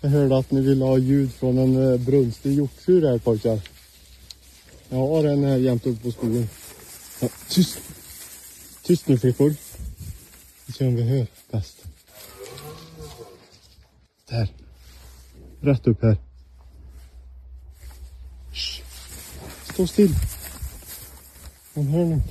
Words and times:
Jag 0.00 0.10
hörde 0.10 0.38
att 0.38 0.50
ni 0.50 0.60
ville 0.60 0.84
ha 0.84 0.98
ljud 0.98 1.32
från 1.32 1.58
en 1.58 1.92
eh, 1.92 2.00
brunstig 2.00 2.52
hjortfur 2.52 3.08
här 3.08 3.18
pojkar. 3.18 3.60
Jag 4.88 4.98
har 4.98 5.24
en 5.24 5.44
här 5.44 5.56
jämt 5.56 5.86
uppe 5.86 6.02
på 6.02 6.10
skogen. 6.10 6.48
Ja, 7.20 7.28
tyst! 7.48 7.78
Tyst 8.82 9.08
nu 9.08 9.18
flickor. 9.18 9.54
Vi 10.66 10.72
ser 10.72 10.88
om 10.88 10.96
vi 10.96 11.02
hör 11.02 11.26
bäst. 11.50 11.84
Där. 14.28 14.48
Rätt 15.60 15.86
upp 15.86 16.02
här. 16.02 16.16
Shh. 18.52 18.82
Stå 19.72 19.86
still. 19.86 20.14
Hon 21.74 21.86
hör 21.86 22.04
nog. 22.04 22.22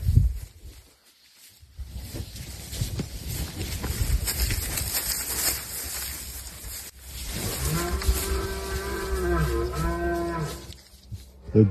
Det, 11.55 11.68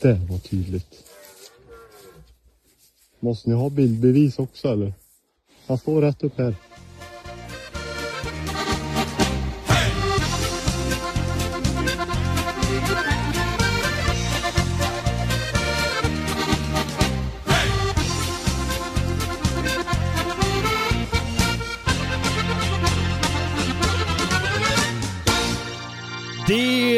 det 0.00 0.20
var 0.30 0.38
tydligt. 0.38 1.04
Måste 3.20 3.50
ni 3.50 3.54
ha 3.54 3.70
bildbevis 3.70 4.38
också 4.38 4.68
eller? 4.68 4.94
Han 5.66 5.78
står 5.78 6.02
rätt 6.02 6.22
upp 6.22 6.38
här. 6.38 6.54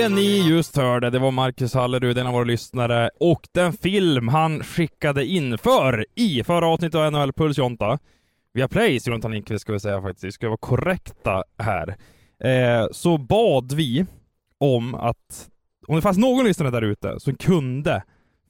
Det 0.05 0.08
ni 0.08 0.48
just 0.48 0.77
hörde, 0.77 1.10
det 1.10 1.19
var 1.19 1.30
Marcus 1.30 1.74
Hallerud, 1.74 2.19
en 2.19 2.27
av 2.27 2.33
våra 2.33 2.44
lyssnare, 2.44 3.10
och 3.20 3.48
den 3.52 3.72
film 3.72 4.28
han 4.28 4.62
skickade 4.62 5.27
in 5.27 5.58
för 5.58 6.06
i 6.14 6.42
förra 6.44 6.66
avsnittet 6.66 6.94
av 6.94 7.12
NHL 7.12 7.33
Puls 7.33 7.58
Jonta. 7.58 7.98
Via 8.52 8.69
Plays, 8.69 9.06
Jonathan 9.06 9.30
Lindqvist 9.30 9.62
ska 9.62 9.72
vi 9.72 9.80
säga 9.80 10.02
faktiskt, 10.02 10.24
vi 10.24 10.33
ska 10.33 10.48
vara 10.48 10.56
korrekta 10.56 11.44
här. 11.58 11.96
Eh, 12.44 12.86
så 12.92 13.19
bad 13.19 13.72
vi 13.72 14.06
om 14.58 14.94
att, 14.94 15.50
om 15.86 15.96
det 15.96 16.02
fanns 16.02 16.18
någon 16.18 16.44
lyssnare 16.44 16.70
där 16.70 16.83
ute 16.83 17.20
som 17.20 17.34
kunde 17.34 18.02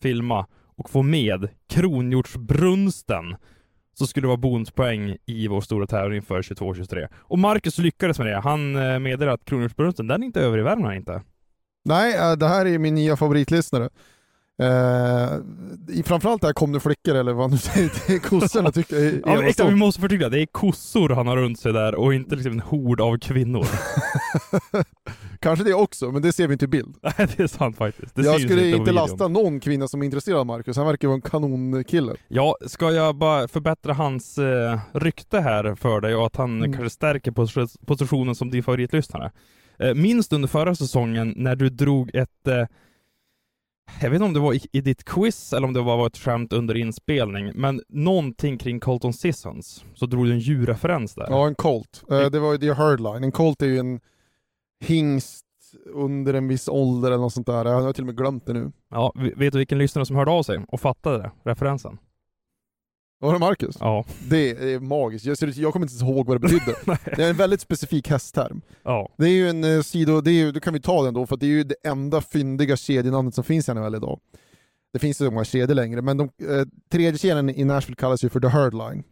filma 0.02 0.46
och 0.76 0.90
få 0.90 1.02
med 1.02 1.48
kronhjortsbrunsten 1.68 3.36
så 3.98 4.06
skulle 4.06 4.24
det 4.24 4.28
vara 4.28 4.36
bonuspoäng 4.36 5.16
i 5.26 5.48
vår 5.48 5.60
stora 5.60 5.86
tävling 5.86 6.22
för 6.22 6.42
22-23. 6.42 7.08
Och 7.14 7.38
Marcus 7.38 7.78
lyckades 7.78 8.18
med 8.18 8.26
det. 8.26 8.40
Han 8.40 8.76
eh, 8.76 8.98
meddelade 8.98 9.32
att 9.32 9.44
kronhjortsbrunsten, 9.44 10.06
den 10.06 10.22
är 10.22 10.26
inte 10.26 10.40
över 10.40 10.58
i 10.58 10.62
Värmland 10.62 10.94
inte. 10.94 11.22
Nej, 11.84 12.14
eh, 12.16 12.32
det 12.32 12.48
här 12.48 12.66
är 12.66 12.78
min 12.78 12.94
nya 12.94 13.16
favoritlyssnare. 13.16 13.88
Eh, 14.62 15.32
i- 15.88 16.02
framförallt 16.02 16.40
det 16.40 16.46
här 16.48 16.52
kom 16.54 16.72
det 16.72 16.80
flickor 16.80 17.14
eller 17.14 17.32
vad 17.32 17.50
nu 17.50 17.58
säger, 17.58 17.92
det 18.06 18.14
är 18.14 18.18
kossorna 18.18 18.72
tycker 18.72 18.96
jag 18.96 19.12
Ja, 19.14 19.36
men 19.40 19.44
exakt, 19.48 19.70
vi 19.70 19.74
måste 19.74 20.00
förtydliga, 20.00 20.28
det 20.28 20.40
är 20.42 20.46
kossor 20.46 21.08
han 21.10 21.26
har 21.26 21.36
runt 21.36 21.60
sig 21.60 21.72
där 21.72 21.94
och 21.94 22.14
inte 22.14 22.34
liksom 22.34 22.52
en 22.52 22.60
hord 22.60 23.00
av 23.00 23.18
kvinnor. 23.18 23.66
Kanske 25.40 25.64
det 25.64 25.74
också, 25.74 26.10
men 26.10 26.22
det 26.22 26.32
ser 26.32 26.46
vi 26.48 26.52
inte 26.52 26.64
i 26.64 26.68
bild. 26.68 26.96
Nej, 27.02 27.28
det 27.36 27.40
är 27.42 27.46
sant 27.46 27.76
faktiskt. 27.76 28.14
Det 28.14 28.22
jag 28.22 28.40
skulle 28.40 28.66
inte 28.66 28.78
videon. 28.78 28.94
lasta 28.94 29.28
någon 29.28 29.60
kvinna 29.60 29.88
som 29.88 30.00
är 30.02 30.04
intresserad 30.04 30.38
av 30.38 30.46
Marcus, 30.46 30.76
han 30.76 30.86
verkar 30.86 31.08
vara 31.08 31.14
en 31.16 31.20
kanonkille. 31.22 32.14
Ja, 32.28 32.56
ska 32.66 32.90
jag 32.90 33.16
bara 33.16 33.48
förbättra 33.48 33.92
hans 33.94 34.38
eh, 34.38 34.78
rykte 34.92 35.40
här 35.40 35.74
för 35.74 36.00
dig 36.00 36.14
och 36.14 36.26
att 36.26 36.36
han 36.36 36.58
Mm. 36.58 36.72
kanske 36.72 36.90
stärker 36.90 37.30
pos- 37.30 37.76
positionen 37.86 38.34
som 38.34 38.50
din 38.50 38.62
favoritlyssnare. 38.62 39.32
Eh, 39.78 39.94
minns 39.94 40.28
du 40.28 40.36
under 40.36 40.48
förra 40.48 40.74
säsongen 40.74 41.34
när 41.36 41.56
du 41.56 41.68
drog 41.68 42.14
ett 42.14 42.48
eh, 42.48 42.66
jag 44.00 44.10
vet 44.10 44.14
inte 44.14 44.24
om 44.24 44.32
det 44.32 44.40
var 44.40 44.52
i, 44.54 44.60
i 44.72 44.80
ditt 44.80 45.04
quiz 45.04 45.52
eller 45.52 45.66
om 45.66 45.72
det 45.72 45.82
bara 45.82 45.96
var 45.96 46.06
ett 46.06 46.18
skämt 46.18 46.52
under 46.52 46.76
inspelning, 46.76 47.52
men 47.54 47.80
någonting 47.88 48.58
kring 48.58 48.80
Colton 48.80 49.12
Sissons. 49.12 49.84
Så 49.94 50.06
drog 50.06 50.26
du 50.26 50.32
en 50.32 50.38
djurreferens 50.38 51.14
där. 51.14 51.26
Ja, 51.30 51.46
en 51.46 51.54
colt. 51.54 52.02
Eh, 52.10 52.30
det 52.30 52.38
var 52.38 52.52
ju 52.52 52.58
det 52.58 52.74
herdline. 52.74 53.24
En 53.24 53.32
colt 53.32 53.62
är 53.62 53.66
ju 53.66 53.78
en 53.78 54.00
hingst 54.84 55.44
under 55.86 56.34
en 56.34 56.48
viss 56.48 56.68
ålder 56.68 57.08
eller 57.08 57.22
något 57.22 57.32
sånt 57.32 57.46
där. 57.46 57.64
Jag 57.64 57.80
har 57.80 57.92
till 57.92 58.02
och 58.02 58.06
med 58.06 58.16
glömt 58.16 58.46
det 58.46 58.52
nu. 58.52 58.72
Ja, 58.90 59.12
vet 59.14 59.52
du 59.52 59.58
vilken 59.58 59.78
lyssnare 59.78 60.06
som 60.06 60.16
hörde 60.16 60.30
av 60.30 60.42
sig 60.42 60.64
och 60.68 60.80
fattade 60.80 61.18
det, 61.18 61.30
referensen? 61.44 61.98
Var 63.24 63.32
det 63.32 63.38
Marcus? 63.38 63.76
Ja. 63.80 64.04
Det 64.28 64.50
är 64.50 64.80
magiskt. 64.80 65.26
Jag, 65.26 65.36
jag 65.42 65.72
kommer 65.72 65.86
inte 65.86 65.92
ens 65.92 66.02
ihåg 66.02 66.26
vad 66.26 66.36
det 66.36 66.40
betydde. 66.40 66.76
det 67.16 67.24
är 67.24 67.30
en 67.30 67.36
väldigt 67.36 67.60
specifik 67.60 68.08
hästterm. 68.08 68.60
Ja. 68.82 69.08
Det 69.18 69.24
är 69.24 69.30
ju 69.30 69.48
en 69.48 69.64
eh, 69.64 69.82
sido, 69.82 70.20
det 70.20 70.30
är 70.30 70.32
ju, 70.32 70.52
då 70.52 70.60
kan 70.60 70.74
vi 70.74 70.80
ta 70.80 71.04
den 71.04 71.14
då, 71.14 71.26
för 71.26 71.36
det 71.36 71.46
är 71.46 71.50
ju 71.50 71.64
det 71.64 71.74
enda 71.84 72.20
fyndiga 72.20 72.76
kedjenamnet 72.76 73.34
som 73.34 73.44
finns 73.44 73.68
i 73.68 73.74
NHL 73.74 73.94
idag. 73.94 74.20
Det 74.92 74.98
finns 74.98 75.20
ju 75.20 75.26
så 75.26 75.30
många 75.30 75.44
kedjor 75.44 75.74
längre, 75.74 76.02
men 76.02 76.16
de, 76.16 76.24
eh, 76.24 76.66
tredje 76.92 77.18
kedjan 77.18 77.50
i 77.50 77.64
Nashville 77.64 77.96
kallas 77.96 78.24
ju 78.24 78.28
för 78.28 78.40
The 78.40 78.48
Herd 78.48 78.74
Line. 78.74 79.04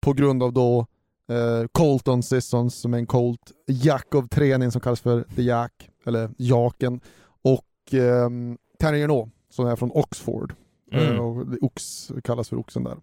På 0.00 0.12
grund 0.12 0.42
av 0.42 0.52
då 0.52 0.86
eh, 1.28 1.66
Colton 1.72 2.22
Sissons 2.22 2.74
som 2.74 2.94
är 2.94 2.98
en 2.98 3.06
Colt, 3.06 3.52
Jack 3.66 4.14
of 4.14 4.28
Trenin 4.28 4.70
som 4.70 4.80
kallas 4.80 5.00
för 5.00 5.24
The 5.36 5.42
Jack, 5.42 5.90
eller 6.06 6.30
Jaken, 6.36 7.00
och 7.42 7.94
eh, 7.94 8.30
Tanner 8.78 8.98
Renault 8.98 9.32
som 9.50 9.66
är 9.66 9.76
från 9.76 9.90
Oxford. 9.90 10.54
Mm. 10.92 11.14
Eh, 11.14 11.20
och 11.20 11.46
Ox 11.60 12.08
kallas 12.24 12.48
för 12.48 12.56
Oxen 12.56 12.84
där. 12.84 12.96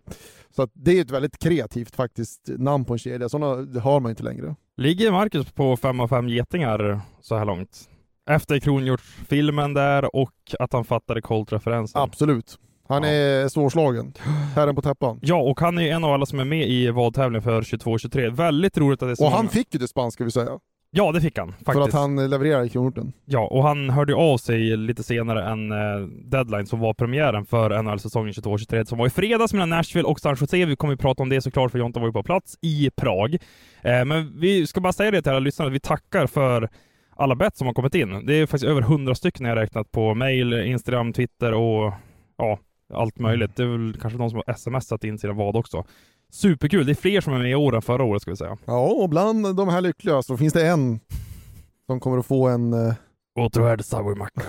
Så 0.56 0.62
att 0.62 0.70
det 0.74 0.98
är 0.98 1.02
ett 1.02 1.12
väldigt 1.12 1.38
kreativt 1.40 1.96
faktiskt 1.96 2.42
namn 2.48 2.86
på 2.86 2.94
en 2.94 3.00
kedja, 3.00 3.30
sådana 3.30 3.80
har 3.82 4.00
man 4.00 4.10
inte 4.10 4.24
längre. 4.24 4.56
Ligger 4.78 5.12
Marcus 5.12 5.52
på 5.52 5.78
5 5.78 6.00
av 6.00 6.08
5 6.08 6.30
getingar 6.30 7.02
så 7.22 7.36
här 7.36 7.46
långt? 7.46 7.90
Efter 8.30 8.60
kronhjortsfilmen 8.60 9.74
där 9.74 10.16
och 10.16 10.32
att 10.60 10.74
han 10.74 10.86
fattade 10.86 11.22
Colt-referensen. 11.22 12.02
Absolut. 12.02 12.60
Han 12.88 13.04
Ja. 13.04 13.10
är 13.10 13.48
svårslagen. 13.48 14.14
Herren 14.56 14.76
på 14.76 14.82
täppan. 14.82 15.20
Ja, 15.22 15.36
och 15.42 15.60
han 15.60 15.78
är 15.78 15.92
en 15.96 16.04
av 16.04 16.14
alla 16.14 16.26
som 16.26 16.40
är 16.40 16.46
med 16.46 16.70
i 16.70 16.90
vadtävlingen 16.92 17.42
för 17.44 17.62
22-23. 17.62 18.30
Väldigt 18.30 18.78
roligt 18.78 19.02
att 19.02 19.08
det 19.08 19.12
är 19.14 19.16
så 19.16 19.26
Och 19.26 19.32
han 19.32 19.38
många- 19.40 19.50
fick 19.50 19.74
ju 19.74 19.80
dispens 19.80 20.14
ska 20.14 20.24
vi 20.24 20.32
säga. 20.32 20.60
Ja, 20.98 21.12
det 21.12 21.22
fick 21.22 21.38
han 21.38 21.48
faktiskt. 21.52 21.74
För 21.74 21.82
att 21.82 21.94
han 21.94 22.30
levererar 22.30 22.64
i 22.64 22.70
kronhjorten. 22.70 23.14
Ja, 23.26 23.48
och 23.48 23.64
han 23.64 23.90
hörde 23.90 24.16
av 24.16 24.38
sig 24.38 24.78
lite 24.78 25.04
senare 25.04 25.50
än 25.50 25.72
eh, 25.72 26.08
deadline 26.08 26.66
som 26.66 26.80
var 26.80 26.94
premiären 26.94 27.46
för 27.46 27.84
NHL-säsongen 27.84 28.34
22-23 28.34 28.86
som 28.86 28.98
var 28.98 29.08
i 29.08 29.10
fredags 29.10 29.54
mellan 29.54 29.70
Nashville 29.70 30.08
och 30.08 30.20
San 30.20 30.36
Jose. 30.40 30.66
Vi 30.66 30.76
kommer 30.76 30.94
ju 30.94 30.98
prata 30.98 31.24
om 31.24 31.30
det 31.30 31.42
såklart 31.42 31.72
för 31.72 31.80
Jonta 31.80 32.00
var 32.00 32.08
ju 32.08 32.14
på 32.14 32.24
plats 32.24 32.58
i 32.62 32.90
Prag. 32.96 33.34
Eh, 33.82 34.06
men 34.06 34.40
vi 34.40 34.68
ska 34.68 34.82
bara 34.82 34.94
säga 34.94 35.12
det 35.12 35.22
till 35.22 35.32
alla 35.32 35.40
lyssnare, 35.40 35.68
att 35.68 35.74
vi 35.74 35.80
tackar 35.80 36.28
för 36.28 36.70
alla 37.16 37.36
bett 37.36 37.58
som 37.58 37.68
har 37.68 37.74
kommit 37.74 37.96
in. 37.96 38.26
Det 38.26 38.34
är 38.34 38.46
faktiskt 38.46 38.72
över 38.72 38.82
100 38.82 39.16
stycken 39.16 39.46
jag 39.46 39.56
räknat 39.58 39.92
på 39.92 40.14
mail, 40.14 40.54
Instagram, 40.54 41.14
Twitter 41.14 41.54
och 41.54 41.94
ja, 42.38 42.60
allt 42.94 43.20
möjligt. 43.20 43.56
Det 43.56 43.64
är 43.64 43.68
väl 43.68 43.98
kanske 44.02 44.20
någon 44.20 44.30
som 44.30 44.42
har 44.48 44.54
smsat 44.54 45.04
in 45.04 45.18
sina 45.18 45.34
vad 45.34 45.56
också. 45.56 45.84
Superkul! 46.36 46.86
Det 46.86 46.92
är 46.92 46.96
fler 46.96 47.22
som 47.22 47.34
är 47.34 47.38
med 47.40 47.52
i 47.52 47.56
år 47.56 47.76
än 47.76 47.82
förra 47.82 48.04
året 48.04 48.22
ska 48.22 48.32
vi 48.32 48.38
säga. 48.38 48.58
Ja, 48.66 48.88
och 48.88 49.10
bland 49.10 49.56
de 49.56 49.70
här 49.70 49.82
lyckliga 49.82 50.22
så 50.22 50.38
finns 50.38 50.54
det 50.54 50.68
en 50.68 51.00
som 51.86 52.00
kommer 52.00 52.18
att 52.18 52.26
få 52.26 52.48
en 52.48 52.74
eh, 52.74 52.94
Återvärd 53.40 53.82
Subway-macka. 53.86 54.42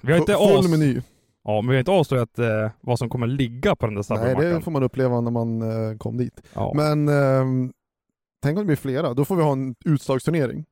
Vi 0.00 0.12
har 0.12 0.18
inte 0.18 0.32
full 0.34 0.68
meny. 0.70 1.00
Ja, 1.44 1.60
men 1.60 1.68
vi 1.68 1.74
har 1.74 1.78
inte 1.78 1.90
avslöjat 1.90 2.38
eh, 2.38 2.70
vad 2.80 2.98
som 2.98 3.08
kommer 3.08 3.26
ligga 3.26 3.76
på 3.76 3.86
den 3.86 3.94
där 3.94 4.04
Nej, 4.10 4.18
Subway-mackan. 4.18 4.54
det 4.54 4.60
får 4.60 4.70
man 4.70 4.82
uppleva 4.82 5.20
när 5.20 5.30
man 5.30 5.62
eh, 5.62 5.96
kom 5.98 6.16
dit. 6.16 6.40
Ja. 6.54 6.72
Men 6.76 7.08
ehm, 7.08 7.72
tänk 8.42 8.56
om 8.58 8.62
det 8.62 8.66
blir 8.66 8.76
flera, 8.76 9.14
då 9.14 9.24
får 9.24 9.36
vi 9.36 9.42
ha 9.42 9.52
en 9.52 9.74
utslagsturnering. 9.84 10.64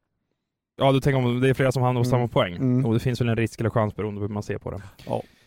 ja, 0.76 0.93
du 0.93 1.00
tänker 1.00 1.19
om 1.19 1.41
det 1.41 1.49
är 1.49 1.55
flera 1.55 1.73
som 1.73 1.82
hamnar 1.82 2.02
på 2.02 2.08
Mm. 2.08 2.11
samma 2.11 2.29
poäng? 2.29 2.56
Mm. 2.56 2.87
Och 2.87 2.94
det 2.94 3.00
finns 3.00 3.20
väl 3.20 3.29
en 3.29 3.37
risk 3.37 3.61
eller 3.61 3.70
chans 3.70 3.97
beroende 3.97 4.19
på 4.19 4.23
hur 4.26 4.35
man 4.35 4.43
ser 4.43 4.58
på 4.58 4.70
det. 4.70 4.82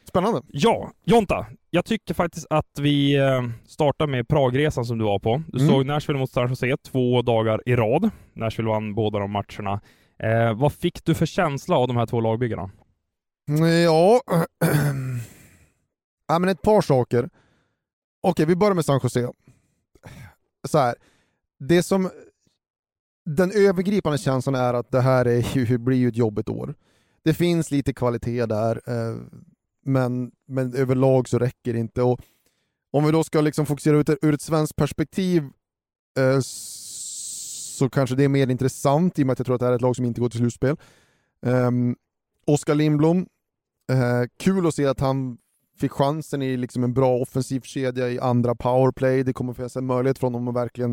Spännande. 0.07 0.41
Ja, 0.47 0.91
Jonta. 1.05 1.45
Jag 1.69 1.85
tycker 1.85 2.13
faktiskt 2.13 2.47
att 2.49 2.79
vi 2.79 3.15
eh, 3.15 3.41
startar 3.67 4.07
med 4.07 4.27
Pragresan 4.27 4.85
som 4.85 4.97
du 4.97 5.05
var 5.05 5.19
på. 5.19 5.43
Du 5.47 5.59
Mm. 5.59 5.71
såg 5.71 5.85
Nashville 5.85 6.19
mot 6.19 6.31
San 6.31 6.49
Jose 6.49 6.77
två 6.77 7.21
dagar 7.21 7.61
i 7.65 7.75
rad. 7.75 8.09
Nashville 8.33 8.69
vann 8.69 8.95
båda 8.95 9.19
de 9.19 9.31
matcherna. 9.31 9.81
Eh, 10.19 10.53
vad 10.59 10.73
fick 10.73 11.05
du 11.05 11.13
för 11.13 11.25
känsla 11.25 11.77
av 11.77 11.87
de 11.87 11.97
här 11.97 12.05
två 12.05 12.21
lagbyggarna? 12.21 12.71
Ja, 13.85 14.21
ja 16.27 16.39
men 16.39 16.49
ett 16.49 16.61
par 16.61 16.81
saker. 16.81 17.29
Okej, 18.23 18.45
vi 18.45 18.55
börjar 18.55 18.73
med 18.73 18.85
San 18.85 18.99
Jose. 19.03 19.29
Så 20.67 20.77
här. 20.77 20.95
Det 21.59 21.83
som 21.83 22.09
den 23.25 23.51
övergripande 23.55 24.17
känslan 24.17 24.55
är 24.55 24.73
att 24.73 24.91
det 24.91 25.01
här 25.01 25.25
är 25.25 25.57
ju, 25.57 25.77
blir 25.77 25.97
ju 25.97 26.07
ett 26.07 26.17
jobbigt 26.17 26.49
år. 26.49 26.75
Det 27.23 27.33
finns 27.33 27.71
lite 27.71 27.93
kvalitet 27.93 28.45
där, 28.45 28.81
eh, 28.87 29.15
men, 29.85 30.31
men 30.47 30.73
överlag 30.73 31.29
så 31.29 31.39
räcker 31.39 31.73
det 31.73 31.79
inte. 31.79 32.01
Och 32.01 32.21
om 32.91 33.05
vi 33.05 33.11
då 33.11 33.23
ska 33.23 33.41
liksom 33.41 33.65
fokusera 33.65 33.97
ut 33.97 34.09
ur 34.21 34.33
ett 34.33 34.41
svenskt 34.41 34.75
perspektiv 34.75 35.43
eh, 36.17 36.39
så 37.75 37.89
kanske 37.89 38.15
det 38.15 38.23
är 38.23 38.29
mer 38.29 38.51
intressant 38.51 39.19
i 39.19 39.23
och 39.23 39.27
med 39.27 39.33
att 39.33 39.39
jag 39.39 39.45
tror 39.45 39.55
att 39.55 39.59
det 39.59 39.65
här 39.65 39.71
är 39.71 39.75
ett 39.75 39.81
lag 39.81 39.95
som 39.95 40.05
inte 40.05 40.21
går 40.21 40.29
till 40.29 40.39
slutspel. 40.39 40.77
Um, 41.41 41.95
Oskar 42.45 42.75
Lindblom, 42.75 43.17
uh, 43.91 44.27
kul 44.37 44.67
att 44.67 44.75
se 44.75 44.85
att 44.85 44.99
han 44.99 45.37
fick 45.79 45.91
chansen 45.91 46.41
i 46.41 46.57
liksom 46.57 46.83
en 46.83 46.93
bra 46.93 47.17
offensiv 47.17 47.61
kedja 47.61 48.09
i 48.09 48.19
andra 48.19 48.55
powerplay. 48.55 49.23
Det 49.23 49.33
kommer 49.33 49.53
finnas 49.53 49.75
en 49.75 49.85
möjlighet 49.85 50.19
för 50.19 50.27
honom 50.27 50.47
att 50.47 50.55
verkligen 50.55 50.91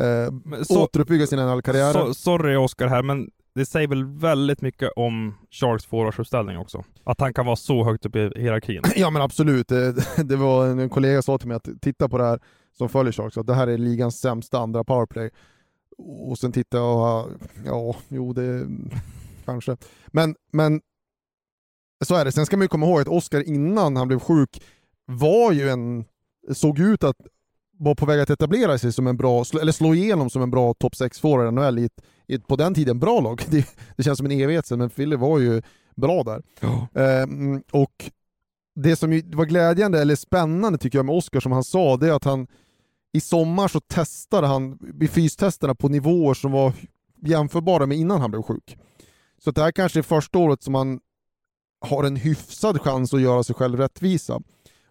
uh, 0.00 0.62
så, 0.62 0.84
återuppbygga 0.84 1.26
sin 1.26 1.38
NHL-karriär. 1.38 1.92
So, 1.92 2.14
sorry 2.14 2.56
Oskar 2.56 2.86
här, 2.86 3.02
men 3.02 3.30
det 3.56 3.66
säger 3.66 3.88
väl 3.88 4.04
väldigt 4.04 4.60
mycket 4.60 4.90
om 4.96 5.34
Sharks 5.50 5.86
forwardsuppställning 5.86 6.58
också? 6.58 6.84
Att 7.04 7.20
han 7.20 7.34
kan 7.34 7.46
vara 7.46 7.56
så 7.56 7.84
högt 7.84 8.06
upp 8.06 8.16
i 8.16 8.32
hierarkin? 8.36 8.82
Ja 8.96 9.10
men 9.10 9.22
absolut. 9.22 9.68
Det, 9.68 9.86
eh, 9.86 10.24
det 10.24 10.36
var 10.36 10.66
en 10.66 10.88
kollega 10.88 11.22
sa 11.22 11.38
till 11.38 11.48
mig 11.48 11.56
att 11.56 11.68
titta 11.80 12.08
på 12.08 12.18
det 12.18 12.24
här 12.24 12.40
som 12.72 12.88
följer 12.88 13.12
Sharks, 13.12 13.36
att 13.36 13.46
det 13.46 13.54
här 13.54 13.66
är 13.66 13.78
ligans 13.78 14.20
sämsta 14.20 14.58
andra 14.58 14.84
powerplay. 14.84 15.30
Och 15.98 16.38
sen 16.38 16.52
titta 16.52 16.82
och, 16.82 17.30
ja, 17.64 17.96
jo 18.08 18.32
det 18.32 18.66
kanske. 19.44 19.76
Men, 20.06 20.34
men 20.52 20.80
så 22.04 22.14
är 22.14 22.24
det. 22.24 22.32
Sen 22.32 22.46
ska 22.46 22.56
man 22.56 22.64
ju 22.64 22.68
komma 22.68 22.86
ihåg 22.86 23.00
att 23.00 23.08
Oskar 23.08 23.48
innan 23.48 23.96
han 23.96 24.08
blev 24.08 24.18
sjuk 24.18 24.62
var 25.04 25.52
ju 25.52 25.68
en, 25.68 26.04
såg 26.52 26.78
ut 26.78 27.04
att 27.04 27.16
vara 27.78 27.94
på 27.94 28.06
väg 28.06 28.20
att 28.20 28.30
etablera 28.30 28.78
sig 28.78 28.92
som 28.92 29.06
en 29.06 29.16
bra, 29.16 29.44
eller 29.60 29.72
slå 29.72 29.94
igenom 29.94 30.30
som 30.30 30.42
en 30.42 30.50
bra 30.50 30.74
topp 30.74 30.96
6 30.96 31.20
forward 31.20 31.48
i 31.48 31.52
NHL 31.52 31.78
i 31.78 31.88
i 32.26 32.38
på 32.38 32.56
den 32.56 32.74
tiden, 32.74 32.98
bra 32.98 33.20
lag. 33.20 33.42
Det, 33.50 33.66
det 33.96 34.02
känns 34.02 34.18
som 34.18 34.26
en 34.26 34.40
evighet 34.40 34.66
sedan, 34.66 34.78
men 34.78 34.90
Fille 34.90 35.16
var 35.16 35.38
ju 35.38 35.62
bra 35.96 36.22
där. 36.22 36.42
Oh. 36.62 36.84
Ehm, 36.94 37.62
och 37.72 38.10
det 38.74 38.96
som 38.96 39.10
var 39.10 39.44
glädjande, 39.44 40.00
eller 40.00 40.16
spännande 40.16 40.78
tycker 40.78 40.98
jag 40.98 41.06
med 41.06 41.14
Oskar, 41.14 41.40
som 41.40 41.52
han 41.52 41.64
sa, 41.64 41.96
det 41.96 42.08
är 42.08 42.12
att 42.12 42.24
han 42.24 42.46
i 43.12 43.20
sommar 43.20 43.68
så 43.68 43.80
testade 43.80 44.46
han 44.46 44.78
vid 44.80 45.10
fystesterna 45.10 45.74
på 45.74 45.88
nivåer 45.88 46.34
som 46.34 46.52
var 46.52 46.72
jämförbara 47.22 47.86
med 47.86 47.98
innan 47.98 48.20
han 48.20 48.30
blev 48.30 48.42
sjuk. 48.42 48.76
Så 49.44 49.50
det 49.50 49.62
här 49.62 49.72
kanske 49.72 50.00
är 50.00 50.02
första 50.02 50.38
året 50.38 50.62
som 50.62 50.74
han 50.74 51.00
har 51.80 52.04
en 52.04 52.16
hyfsad 52.16 52.80
chans 52.80 53.14
att 53.14 53.20
göra 53.20 53.42
sig 53.42 53.54
själv 53.54 53.78
rättvisa. 53.78 54.40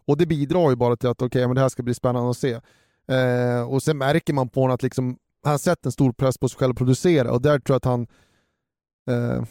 Och 0.08 0.18
det 0.18 0.26
bidrar 0.26 0.70
ju 0.70 0.76
bara 0.76 0.96
till 0.96 1.10
att 1.10 1.22
okay, 1.22 1.48
men 1.48 1.56
det 1.56 1.62
här 1.62 1.70
ska 1.70 1.84
bli 1.84 1.94
spännande 1.94 2.30
att 2.30 2.38
se. 2.38 2.60
Eh, 3.08 3.62
och 3.70 3.84
sen 3.84 3.98
märker 3.98 4.34
man 4.34 4.50
på 4.50 4.62
honom 4.62 4.76
att 4.76 4.84
liksom, 4.84 5.18
han 5.44 5.60
sett 5.60 5.86
en 5.86 5.92
stor 5.92 6.12
press 6.12 6.38
på 6.38 6.50
sig 6.50 6.60
själv 6.60 6.72
att 6.72 6.78
producera 6.78 7.32
och 7.32 7.42
där 7.42 7.60
tror 7.60 7.74
jag 7.74 7.78
att 7.78 7.86
han 7.86 8.08
eh, 9.10 9.44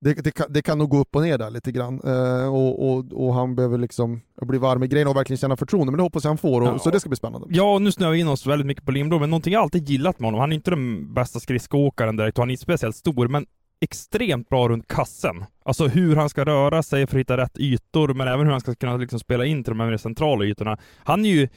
det, 0.00 0.14
det, 0.14 0.30
kan, 0.30 0.46
det 0.50 0.62
kan 0.62 0.78
nog 0.78 0.90
gå 0.90 0.98
upp 0.98 1.16
och 1.16 1.22
ner 1.22 1.38
där 1.38 1.50
lite 1.50 1.72
grann. 1.72 2.00
Eh, 2.04 2.54
och, 2.54 2.90
och, 2.90 3.12
och, 3.12 3.34
han 3.34 3.54
behöver 3.54 3.78
liksom 3.78 4.20
bli 4.42 4.58
varm 4.58 4.82
i 4.82 4.88
grejerna 4.88 5.10
och 5.10 5.16
verkligen 5.16 5.38
känna 5.38 5.56
förtroende, 5.56 5.92
men 5.92 5.96
det 5.96 6.02
hoppas 6.02 6.24
jag 6.24 6.30
han 6.30 6.38
får, 6.38 6.60
och, 6.60 6.68
ja. 6.68 6.78
så 6.78 6.90
det 6.90 7.00
ska 7.00 7.08
bli 7.08 7.16
spännande. 7.16 7.46
Ja, 7.50 7.78
nu 7.78 7.92
snöar 7.92 8.10
vi 8.10 8.18
in 8.18 8.28
oss 8.28 8.46
väldigt 8.46 8.66
mycket 8.66 8.84
på 8.84 8.90
Lindblom, 8.90 9.20
men 9.20 9.30
någonting 9.30 9.52
jag 9.52 9.62
alltid 9.62 9.88
gillat 9.88 10.20
med 10.20 10.26
honom, 10.26 10.40
han 10.40 10.52
är 10.52 10.56
inte 10.56 10.70
den 10.70 11.14
bästa 11.14 11.40
skridskoåkaren 11.40 12.16
direkt 12.16 12.38
och 12.38 12.42
han 12.42 12.50
är 12.50 12.52
inte 12.52 12.62
speciellt 12.62 12.96
stor, 12.96 13.28
men 13.28 13.46
extremt 13.80 14.48
bra 14.48 14.68
runt 14.68 14.88
kassen. 14.88 15.44
Alltså 15.64 15.86
hur 15.86 16.16
han 16.16 16.28
ska 16.28 16.44
röra 16.44 16.82
sig 16.82 17.06
för 17.06 17.16
att 17.16 17.20
hitta 17.20 17.36
rätt 17.36 17.58
ytor, 17.58 18.14
men 18.14 18.28
även 18.28 18.46
hur 18.46 18.52
han 18.52 18.60
ska 18.60 18.74
kunna 18.74 18.96
liksom 18.96 19.18
spela 19.18 19.44
in 19.44 19.64
till 19.64 19.70
de 19.70 19.80
här 19.80 19.90
mer 19.90 19.96
centrala 19.96 20.44
ytorna. 20.44 20.78
Han 21.04 21.24
är 21.24 21.30
ju 21.30 21.48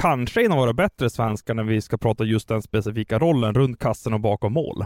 kanske 0.00 0.44
en 0.44 0.52
av 0.52 0.58
våra 0.58 0.72
bättre 0.72 1.10
svenskar 1.10 1.54
när 1.54 1.64
vi 1.64 1.80
ska 1.80 1.98
prata 1.98 2.24
just 2.24 2.48
den 2.48 2.62
specifika 2.62 3.18
rollen 3.18 3.54
runt 3.54 3.78
kassen 3.78 4.14
och 4.14 4.20
bakom 4.20 4.52
mål. 4.52 4.84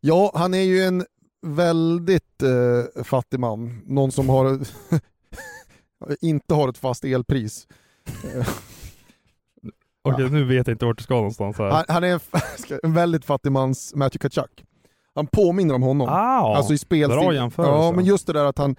Ja, 0.00 0.32
han 0.34 0.54
är 0.54 0.62
ju 0.62 0.82
en 0.82 1.04
väldigt 1.46 2.42
eh, 2.42 3.04
fattig 3.04 3.40
man. 3.40 3.82
Någon 3.86 4.12
som 4.12 4.28
har 4.28 4.58
inte 6.20 6.54
har 6.54 6.68
ett 6.68 6.78
fast 6.78 7.04
elpris. 7.04 7.66
Okej, 10.02 10.30
nu 10.30 10.44
vet 10.44 10.66
jag 10.66 10.74
inte 10.74 10.86
vart 10.86 10.98
du 10.98 11.04
ska 11.04 11.14
någonstans 11.14 11.58
här. 11.58 11.70
Han, 11.70 11.84
han 11.88 12.04
är 12.04 12.12
en, 12.12 12.20
en, 12.82 12.92
väldigt 12.92 13.24
fattig 13.24 13.52
mans 13.52 13.94
Matthew 13.94 14.28
Kachuk. 14.28 14.64
Han 15.14 15.26
påminner 15.26 15.74
om 15.74 15.82
honom. 15.82 16.08
Ah, 16.08 16.56
alltså 16.56 16.74
i 16.74 16.78
spelstil. 16.78 17.18
Bra 17.18 17.34
jämförelse. 17.34 17.72
Ja, 17.72 17.92
men 17.92 18.04
just 18.04 18.26
det 18.26 18.32
där 18.32 18.44
att 18.44 18.58
han, 18.58 18.76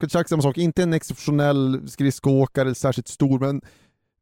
Kachuk 0.00 0.28
samma 0.28 0.42
sak, 0.42 0.58
inte 0.58 0.82
en 0.82 0.92
exceptionell 0.92 1.88
skridskoåkare, 1.88 2.74
särskilt 2.74 3.08
stor, 3.08 3.38
men 3.38 3.62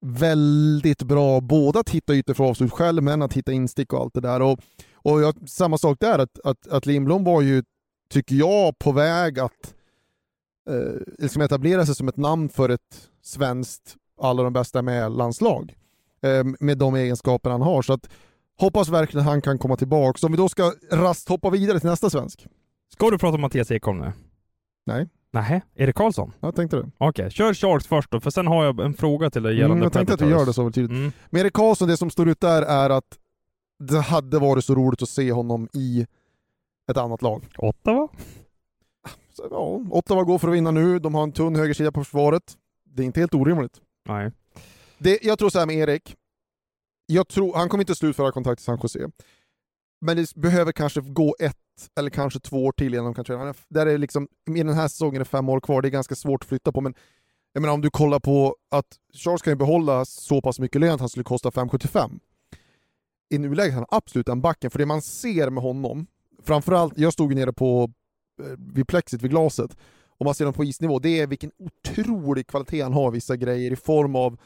väldigt 0.00 1.02
bra 1.02 1.40
både 1.40 1.80
att 1.80 1.90
hitta 1.90 2.14
ytor 2.14 2.34
för 2.34 2.44
avslut 2.44 2.72
själv, 2.72 3.02
men 3.02 3.22
att 3.22 3.32
hitta 3.32 3.52
instick 3.52 3.92
och 3.92 4.00
allt 4.00 4.14
det 4.14 4.20
där. 4.20 4.42
Och, 4.42 4.58
och 4.94 5.22
jag, 5.22 5.48
samma 5.48 5.78
sak 5.78 5.96
där, 6.00 6.18
att, 6.18 6.40
att, 6.44 6.68
att 6.68 6.86
Lindblom 6.86 7.24
var 7.24 7.42
ju, 7.42 7.62
tycker 8.10 8.34
jag, 8.34 8.78
på 8.78 8.92
väg 8.92 9.38
att 9.38 9.74
eh, 10.70 11.00
liksom 11.18 11.42
etablera 11.42 11.86
sig 11.86 11.94
som 11.94 12.08
ett 12.08 12.16
namn 12.16 12.48
för 12.48 12.68
ett 12.68 13.08
svenskt 13.22 13.96
alla 14.20 14.42
de 14.42 14.52
bästa 14.52 14.82
med-landslag. 14.82 15.76
Eh, 16.22 16.44
med 16.60 16.78
de 16.78 16.94
egenskaper 16.94 17.50
han 17.50 17.62
har. 17.62 17.82
Så 17.82 17.92
att 17.92 18.08
hoppas 18.58 18.88
verkligen 18.88 19.26
han 19.26 19.42
kan 19.42 19.58
komma 19.58 19.76
tillbaka. 19.76 20.18
Så 20.18 20.26
om 20.26 20.32
vi 20.32 20.36
då 20.36 20.48
ska 20.48 20.72
rast 20.90 21.28
hoppa 21.28 21.50
vidare 21.50 21.80
till 21.80 21.90
nästa 21.90 22.10
svensk. 22.10 22.46
Ska 22.92 23.10
du 23.10 23.18
prata 23.18 23.34
om 23.34 23.40
Mattias 23.40 23.70
Ekholm 23.70 23.98
nu? 23.98 24.12
Nej. 24.86 25.08
Nej, 25.32 25.62
Erik 25.74 25.96
Karlsson? 25.96 26.32
Jag 26.40 26.54
tänkte 26.54 26.76
det. 26.76 26.90
Okej, 26.98 27.08
okay. 27.08 27.30
kör 27.30 27.54
Sharks 27.54 27.86
först 27.86 28.10
då, 28.10 28.20
för 28.20 28.30
sen 28.30 28.46
har 28.46 28.64
jag 28.64 28.80
en 28.80 28.94
fråga 28.94 29.30
till 29.30 29.42
dig 29.42 29.54
gällande 29.54 29.74
mm, 29.74 29.82
Jag 29.82 29.92
tänkte 29.92 30.14
att 30.14 30.20
vi 30.20 30.30
gör 30.30 30.46
det 30.46 30.52
så 30.52 30.70
tydligt. 30.70 30.98
Mm. 30.98 31.12
Men 31.30 31.40
Erik 31.40 31.52
Karlsson, 31.52 31.88
det 31.88 31.96
som 31.96 32.10
står 32.10 32.28
ut 32.28 32.40
där 32.40 32.62
är 32.62 32.90
att 32.90 33.18
det 33.78 34.00
hade 34.00 34.38
varit 34.38 34.64
så 34.64 34.74
roligt 34.74 35.02
att 35.02 35.08
se 35.08 35.32
honom 35.32 35.68
i 35.72 36.06
ett 36.90 36.96
annat 36.96 37.22
lag. 37.22 37.46
Ottawa? 37.58 38.08
Så, 39.32 39.48
ja, 39.50 39.80
Ottawa 39.90 40.22
går 40.22 40.38
för 40.38 40.48
att 40.48 40.54
vinna 40.54 40.70
nu, 40.70 40.98
de 40.98 41.14
har 41.14 41.22
en 41.22 41.32
tunn 41.32 41.56
högersida 41.56 41.92
på 41.92 42.04
försvaret. 42.04 42.56
Det 42.84 43.02
är 43.02 43.06
inte 43.06 43.20
helt 43.20 43.34
orimligt. 43.34 43.80
Nej. 44.08 44.30
Det, 44.98 45.18
jag 45.22 45.38
tror 45.38 45.50
så 45.50 45.58
här 45.58 45.66
med 45.66 45.76
Erik, 45.76 46.16
jag 47.06 47.28
tror, 47.28 47.54
han 47.54 47.68
kommer 47.68 47.82
inte 47.82 47.94
slutföra 47.94 48.32
kontrakt 48.32 48.60
i 48.60 48.64
San 48.64 48.78
Jose. 48.82 49.10
Men 50.00 50.16
det 50.16 50.34
behöver 50.34 50.72
kanske 50.72 51.00
gå 51.00 51.36
ett 51.38 51.56
eller 51.98 52.10
kanske 52.10 52.40
två 52.40 52.64
år 52.64 52.72
till 52.72 52.94
innan 52.94 53.04
de 53.04 53.14
kan 53.14 53.24
träna. 53.24 53.54
Där 53.68 53.86
är 53.86 53.98
liksom, 53.98 54.28
I 54.56 54.62
den 54.62 54.74
här 54.74 54.88
säsongen 54.88 55.20
är 55.20 55.24
fem 55.24 55.48
år 55.48 55.60
kvar, 55.60 55.82
det 55.82 55.88
är 55.88 55.90
ganska 55.90 56.14
svårt 56.14 56.42
att 56.42 56.48
flytta 56.48 56.72
på, 56.72 56.80
men 56.80 56.94
jag 57.52 57.60
menar 57.60 57.74
om 57.74 57.80
du 57.80 57.90
kollar 57.90 58.20
på 58.20 58.56
att 58.70 58.86
Charles 59.14 59.42
kan 59.42 59.50
ju 59.50 59.56
behålla 59.56 60.04
så 60.04 60.42
pass 60.42 60.58
mycket 60.58 60.80
lön 60.80 60.94
att 60.94 61.00
han 61.00 61.08
skulle 61.08 61.24
kosta 61.24 61.50
5,75. 61.50 62.20
I 63.30 63.38
nuläget 63.38 63.72
är 63.72 63.74
han 63.74 63.86
absolut 63.88 64.26
den 64.26 64.40
backen, 64.40 64.70
för 64.70 64.78
det 64.78 64.86
man 64.86 65.02
ser 65.02 65.50
med 65.50 65.62
honom, 65.62 66.06
framförallt, 66.42 66.98
jag 66.98 67.12
stod 67.12 67.34
nere 67.34 67.52
på 67.52 67.90
eh, 68.42 68.58
vid 68.58 68.88
plexit, 68.88 69.22
vid 69.22 69.30
glaset, 69.30 69.76
och 70.18 70.24
man 70.24 70.34
ser 70.34 70.44
honom 70.44 70.54
på 70.54 70.64
isnivå, 70.64 70.98
det 70.98 71.20
är 71.20 71.26
vilken 71.26 71.50
otrolig 71.58 72.46
kvalitet 72.46 72.82
han 72.82 72.92
har 72.92 73.10
vissa 73.10 73.36
grejer 73.36 73.72
i 73.72 73.76
form 73.76 74.16
av 74.16 74.38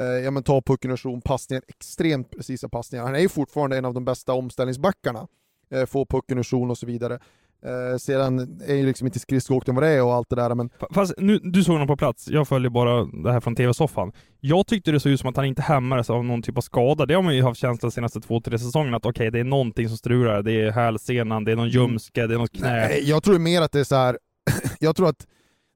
eh, 0.00 0.06
ja, 0.06 0.30
men 0.30 0.42
ta 0.42 0.62
pucken 0.62 0.90
och 0.90 0.98
zon, 0.98 1.20
passningar, 1.20 1.62
extremt 1.68 2.30
precisa 2.30 2.68
passningar. 2.68 3.04
Han 3.04 3.14
är 3.14 3.20
ju 3.20 3.28
fortfarande 3.28 3.78
en 3.78 3.84
av 3.84 3.94
de 3.94 4.04
bästa 4.04 4.32
omställningsbackarna 4.32 5.28
eh, 5.70 5.86
få 5.86 6.06
pucken 6.06 6.38
ur 6.38 6.42
zon 6.42 6.70
och 6.70 6.78
så 6.78 6.86
vidare. 6.86 7.18
Eh, 7.64 7.98
sedan 7.98 8.60
är 8.66 8.74
ju 8.74 8.86
liksom 8.86 9.06
inte 9.06 9.18
skridskoåkning 9.18 9.76
vad 9.76 9.84
det 9.84 9.90
är 9.90 10.02
och 10.02 10.14
allt 10.14 10.30
det 10.30 10.36
där 10.36 10.54
men... 10.54 10.70
Fast 10.90 11.14
nu, 11.18 11.38
du 11.38 11.64
såg 11.64 11.72
honom 11.72 11.88
på 11.88 11.96
plats, 11.96 12.28
jag 12.28 12.48
följer 12.48 12.70
bara 12.70 13.04
det 13.04 13.32
här 13.32 13.40
från 13.40 13.56
TV-soffan. 13.56 14.12
Jag 14.40 14.66
tyckte 14.66 14.92
det 14.92 15.00
såg 15.00 15.12
ut 15.12 15.20
som 15.20 15.30
att 15.30 15.36
han 15.36 15.44
inte 15.44 15.62
hämmades 15.62 16.10
av 16.10 16.24
någon 16.24 16.42
typ 16.42 16.56
av 16.56 16.60
skada. 16.60 17.06
Det 17.06 17.14
har 17.14 17.22
man 17.22 17.36
ju 17.36 17.42
haft 17.42 17.60
känsla 17.60 17.86
de 17.86 17.92
senaste 17.92 18.20
två, 18.20 18.40
tre 18.40 18.58
säsongerna 18.58 18.96
att 18.96 19.06
okej, 19.06 19.28
okay, 19.28 19.30
det 19.30 19.40
är 19.40 19.44
någonting 19.44 19.88
som 19.88 19.96
strular. 19.98 20.42
Det 20.42 20.52
är 20.52 20.70
hälsenan, 20.70 21.44
det 21.44 21.52
är 21.52 21.56
någon 21.56 21.68
mm. 21.68 21.74
ljumske, 21.74 22.26
det 22.26 22.34
är 22.34 22.38
något 22.38 22.52
knä. 22.52 22.70
Nej, 22.70 23.02
jag 23.04 23.22
tror 23.22 23.38
mer 23.38 23.62
att 23.62 23.72
det 23.72 23.80
är 23.80 23.84
så 23.84 23.96
här. 23.96 24.18
jag 24.80 24.96
tror 24.96 25.08
att 25.08 25.26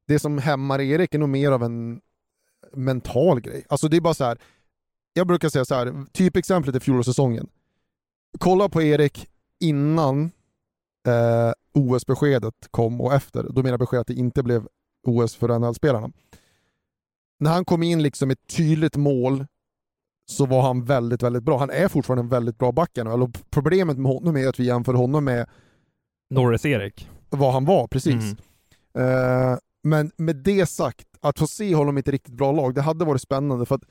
det 0.09 0.19
som 0.19 0.39
hämmar 0.39 0.81
Erik 0.81 1.15
är 1.15 1.19
nog 1.19 1.29
mer 1.29 1.53
av 1.53 1.63
en 1.63 2.01
mental 2.73 3.41
grej. 3.41 3.65
Alltså 3.69 3.89
det 3.89 3.97
är 3.97 4.01
bara 4.01 4.15
så 4.15 4.25
här. 4.25 4.39
jag 5.13 5.27
brukar 5.27 5.49
säga 5.49 5.65
så 5.65 5.75
här, 5.75 6.05
typexemplet 6.13 6.77
är 6.77 6.81
fjolårssäsongen. 6.81 7.49
Kolla 8.39 8.69
på 8.69 8.83
Erik 8.83 9.29
innan 9.61 10.31
eh, 11.09 11.53
OS-beskedet 11.75 12.55
kom 12.71 13.01
och 13.01 13.15
efter. 13.15 13.43
Då 13.43 13.55
menar 13.55 13.71
jag 13.71 13.81
beskedet 13.81 14.01
att 14.01 14.07
det 14.07 14.15
inte 14.15 14.43
blev 14.43 14.69
OS 15.07 15.35
för 15.35 15.59
NHL-spelarna. 15.59 16.11
När 17.41 17.51
han 17.51 17.65
kom 17.65 17.83
in 17.83 18.03
liksom 18.03 18.31
ett 18.31 18.47
tydligt 18.57 18.97
mål 18.97 19.47
så 20.27 20.47
var 20.47 20.63
han 20.63 20.85
väldigt, 20.85 21.23
väldigt 21.23 21.43
bra. 21.43 21.59
Han 21.59 21.71
är 21.71 21.89
fortfarande 21.89 22.23
en 22.23 22.29
väldigt 22.29 22.59
bra 22.59 22.73
back 22.73 22.99
och 22.99 23.31
Problemet 23.51 23.99
med 23.99 24.13
honom 24.13 24.37
är 24.37 24.49
att 24.49 24.61
vi 24.61 24.65
jämför 24.65 24.95
honom 24.95 25.25
med 25.25 25.49
Norris-Erik. 26.31 27.09
Vad 27.31 27.53
han 27.53 27.65
var, 27.65 27.87
precis. 27.87 28.37
Mm. 28.95 29.09
Uh, 29.09 29.59
men 29.83 30.11
med 30.17 30.37
det 30.37 30.67
sagt, 30.67 31.07
att 31.29 31.39
få 31.39 31.47
se 31.47 31.75
honom 31.75 31.97
i 31.97 32.01
ett 32.01 32.09
riktigt 32.09 32.35
bra 32.35 32.53
lag, 32.53 32.75
det 32.75 32.83
hade 32.83 33.05
varit 33.05 33.23
spännande 33.23 33.67
för 33.67 33.75
att 33.75 33.85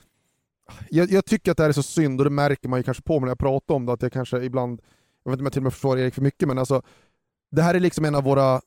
jag, 0.89 1.12
jag 1.12 1.25
tycker 1.25 1.51
att 1.51 1.58
det 1.58 1.63
här 1.63 1.70
är 1.70 1.74
så 1.74 1.84
synd 1.84 2.20
och 2.20 2.24
det 2.24 2.30
märker 2.30 2.70
man 2.70 2.80
ju 2.80 2.84
kanske 2.84 3.04
på 3.04 3.20
mig 3.20 3.25
när 3.25 3.32
jag 3.32 3.39
pratar 3.39 3.75
om 3.75 3.86
det, 3.86 3.94
att 3.94 4.01
jag 4.01 4.12
kanske 4.12 4.44
ibland 4.44 4.82
jag 5.25 5.32
vet 5.32 5.39
inte 5.39 5.42
om 5.42 5.46
jag 5.46 5.54
till 5.54 5.60
och 5.60 5.63
med 5.63 5.74
försvarar 5.74 6.00
Erik 6.00 6.13
för 6.13 6.22
mycket, 6.22 6.48
men 6.48 6.58
alltså, 6.58 6.82
det 7.51 7.62
här 7.62 7.74
är 7.74 7.80
liksom 7.80 8.06
en 8.06 8.15
av 8.15 8.24
våra 8.24 8.62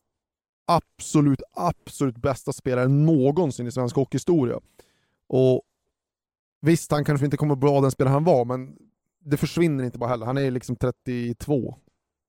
absolut, 0.67 1.43
absolut 1.53 2.17
bästa 2.17 2.53
spelare 2.53 2.89
någonsin 2.89 3.67
i 3.67 3.73
svensk 3.73 3.97
hockeyhistoria. 3.97 4.61
Och 5.29 5.63
visst, 6.61 6.91
han 6.91 7.05
kanske 7.05 7.25
inte 7.25 7.37
kommer 7.37 7.53
att 7.53 7.59
bli 7.59 7.71
den 7.71 7.91
spelare 7.91 8.13
han 8.13 8.25
var, 8.25 8.45
men 8.45 8.77
det 9.25 9.37
försvinner 9.37 9.85
inte 9.85 9.99
bara 9.99 10.11
heller. 10.11 10.27
Han 10.27 10.39
är 10.39 10.51
liksom 10.51 10.77
32. 10.77 11.77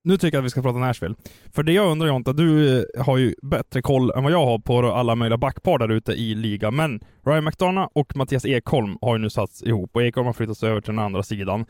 Nu 0.03 0.17
tycker 0.17 0.37
jag 0.37 0.41
att 0.41 0.45
vi 0.45 0.49
ska 0.49 0.61
prata 0.61 0.79
Nashville. 0.79 1.15
För 1.51 1.63
det 1.63 1.73
jag 1.73 1.91
undrar 1.91 2.07
Jonta, 2.07 2.33
du 2.33 2.79
eh, 2.79 3.05
har 3.05 3.17
ju 3.17 3.35
bättre 3.41 3.81
koll 3.81 4.11
än 4.11 4.23
vad 4.23 4.31
jag 4.31 4.45
har 4.45 4.59
på 4.59 4.91
alla 4.91 5.15
möjliga 5.15 5.37
backpar 5.37 5.77
där 5.77 5.89
ute 5.91 6.11
i 6.11 6.35
ligan. 6.35 6.75
Men 6.75 6.99
Ryan 7.25 7.43
McDonough 7.43 7.89
och 7.93 8.15
Mattias 8.15 8.45
Ekholm 8.45 8.97
har 9.01 9.15
ju 9.15 9.21
nu 9.21 9.29
satts 9.29 9.63
ihop 9.63 9.95
och 9.95 10.03
Ekholm 10.03 10.25
har 10.25 10.33
flyttats 10.33 10.63
över 10.63 10.81
till 10.81 10.93
den 10.93 11.05
andra 11.05 11.23
sidan. 11.23 11.65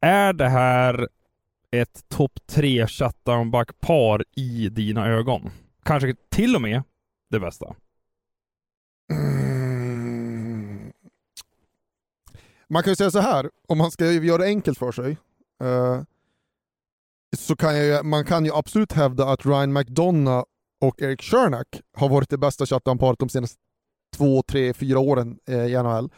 Är 0.00 0.32
det 0.32 0.48
här 0.48 1.08
ett 1.70 2.08
topp 2.08 2.32
tre 2.46 2.86
shutdown-backpar 2.86 4.24
i 4.36 4.68
dina 4.68 5.06
ögon? 5.08 5.50
Kanske 5.84 6.14
till 6.30 6.56
och 6.56 6.62
med 6.62 6.82
det 7.30 7.40
bästa? 7.40 7.74
Mm. 9.12 10.92
Man 12.68 12.82
kan 12.82 12.90
ju 12.90 12.96
säga 12.96 13.10
så 13.10 13.20
här, 13.20 13.50
om 13.68 13.78
man 13.78 13.90
ska 13.90 14.10
göra 14.10 14.38
det 14.38 14.44
enkelt 14.44 14.78
för 14.78 14.92
sig, 14.92 15.16
Uh 15.62 16.02
så 17.36 17.56
kan 17.56 17.76
jag, 17.76 18.06
man 18.06 18.24
kan 18.24 18.44
ju 18.44 18.54
absolut 18.54 18.92
hävda 18.92 19.28
att 19.28 19.46
Ryan 19.46 19.72
McDonough 19.72 20.44
och 20.80 21.02
Eric 21.02 21.20
Shernack 21.20 21.80
har 21.96 22.08
varit 22.08 22.30
det 22.30 22.38
bästa 22.38 22.66
shutdown-paret 22.66 23.18
de 23.18 23.28
senaste 23.28 23.56
två, 24.16 24.42
tre, 24.42 24.72
fyra 24.72 24.98
åren 24.98 25.38
eh, 25.48 25.66
i 25.66 25.82
NHL. 25.82 26.10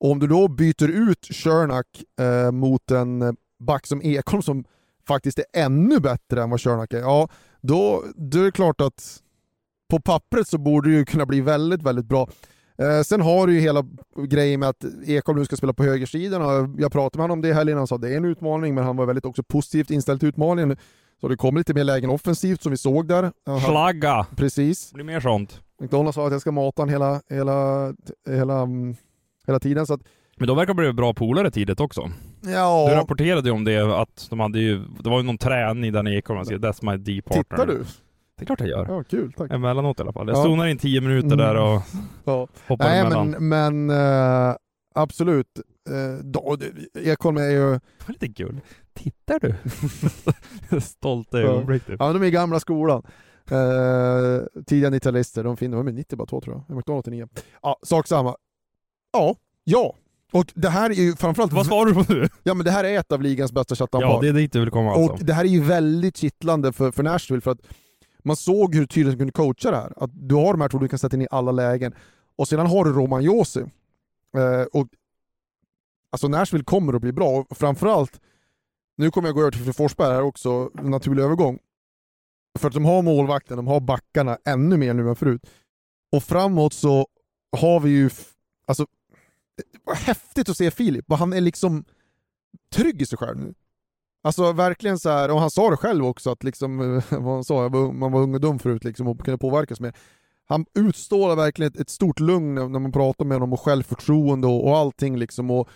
Och 0.00 0.10
om 0.10 0.18
du 0.18 0.26
då 0.26 0.48
byter 0.48 1.10
ut 1.10 1.26
Shernack 1.30 1.86
eh, 2.20 2.50
mot 2.50 2.90
en 2.90 3.36
back 3.58 3.86
som 3.86 4.02
Ekholm 4.02 4.42
som 4.42 4.64
faktiskt 5.06 5.38
är 5.38 5.44
ännu 5.52 6.00
bättre 6.00 6.42
än 6.42 6.50
vad 6.50 6.60
Shernack 6.60 6.92
är, 6.92 6.98
ja 6.98 7.28
då, 7.60 8.04
då 8.16 8.38
är 8.38 8.44
det 8.44 8.52
klart 8.52 8.80
att 8.80 9.22
på 9.90 10.00
pappret 10.00 10.48
så 10.48 10.58
borde 10.58 10.90
det 10.90 10.96
ju 10.96 11.04
kunna 11.04 11.26
bli 11.26 11.40
väldigt, 11.40 11.82
väldigt 11.82 12.06
bra. 12.06 12.28
Eh, 12.78 13.02
sen 13.02 13.20
har 13.20 13.46
du 13.46 13.54
ju 13.54 13.60
hela 13.60 13.84
grejen 14.28 14.60
med 14.60 14.68
att 14.68 14.84
Ekholm 15.06 15.38
nu 15.38 15.44
ska 15.44 15.56
spela 15.56 15.72
på 15.72 15.84
högersidan 15.84 16.42
och 16.42 16.68
jag 16.78 16.92
pratade 16.92 17.18
med 17.18 17.22
honom 17.24 17.38
om 17.38 17.42
det 17.42 17.54
helgen, 17.54 17.78
han 17.78 17.86
sa 17.86 17.94
att 17.94 18.02
det 18.02 18.12
är 18.12 18.16
en 18.16 18.24
utmaning 18.24 18.74
men 18.74 18.84
han 18.84 18.96
var 18.96 19.06
väldigt 19.06 19.24
också 19.24 19.42
positivt 19.42 19.90
inställd 19.90 20.20
till 20.20 20.28
utmaningen. 20.28 20.76
Så 21.20 21.28
det 21.28 21.36
kommer 21.36 21.60
lite 21.60 21.74
mer 21.74 21.84
lägen 21.84 22.10
offensivt 22.10 22.62
som 22.62 22.70
vi 22.70 22.76
såg 22.76 23.08
där. 23.08 23.32
Flagga! 23.66 24.26
Precis. 24.36 24.90
Det 24.90 24.94
blir 24.94 25.04
mer 25.04 25.20
sånt. 25.20 25.60
McDonald 25.80 26.14
sa 26.14 26.26
att 26.26 26.32
jag 26.32 26.40
ska 26.40 26.52
mata 26.52 26.82
honom 26.82 26.92
hela, 26.92 27.20
hela, 27.30 27.92
hela, 28.28 28.68
hela 29.46 29.60
tiden. 29.60 29.86
Så 29.86 29.94
att, 29.94 30.00
Men 30.36 30.48
de 30.48 30.56
verkar 30.56 30.74
bli 30.74 30.92
bra 30.92 31.14
polare 31.14 31.50
tidigt 31.50 31.80
också. 31.80 32.10
ja, 32.42 32.86
Du 32.90 32.94
rapporterade 32.94 33.48
ju 33.48 33.54
om 33.54 33.64
det, 33.64 34.00
att 34.00 34.26
de 34.30 34.40
hade 34.40 34.58
ju, 34.58 34.78
det 35.00 35.10
var 35.10 35.20
ju 35.20 35.26
någon 35.26 35.38
träning 35.38 35.92
där 35.92 36.02
när 36.02 36.12
Ekholm 36.18 36.44
sa 36.44 36.52
That's 36.52 36.90
my 36.90 36.96
D-partner. 36.96 37.42
tittar 37.42 37.66
du? 37.66 37.84
Det 38.36 38.42
är 38.42 38.46
klart 38.46 38.60
jag 38.60 38.68
gör. 38.68 38.86
Ja, 38.88 39.02
kul, 39.04 39.32
tack. 39.32 39.50
Emellanåt 39.52 39.98
i 39.98 40.02
alla 40.02 40.12
fall. 40.12 40.28
Jag 40.28 40.36
Ja. 40.36 40.42
zonar 40.42 40.66
in 40.66 40.78
10 40.78 41.00
minuter 41.00 41.36
där 41.36 41.54
och 41.54 41.82
Ja. 42.24 42.48
hoppar 42.68 42.84
Nej 42.88 43.00
emellan. 43.00 43.30
men, 43.30 43.86
men 43.86 43.90
eh, 44.50 44.56
absolut. 44.94 45.60
Då, 46.22 46.56
det- 46.56 47.00
Ekholm 47.10 47.36
är 47.36 47.50
ju, 47.50 47.70
Det 47.70 47.80
var 48.06 48.12
lite 48.12 48.28
kul. 48.28 48.60
Tittar 48.94 49.40
du? 49.40 49.54
Stolta 50.80 51.40
Ja. 51.40 51.46
ögonblick 51.48 51.84
typ. 51.86 51.96
ja 51.98 52.12
de 52.12 52.22
är 52.22 52.26
i 52.26 52.30
gamla 52.30 52.60
skolan. 52.60 53.02
Uh, 53.52 54.62
tidiga 54.66 54.90
90-talister, 54.90 55.44
de 55.44 55.56
finner, 55.56 55.76
de 55.76 55.88
är 55.88 55.92
90 55.92 56.16
bara 56.16 56.26
två 56.26 56.40
tror 56.40 56.62
jag. 56.68 56.76
McDonald 56.76 57.00
89. 57.00 57.28
Ja, 57.62 57.76
sak 57.82 58.06
samma. 58.06 58.36
Ja, 59.12 59.36
ja. 59.64 59.94
Och 60.32 60.52
det 60.54 60.68
här 60.68 60.90
är 60.90 60.94
ju 60.94 61.16
framförallt, 61.16 61.52
Vad 61.52 61.66
svarar 61.66 61.86
du 61.92 62.04
på 62.04 62.12
nu? 62.12 62.28
ja 62.42 62.54
men 62.54 62.64
det 62.64 62.70
här 62.70 62.84
är 62.84 62.98
ett 62.98 63.12
av 63.12 63.22
ligans 63.22 63.52
bästa 63.52 63.72
Ja, 63.78 63.84
shutdown-par. 63.86 64.22
det 64.22 64.28
är 64.28 64.32
dit 64.32 64.52
du 64.52 64.60
vill 64.60 64.70
komma 64.70 64.92
alltså. 64.94 65.12
Och 65.12 65.18
det 65.24 65.32
här 65.32 65.44
är 65.44 65.48
ju 65.48 65.60
väldigt 65.62 66.16
kittlande 66.16 66.72
för, 66.72 66.90
för 66.90 67.02
Nashville 67.02 67.40
för 67.40 67.50
att 67.50 67.60
man 68.24 68.36
såg 68.36 68.74
hur 68.74 68.86
tydligt 68.86 69.12
de 69.12 69.18
kunde 69.18 69.32
coacha 69.32 69.70
det 69.70 69.76
här. 69.76 69.92
Att 69.96 70.10
du 70.14 70.34
har 70.34 70.52
de 70.52 70.60
här 70.60 70.68
två 70.68 70.78
du 70.78 70.88
kan 70.88 70.98
sätta 70.98 71.16
in 71.16 71.22
i 71.22 71.28
alla 71.30 71.52
lägen. 71.52 71.94
Och 72.36 72.48
sedan 72.48 72.66
har 72.66 72.84
du 72.84 72.92
Roman 72.92 73.22
Josi. 73.22 73.60
Eh, 74.36 74.62
och, 74.72 74.88
alltså 76.10 76.28
Nashville 76.28 76.64
kommer 76.64 76.92
att 76.92 77.00
bli 77.00 77.12
bra. 77.12 77.44
Och 77.50 77.56
framförallt, 77.56 78.20
nu 78.96 79.10
kommer 79.10 79.28
jag 79.28 79.34
gå 79.34 79.40
över 79.40 79.50
till 79.50 79.72
Forsberg 79.72 80.12
här 80.12 80.22
också, 80.22 80.70
en 80.78 80.90
naturlig 80.90 81.22
övergång. 81.22 81.58
För 82.58 82.68
att 82.68 82.74
de 82.74 82.84
har 82.84 83.02
målvakten, 83.02 83.56
de 83.56 83.66
har 83.66 83.80
backarna 83.80 84.38
ännu 84.44 84.76
mer 84.76 84.94
nu 84.94 85.08
än 85.08 85.16
förut. 85.16 85.46
Och 86.12 86.22
framåt 86.22 86.72
så 86.72 87.06
har 87.56 87.80
vi 87.80 87.90
ju, 87.90 88.10
alltså, 88.66 88.82
eh, 88.82 89.80
vad 89.84 89.96
häftigt 89.96 90.48
att 90.48 90.56
se 90.56 90.70
Filip, 90.70 91.04
vad 91.08 91.18
han 91.18 91.32
är 91.32 91.40
liksom 91.40 91.84
trygg 92.72 93.02
i 93.02 93.06
sig 93.06 93.18
själv 93.18 93.38
nu. 93.38 93.54
Alltså 94.24 94.52
verkligen 94.52 94.98
så 94.98 95.10
här, 95.10 95.30
och 95.30 95.40
han 95.40 95.50
sa 95.50 95.70
det 95.70 95.76
själv 95.76 96.06
också 96.06 96.30
att 96.30 96.44
liksom, 96.44 96.80
eh, 96.80 97.04
vad 97.20 97.34
han 97.34 97.44
sa, 97.44 97.68
man 97.92 98.12
var 98.12 98.20
ung 98.20 98.34
och 98.34 98.40
dum 98.40 98.58
förut 98.58 98.84
liksom 98.84 99.08
och 99.08 99.24
kunde 99.24 99.38
påverkas 99.38 99.80
mer. 99.80 99.94
Han 100.46 100.66
utstrålar 100.74 101.36
verkligen 101.36 101.72
ett, 101.72 101.80
ett 101.80 101.90
stort 101.90 102.20
lugn 102.20 102.54
när 102.54 102.78
man 102.78 102.92
pratar 102.92 103.24
med 103.24 103.34
honom 103.34 103.52
och 103.52 103.60
självförtroende 103.60 104.46
och, 104.46 104.68
och 104.68 104.76
allting 104.76 105.16
liksom. 105.16 105.50
Och 105.50 105.68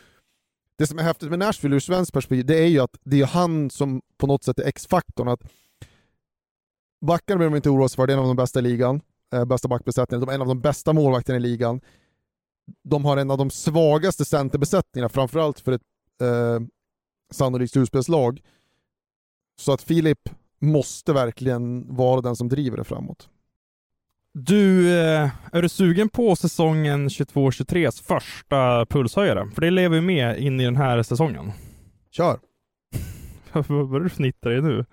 det 0.78 0.86
som 0.86 0.98
är 0.98 1.02
häftigt 1.02 1.30
med 1.30 1.38
Nashville 1.38 1.76
ur 1.76 1.80
svenskt 1.80 2.12
perspektiv, 2.12 2.46
det 2.46 2.58
är 2.58 2.66
ju 2.66 2.80
att 2.80 2.98
det 3.04 3.20
är 3.20 3.26
han 3.26 3.70
som 3.70 4.02
på 4.18 4.26
något 4.26 4.44
sätt 4.44 4.58
är 4.58 4.66
X-faktorn. 4.66 5.28
Att 5.28 5.42
backarna 7.00 7.38
behöver 7.38 7.50
man 7.50 7.56
inte 7.56 7.70
oroa 7.70 7.88
sig 7.88 7.96
för, 7.96 8.06
det 8.06 8.12
är 8.12 8.16
en 8.16 8.22
av 8.22 8.28
de 8.28 8.36
bästa 8.36 8.58
i 8.58 8.62
ligan. 8.62 9.00
Eh, 9.32 9.44
bästa 9.44 9.68
backbesättningen, 9.68 10.26
de 10.26 10.30
är 10.30 10.34
en 10.34 10.42
av 10.42 10.48
de 10.48 10.60
bästa 10.60 10.92
målvakterna 10.92 11.36
i 11.36 11.40
ligan. 11.40 11.80
De 12.84 13.04
har 13.04 13.16
en 13.16 13.30
av 13.30 13.38
de 13.38 13.50
svagaste 13.50 14.24
centerbesättningarna, 14.24 15.08
framförallt 15.08 15.60
för 15.60 15.72
ett 15.72 15.82
eh, 16.20 16.60
sannolikt 17.30 17.72
slutspelslag. 17.72 18.40
Så 19.58 19.72
att 19.72 19.82
Filip 19.82 20.28
måste 20.60 21.12
verkligen 21.12 21.96
vara 21.96 22.20
den 22.20 22.36
som 22.36 22.48
driver 22.48 22.76
det 22.76 22.84
framåt. 22.84 23.28
Du, 24.32 24.98
eh, 24.98 25.30
är 25.52 25.62
du 25.62 25.68
sugen 25.68 26.08
på 26.08 26.36
säsongen 26.36 27.08
22-23s 27.08 28.02
första 28.02 28.86
pulshöjare? 28.86 29.50
För 29.54 29.60
det 29.60 29.70
lever 29.70 29.96
ju 29.96 30.02
med 30.02 30.38
in 30.38 30.60
i 30.60 30.64
den 30.64 30.76
här 30.76 31.02
säsongen. 31.02 31.52
Kör! 32.10 32.38
Vad 33.52 33.88
börjar 33.88 34.04
du 34.04 34.10
fnittra 34.10 34.50
dig 34.50 34.62
nu? 34.62 34.84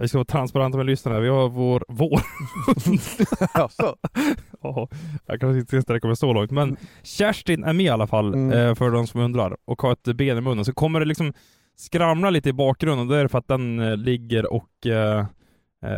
Vi 0.00 0.08
ska 0.08 0.18
vara 0.18 0.24
transparenta 0.24 0.76
med 0.76 0.86
lyssnarna. 0.86 1.20
Vi 1.20 1.28
har 1.28 1.48
vår... 1.48 1.84
Vår? 1.88 2.20
Jaså? 3.54 3.96
Ja, 4.62 4.88
jag 5.26 5.40
kanske 5.40 5.58
inte 5.58 5.68
ska 5.68 5.82
sträcka 5.82 6.06
mig 6.06 6.16
så 6.16 6.32
långt, 6.32 6.50
men 6.50 6.76
Kerstin 7.02 7.64
är 7.64 7.72
med 7.72 7.86
i 7.86 7.88
alla 7.88 8.06
fall, 8.06 8.34
Mm. 8.34 8.52
eh, 8.68 8.74
för 8.74 8.90
de 8.90 9.06
som 9.06 9.20
undrar, 9.20 9.56
och 9.64 9.82
har 9.82 9.92
ett 9.92 10.02
ben 10.16 10.38
i 10.38 10.40
munnen. 10.40 10.64
Så 10.64 10.72
kommer 10.72 11.00
det 11.00 11.06
liksom 11.06 11.32
skramla 11.76 12.30
lite 12.30 12.48
i 12.48 12.52
bakgrunden, 12.52 13.06
och 13.08 13.14
det 13.14 13.20
är 13.20 13.28
för 13.28 13.38
att 13.38 13.48
den 13.48 13.78
eh, 13.80 13.96
ligger 13.96 14.52
och 14.52 14.86
eh, 14.86 15.24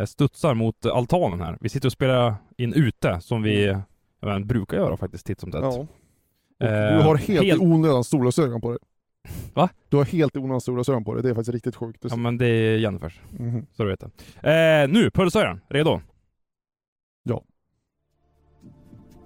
studsar 0.05 0.53
mot 0.53 0.85
altanen 0.85 1.41
här. 1.41 1.57
Vi 1.61 1.69
sitter 1.69 1.87
och 1.87 1.91
spelar 1.93 2.35
in 2.57 2.73
ute, 2.73 3.21
som 3.21 3.41
vi 3.43 3.75
vet, 4.21 4.45
brukar 4.45 4.77
göra 4.77 4.97
faktiskt 4.97 5.25
titt 5.25 5.39
som 5.39 5.51
tätt. 5.51 5.61
Ja. 5.63 5.69
Och 5.69 5.87
du 6.97 7.01
har 7.03 7.15
helt, 7.15 7.43
helt- 7.45 7.61
onödan 7.61 8.03
solglasögon 8.03 8.61
på 8.61 8.69
dig. 8.69 8.79
Va? 9.53 9.69
Du 9.89 9.97
har 9.97 10.05
helt 10.05 10.35
i 10.35 10.39
onödan 10.39 10.61
solglasögon 10.61 11.03
på 11.03 11.13
dig, 11.13 11.23
det 11.23 11.29
är 11.29 11.33
faktiskt 11.33 11.53
riktigt 11.53 11.75
sjukt. 11.75 12.05
Ja 12.09 12.15
men 12.15 12.37
det 12.37 12.47
är 12.47 12.77
Jennifers, 12.77 13.19
Mhm. 13.31 13.65
så 13.71 13.83
du 13.83 13.89
vet 13.89 13.99
det. 14.41 14.81
Eh, 14.83 14.87
nu, 14.89 15.11
pulshöjaren, 15.11 15.61
redo? 15.69 16.01
Ja. 17.23 17.41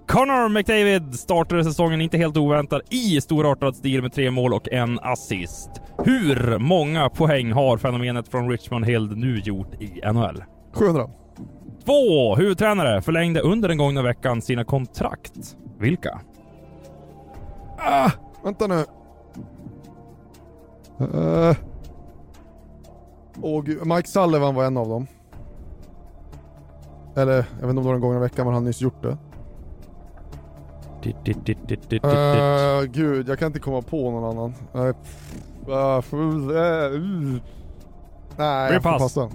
Connor 0.08 0.48
McDavid 0.48 1.14
startade 1.14 1.64
säsongen 1.64 2.00
inte 2.00 2.18
helt 2.18 2.36
oväntat 2.36 2.82
i 2.94 3.20
storartad 3.20 3.76
stil 3.76 4.02
med 4.02 4.12
tre 4.12 4.30
mål 4.30 4.54
och 4.54 4.68
en 4.72 4.98
assist. 4.98 5.70
Hur 6.04 6.58
många 6.58 7.08
poäng 7.10 7.52
har 7.52 7.78
fenomenet 7.78 8.28
från 8.28 8.50
Richmond 8.50 8.84
Hill 8.86 9.16
nu 9.16 9.38
gjort 9.38 9.82
i 9.82 10.00
NHL? 10.12 10.44
700. 10.72 11.10
Två 11.84 12.36
huvudtränare 12.36 13.02
förlängde 13.02 13.40
under 13.40 13.68
den 13.68 13.78
gångna 13.78 14.02
veckan 14.02 14.42
sina 14.42 14.64
kontrakt. 14.64 15.56
Vilka? 15.78 16.20
Ah, 17.78 18.10
vänta 18.44 18.66
nu. 18.66 18.84
Uh. 21.00 21.56
Åh 23.42 23.62
gud, 23.62 23.86
Mike 23.86 24.08
Sullivan 24.08 24.54
var 24.54 24.64
en 24.64 24.76
av 24.76 24.88
dem. 24.88 25.06
Eller, 27.16 27.34
jag 27.34 27.42
vet 27.42 27.62
inte 27.62 27.68
om 27.70 27.76
det 27.76 27.82
var 27.82 27.92
den 27.92 28.00
gången 28.00 28.16
i 28.16 28.20
veckan, 28.20 28.46
men 28.46 28.54
han 28.54 28.62
har 28.62 28.68
nyss 28.68 28.80
gjort 28.80 29.02
det. 29.02 29.16
Uh, 32.04 32.82
gud, 32.84 33.28
jag 33.28 33.38
kan 33.38 33.46
inte 33.46 33.60
komma 33.60 33.82
på 33.82 34.10
någon 34.10 34.24
annan. 34.24 34.54
Nej, 34.72 34.92
uh, 35.68 36.00
uh. 36.14 37.40
Nej, 38.36 38.72
jag 38.72 38.82
får 38.82 38.90
pass. 38.90 39.02
passa. 39.02 39.30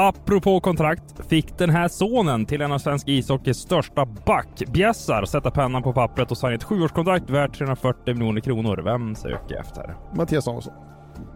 Apropå 0.00 0.60
kontrakt 0.60 1.28
fick 1.28 1.58
den 1.58 1.70
här 1.70 1.88
sonen 1.88 2.46
till 2.46 2.62
en 2.62 2.72
av 2.72 2.78
svensk 2.78 3.08
ishockeys 3.08 3.58
största 3.58 4.06
backbjässar 4.06 5.24
sätta 5.24 5.50
pennan 5.50 5.82
på 5.82 5.92
pappret 5.92 6.30
och 6.30 6.38
signa 6.38 6.54
ett 6.54 6.64
sjuårskontrakt 6.64 7.30
värt 7.30 7.54
340 7.54 8.14
miljoner 8.14 8.40
kronor. 8.40 8.82
Vem 8.84 9.14
söker 9.14 9.60
efter? 9.60 9.96
Mattias 10.14 10.44
Samuelsson. 10.44 10.72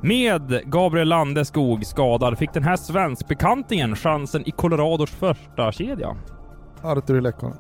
Med 0.03 0.63
Gabriel 0.65 1.09
Landeskog 1.09 1.87
skadad 1.87 2.39
fick 2.39 2.53
den 2.53 2.63
här 2.63 2.77
svenskbekantingen 2.77 3.97
chansen 3.97 4.49
i 4.49 4.51
Colorados 4.51 5.11
första 5.11 5.73
kedja. 5.73 6.17
Arturi 6.83 7.21
Lekkonen. 7.21 7.57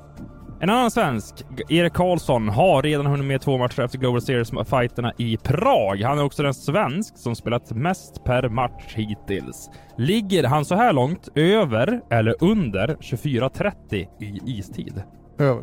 En 0.62 0.70
annan 0.70 0.90
svensk, 0.90 1.44
Erik 1.68 1.92
Karlsson, 1.92 2.48
har 2.48 2.82
redan 2.82 3.06
hunnit 3.06 3.26
med 3.26 3.40
två 3.40 3.58
matcher 3.58 3.80
efter 3.80 3.98
Global 3.98 4.20
Series-fighterna 4.20 5.12
i 5.18 5.36
Prag. 5.36 6.02
Han 6.02 6.18
är 6.18 6.24
också 6.24 6.42
den 6.42 6.54
svensk 6.54 7.18
som 7.18 7.36
spelat 7.36 7.70
mest 7.70 8.24
per 8.24 8.48
match 8.48 8.94
hittills. 8.94 9.70
Ligger 9.96 10.44
han 10.44 10.64
så 10.64 10.74
här 10.74 10.92
långt 10.92 11.28
över 11.34 12.00
eller 12.10 12.34
under 12.40 12.88
24.30 12.88 14.06
i 14.20 14.40
istid? 14.44 15.02
Över. 15.38 15.62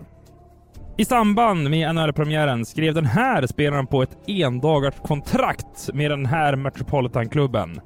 I 0.97 1.05
samband 1.05 1.69
med 1.69 1.95
NHL-premiären 1.95 2.65
skrev 2.65 2.93
den 2.93 3.05
här 3.05 3.47
spelaren 3.47 3.87
på 3.87 4.01
ett 4.01 4.17
endagars 4.27 4.95
kontrakt 5.03 5.89
med 5.93 6.11
den 6.11 6.25
här 6.25 6.55
Metropolitan-klubben. 6.55 7.81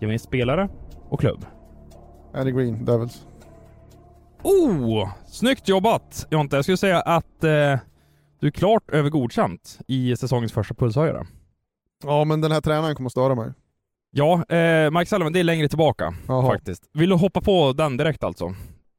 Ge 0.00 0.06
mig 0.06 0.18
spelare 0.18 0.68
och 1.08 1.20
klubb. 1.20 1.44
Andy 2.34 2.52
Green, 2.52 2.84
Devils. 2.84 3.26
Oh! 4.46 5.08
Snyggt 5.26 5.68
jobbat 5.68 6.26
Jonte. 6.30 6.56
Jag 6.56 6.64
skulle 6.64 6.76
säga 6.76 7.00
att 7.00 7.44
eh, 7.44 7.78
du 8.40 8.46
är 8.46 8.50
klart 8.50 8.90
över 8.90 9.10
godkänt 9.10 9.78
i 9.86 10.16
säsongens 10.16 10.52
första 10.52 10.74
pulshöjare. 10.74 11.26
Ja, 12.04 12.24
men 12.24 12.40
den 12.40 12.52
här 12.52 12.60
tränaren 12.60 12.94
kommer 12.96 13.08
att 13.08 13.12
störa 13.12 13.34
mig. 13.34 13.52
Ja, 14.10 14.44
eh, 14.48 14.90
Mike 14.90 15.06
Sullivan, 15.06 15.32
det 15.32 15.40
är 15.40 15.44
längre 15.44 15.68
tillbaka 15.68 16.14
Jaha. 16.28 16.46
faktiskt. 16.46 16.82
Vill 16.94 17.08
du 17.08 17.14
hoppa 17.16 17.40
på 17.40 17.72
den 17.72 17.96
direkt 17.96 18.24
alltså? 18.24 18.54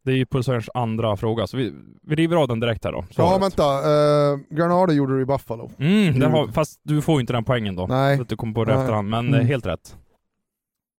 Det 0.05 0.11
är 0.11 0.15
ju 0.15 0.25
pulshöjarens 0.25 0.69
andra 0.73 1.17
fråga, 1.17 1.47
så 1.47 1.57
vi, 1.57 1.73
vi 2.03 2.15
river 2.15 2.37
av 2.37 2.47
den 2.47 2.59
direkt 2.59 2.85
här 2.85 2.91
då. 2.91 3.05
Ja, 3.09 3.13
Svaret. 3.13 3.41
vänta. 3.41 3.63
Uh, 3.63 4.39
Granada 4.49 4.93
gjorde 4.93 5.15
det 5.15 5.21
i 5.21 5.25
Buffalo. 5.25 5.71
Mm, 5.79 6.19
där 6.19 6.29
har, 6.29 6.41
Mm. 6.41 6.53
fast 6.53 6.79
du 6.83 7.01
får 7.01 7.15
ju 7.15 7.21
inte 7.21 7.33
den 7.33 7.43
poängen 7.43 7.75
då. 7.75 7.87
Nej. 7.87 8.15
Så 8.17 8.21
att 8.23 8.29
du 8.29 8.35
kommer 8.35 8.53
på 8.53 8.65
det 8.65 8.73
Nej. 8.73 8.81
efterhand, 8.81 9.09
men 9.09 9.27
Mm. 9.27 9.39
eh, 9.39 9.45
helt 9.47 9.65
rätt. 9.65 9.95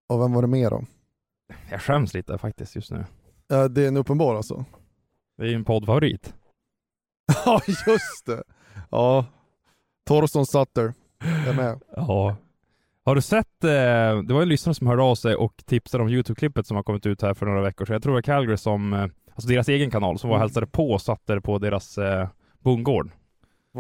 Och 0.10 0.22
vem 0.22 0.34
var 0.34 0.42
det 0.42 0.48
mer 0.48 0.70
då? 0.70 0.84
Jag 1.72 1.82
skäms 1.82 2.14
lite 2.14 2.38
faktiskt 2.38 2.76
just 2.76 2.92
nu. 2.92 3.06
Uh, 3.54 3.64
det 3.66 3.84
är 3.84 3.88
en 3.88 3.98
uppenbar 3.98 4.36
alltså. 4.36 4.66
Det 5.38 5.44
är 5.44 5.48
ju 5.48 5.56
en 5.56 5.66
poddfavorit. 5.66 6.34
Ja, 7.46 7.62
just 7.68 8.26
det. 8.26 8.44
Ja. 8.92 9.26
Torsten 10.08 10.46
Sutter. 10.46 10.94
Är 11.48 11.54
med. 11.54 11.80
Ja. 11.96 12.36
Har 13.06 13.16
du 13.16 13.22
sett, 13.22 13.64
eh, 13.64 13.70
det 14.28 14.34
var 14.34 14.42
en 14.42 14.50
lyssnare 14.50 14.74
som 14.76 14.88
hörde 14.88 15.02
av 15.04 15.16
sig 15.16 15.36
och 15.36 15.54
tipsade 15.66 16.04
om 16.04 16.10
Youtube-klippet 16.10 16.68
som 16.68 16.76
har 16.76 16.84
kommit 16.84 17.06
ut 17.06 17.22
här 17.22 17.34
för 17.34 17.46
några 17.46 17.62
veckor 17.62 17.86
sedan. 17.86 17.94
Jag 17.94 18.04
tror 18.04 18.14
det 18.14 18.18
var 18.18 18.22
Calgary 18.22 18.58
som, 18.58 18.94
eh, 18.94 19.02
alltså 19.34 19.48
deras 19.50 19.70
egen 19.70 19.92
kanal, 19.92 20.20
som 20.20 20.30
var 20.30 20.36
och 20.36 20.40
Mm. 20.40 20.44
hälsade 20.46 20.68
på 20.68 20.92
och 20.92 21.02
satte 21.02 21.42
på 21.42 21.58
deras 21.60 21.98
eh, 21.98 22.28
bondgård. 22.60 23.12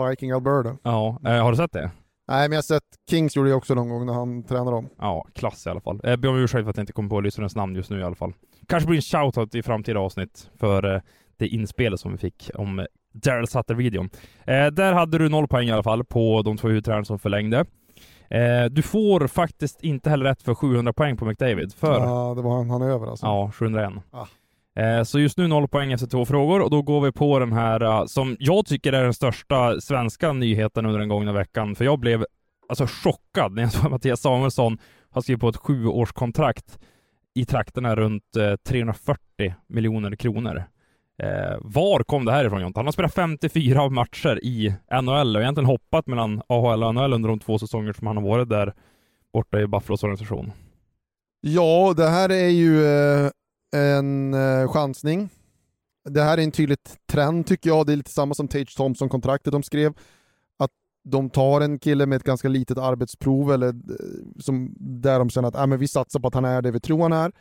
Viking 0.09 0.31
Alberta. 0.31 0.77
Ja, 0.83 1.19
eh, 1.25 1.43
har 1.43 1.51
du 1.51 1.57
sett 1.57 1.71
det? 1.71 1.91
Nej, 2.27 2.49
men 2.49 2.51
jag 2.51 2.57
har 2.57 2.61
sett 2.61 2.83
Kings 3.09 3.35
gjorde 3.35 3.49
det 3.49 3.55
också 3.55 3.75
någon 3.75 3.89
gång 3.89 4.05
när 4.05 4.13
han 4.13 4.43
tränade 4.43 4.71
dem. 4.71 4.89
Ja, 4.99 5.25
klass 5.33 5.65
i 5.67 5.69
alla 5.69 5.81
fall. 5.81 5.99
Jag 6.03 6.19
ber 6.19 6.29
om 6.29 6.37
ursäkt 6.37 6.63
för 6.63 6.69
att 6.69 6.77
jag 6.77 6.83
inte 6.83 6.93
kommer 6.93 7.09
på 7.09 7.21
lyssnarens 7.21 7.55
namn 7.55 7.75
just 7.75 7.89
nu 7.89 7.99
i 7.99 8.03
alla 8.03 8.15
fall. 8.15 8.33
Kanske 8.67 8.87
blir 8.87 8.97
en 8.97 9.01
shoutout 9.01 9.55
i 9.55 9.63
framtida 9.63 9.99
avsnitt 9.99 10.49
för 10.59 10.95
eh, 10.95 11.01
det 11.37 11.47
inspelet 11.47 11.99
som 11.99 12.11
vi 12.11 12.17
fick 12.17 12.49
om 12.55 12.79
eh, 12.79 12.85
Daryl 13.13 13.47
Sutter-videon. 13.47 14.09
Eh, 14.45 14.67
där 14.67 14.93
hade 14.93 15.17
du 15.17 15.29
noll 15.29 15.47
poäng 15.47 15.67
i 15.67 15.71
alla 15.71 15.83
fall 15.83 16.03
på 16.05 16.41
de 16.41 16.57
två 16.57 16.67
huvudtränarna 16.67 17.05
som 17.05 17.19
förlängde. 17.19 17.65
Eh, 18.29 18.65
du 18.71 18.81
får 18.81 19.27
faktiskt 19.27 19.83
inte 19.83 20.09
heller 20.09 20.25
rätt 20.25 20.41
för 20.41 20.55
700 20.55 20.93
poäng 20.93 21.17
på 21.17 21.25
McDavid, 21.25 21.73
för 21.73 21.99
Ja, 21.99 22.33
det 22.35 22.41
var 22.41 22.57
han, 22.57 22.69
han 22.69 22.81
är 22.81 22.89
över 22.89 23.07
alltså. 23.07 23.25
Ja, 23.25 23.51
701. 23.53 23.93
Ah. 24.11 24.25
Eh, 24.77 25.03
så 25.03 25.19
just 25.19 25.37
nu 25.37 25.47
noll 25.47 25.67
poäng 25.67 25.91
efter 25.91 26.07
två 26.07 26.25
frågor 26.25 26.61
och 26.61 26.69
då 26.69 26.81
går 26.81 27.01
vi 27.01 27.11
på 27.11 27.39
den 27.39 27.53
här 27.53 27.81
eh, 27.81 28.05
som 28.05 28.37
jag 28.39 28.65
tycker 28.65 28.93
är 28.93 29.03
den 29.03 29.13
största 29.13 29.81
svenska 29.81 30.33
nyheten 30.33 30.85
under 30.85 30.99
den 30.99 31.09
gångna 31.09 31.33
veckan. 31.33 31.75
För 31.75 31.85
jag 31.85 31.99
blev 31.99 32.25
alltså 32.69 32.87
chockad 32.87 33.51
när 33.53 33.61
jag 33.61 33.71
såg 33.73 33.85
att 33.85 33.91
Mattias 33.91 34.21
Samuelsson 34.21 34.77
har 35.09 35.21
skrivit 35.21 35.41
på 35.41 35.49
ett 35.49 35.57
sjuårskontrakt 35.57 36.79
i 37.33 37.45
trakterna 37.45 37.95
runt 37.95 38.35
eh, 38.35 38.55
340 38.55 39.53
miljoner 39.67 40.15
kronor. 40.15 40.63
Eh, 41.23 41.57
var 41.61 42.03
kom 42.03 42.25
det 42.25 42.31
här 42.31 42.45
ifrån 42.45 42.61
Jonte? 42.61 42.79
Han 42.79 42.87
har 42.87 42.91
spelat 42.91 43.13
54 43.13 43.89
matcher 43.89 44.39
i 44.43 44.75
NHL 45.01 45.35
och 45.35 45.41
egentligen 45.41 45.69
hoppat 45.69 46.07
mellan 46.07 46.41
AHL 46.47 46.83
och 46.83 46.95
NHL 46.95 47.13
under 47.13 47.29
de 47.29 47.39
två 47.39 47.59
säsonger 47.59 47.93
som 47.93 48.07
han 48.07 48.17
har 48.17 48.23
varit 48.23 48.49
där 48.49 48.73
borta 49.33 49.59
i 49.59 49.67
Buffalos 49.67 50.03
organisation. 50.03 50.51
Ja, 51.41 51.93
det 51.97 52.09
här 52.09 52.31
är 52.31 52.49
ju 52.49 52.85
eh, 52.85 53.29
en 53.75 54.33
eh, 54.33 54.71
chansning. 54.71 55.29
Det 56.09 56.21
här 56.21 56.37
är 56.37 56.41
en 56.41 56.51
tydlig 56.51 56.77
trend 57.11 57.47
tycker 57.47 57.69
jag. 57.69 57.85
Det 57.85 57.93
är 57.93 57.97
lite 57.97 58.11
samma 58.11 58.33
som 58.33 58.47
Tage 58.47 58.77
Thompson-kontraktet 58.77 59.51
de 59.51 59.63
skrev. 59.63 59.93
Att 60.59 60.71
de 61.03 61.29
tar 61.29 61.61
en 61.61 61.79
kille 61.79 62.05
med 62.05 62.15
ett 62.15 62.23
ganska 62.23 62.47
litet 62.47 62.77
arbetsprov 62.77 63.53
eller 63.53 63.67
eh, 63.67 63.73
som, 64.39 64.75
där 64.79 65.19
de 65.19 65.29
känner 65.29 65.47
att 65.47 65.55
äh, 65.55 65.67
men 65.67 65.79
vi 65.79 65.87
satsar 65.87 66.19
på 66.19 66.27
att 66.27 66.33
han 66.33 66.45
är 66.45 66.61
det 66.61 66.71
vi 66.71 66.79
tror 66.79 67.01
han 67.01 67.13
är. 67.13 67.31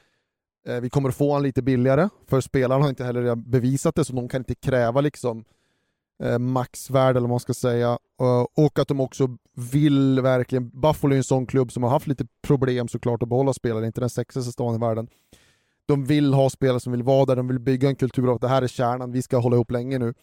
Eh, 0.67 0.81
vi 0.81 0.91
kommer 0.91 1.09
att 1.09 1.15
få 1.15 1.33
han 1.33 1.43
lite 1.43 1.63
billigare, 1.63 2.09
för 2.29 2.41
spelarna 2.41 2.83
har 2.83 2.89
inte 2.89 3.05
heller 3.05 3.35
bevisat 3.35 3.95
det 3.95 4.05
så 4.05 4.13
de 4.13 4.29
kan 4.29 4.41
inte 4.41 4.55
kräva 4.55 5.01
liksom 5.01 5.45
eh, 6.23 6.39
maxvärde 6.39 7.11
eller 7.11 7.21
vad 7.21 7.31
man 7.31 7.41
ska 7.41 7.55
säga. 7.55 7.99
Eh, 8.21 8.47
och 8.55 8.79
att 8.79 8.89
de 8.89 9.01
också 9.01 9.37
vill 9.55 10.21
verkligen, 10.21 10.71
Buffalo 10.81 11.13
är 11.13 11.17
en 11.17 11.25
sån 11.25 11.47
klubb 11.47 11.73
som 11.73 11.83
har 11.83 11.91
haft 11.91 12.07
lite 12.07 12.27
problem 12.43 12.89
såklart 12.89 13.23
att 13.23 13.29
behålla 13.29 13.53
spelare, 13.53 13.87
inte 13.87 14.01
den 14.01 14.11
sexigaste 14.11 14.53
stan 14.53 14.75
i 14.75 14.79
världen. 14.79 15.09
De 15.87 16.05
vill 16.05 16.35
ha 16.35 16.51
spelare 16.51 16.81
som 16.81 16.93
vill 16.93 17.03
vara 17.03 17.25
där, 17.25 17.37
de 17.37 17.49
vill 17.49 17.59
bygga 17.59 17.89
en 17.89 17.97
kultur 17.97 18.29
av 18.29 18.35
att 18.35 18.41
det 18.41 18.49
här 18.49 18.63
är 18.63 18.69
kärnan, 18.69 19.13
vi 19.13 19.23
ska 19.23 19.39
hålla 19.39 19.57
ihop 19.57 19.71
länge 19.71 19.99
nu. 19.99 20.15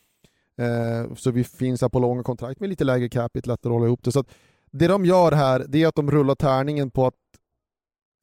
Eh, 0.57 1.13
så 1.15 1.31
vi 1.31 1.43
finns 1.43 1.81
här 1.81 1.89
på 1.89 1.99
långa 1.99 2.23
kontrakt 2.23 2.59
med 2.59 2.69
lite 2.69 2.83
lägre 2.83 3.09
capita, 3.09 3.51
lättare 3.51 3.71
att 3.71 3.73
hålla 3.73 3.85
ihop 3.85 4.03
det. 4.03 4.11
Så 4.11 4.19
att 4.19 4.27
det 4.71 4.87
de 4.87 5.05
gör 5.05 5.31
här, 5.31 5.65
det 5.67 5.83
är 5.83 5.87
att 5.87 5.95
de 5.95 6.11
rullar 6.11 6.35
tärningen 6.35 6.91
på 6.91 7.07
att 7.07 7.13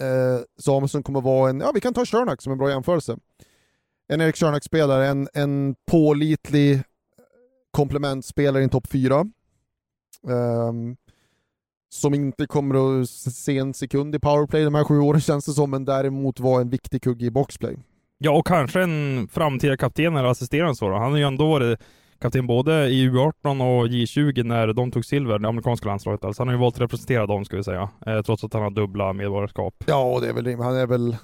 eh, 0.03 0.45
Samuelsson 0.59 1.03
kommer 1.03 1.21
vara 1.21 1.51
en, 1.51 1.61
ja 1.61 1.71
vi 1.75 1.81
kan 1.81 1.95
ta 1.95 2.07
Shernack 2.07 2.43
som 2.43 2.53
en 2.53 2.59
bra 2.59 2.71
jämförelse. 2.71 3.19
En 4.09 4.21
Erik 4.21 4.37
Shernack-spelare, 4.37 5.07
en, 5.07 5.29
en 5.35 5.75
pålitlig 5.91 6.83
komplementspelare 7.71 8.63
i 8.63 8.65
en 8.65 8.71
topp 8.71 8.87
4. 8.87 9.27
Ehm, 10.29 10.97
som 11.93 12.15
inte 12.15 12.47
kommer 12.47 13.01
att 13.03 13.11
se 13.11 13.59
en 13.59 13.75
sekund 13.75 14.15
i 14.15 14.19
powerplay 14.19 14.65
de 14.65 14.75
här 14.75 14.85
sju 14.85 14.99
åren 14.99 15.21
känns 15.31 15.45
det 15.47 15.53
som, 15.53 15.71
men 15.71 15.85
däremot 15.85 16.41
vara 16.41 16.61
en 16.61 16.71
viktig 16.71 17.03
kugge 17.03 17.27
i 17.27 17.31
boxplay. 17.31 17.77
Ja, 18.19 18.31
och 18.31 18.47
kanske 18.47 18.83
en 18.83 19.29
framtida 19.33 19.77
kapten 19.77 20.17
eller 20.17 20.29
assisterande 20.29 20.75
så 20.75 20.89
då. 20.89 20.97
Han 20.97 21.11
har 21.11 21.19
ju 21.19 21.25
ändå 21.25 21.49
varit 21.49 21.81
kapten 22.21 22.47
både 22.47 22.89
i 22.89 23.09
U18 23.09 23.33
och 23.43 23.87
J20 23.87 24.43
när 24.43 24.73
de 24.73 24.91
tog 24.91 25.05
silver, 25.05 25.39
det 25.39 25.49
amerikanska 25.49 25.89
landslaget. 25.89 26.25
Alltså 26.25 26.41
han 26.41 26.49
har 26.49 26.55
ju 26.55 26.61
valt 26.61 26.75
att 26.75 26.81
representera 26.81 27.27
dem 27.27 27.45
ska 27.45 27.57
vi 27.57 27.65
säga, 27.65 27.91
eh, 28.07 28.23
trots 28.23 28.45
att 28.45 28.53
han 28.53 28.63
har 28.63 28.71
dubbla 28.71 29.13
medborgarskap. 29.13 29.75
Ja, 29.87 30.03
och 30.03 30.21
det 30.21 30.29
är 30.29 30.33
väl 30.33 30.45
rimligt. 30.45 30.65
Han 30.65 30.77
är 30.77 30.87
väl 30.87 31.17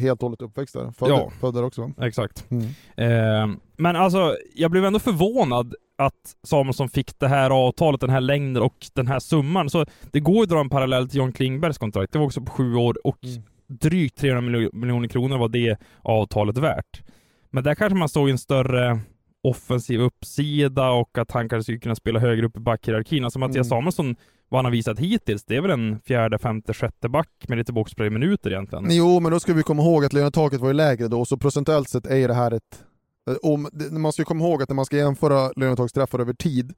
helt 0.00 0.22
och 0.22 0.26
hållet 0.26 0.42
uppväxt 0.42 0.74
där. 0.74 0.90
Född, 0.90 1.10
Ja. 1.10 1.30
född 1.40 1.54
där 1.54 1.64
också. 1.64 1.90
Exakt. 2.00 2.46
Mm. 2.50 2.64
Eh, 2.96 3.56
men 3.76 3.96
alltså, 3.96 4.36
jag 4.54 4.70
blev 4.70 4.84
ändå 4.84 4.98
förvånad 4.98 5.74
att 5.98 6.36
Samuelsson 6.42 6.88
fick 6.88 7.18
det 7.18 7.28
här 7.28 7.50
avtalet, 7.50 8.00
den 8.00 8.10
här 8.10 8.20
längden 8.20 8.62
och 8.62 8.86
den 8.94 9.06
här 9.06 9.18
summan. 9.18 9.70
Så 9.70 9.86
det 10.12 10.20
går 10.20 10.36
ju 10.36 10.42
att 10.42 10.48
dra 10.48 10.60
en 10.60 10.68
parallell 10.68 11.08
till 11.08 11.18
John 11.18 11.32
Klingbergs 11.32 11.78
kontrakt. 11.78 12.12
Det 12.12 12.18
var 12.18 12.26
också 12.26 12.40
på 12.40 12.50
sju 12.52 12.74
år 12.74 13.06
och 13.06 13.24
Mm. 13.24 13.42
drygt 13.66 14.18
300 14.18 14.40
miljo- 14.50 14.74
miljoner 14.74 15.08
kronor 15.08 15.38
var 15.38 15.48
det 15.48 15.76
avtalet 16.02 16.58
värt. 16.58 17.02
Men 17.50 17.64
där 17.64 17.74
kanske 17.74 17.98
man 17.98 18.08
såg 18.08 18.28
en 18.30 18.38
större 18.38 19.00
offensiv 19.42 20.00
uppsida 20.00 20.90
och 20.90 21.18
att 21.18 21.30
han 21.30 21.48
kanske 21.48 21.62
skulle 21.62 21.78
kunna 21.78 21.94
spela 21.94 22.20
högre 22.20 22.46
upp 22.46 22.56
i 22.56 22.60
backhierarkin. 22.60 23.24
Alltså 23.24 23.38
Mattias 23.38 23.56
Mm. 23.56 23.64
Samuelsson, 23.64 24.16
vad 24.48 24.58
han 24.58 24.64
har 24.64 24.72
visat 24.72 24.98
hittills, 24.98 25.44
det 25.44 25.56
är 25.56 25.60
väl 25.60 25.70
en 25.70 26.00
fjärde, 26.00 26.38
femte, 26.38 26.74
sjätte 26.74 27.08
back 27.08 27.30
med 27.48 27.58
lite 27.58 27.72
boxplay-minuter 27.72 28.50
egentligen. 28.50 28.86
Jo, 28.90 29.20
men 29.20 29.32
då 29.32 29.40
ska 29.40 29.52
vi 29.54 29.62
komma 29.62 29.82
ihåg 29.82 30.04
att 30.04 30.12
lönetaket 30.12 30.60
var 30.60 30.68
ju 30.68 30.74
lägre 30.74 31.08
då, 31.08 31.24
så 31.24 31.36
procentuellt 31.36 31.88
sett 31.88 32.06
är 32.06 32.28
det 32.28 32.34
här 32.34 32.50
ett... 32.50 32.84
eh, 33.30 33.36
Om, 33.42 33.68
man 33.90 34.12
ska 34.12 34.24
komma 34.24 34.44
ihåg 34.44 34.62
att 34.62 34.68
när 34.68 34.76
man 34.76 34.84
ska 34.84 34.96
jämföra 34.96 35.52
lönetaksträffar 35.56 36.18
över 36.18 36.32
tid, 36.32 36.74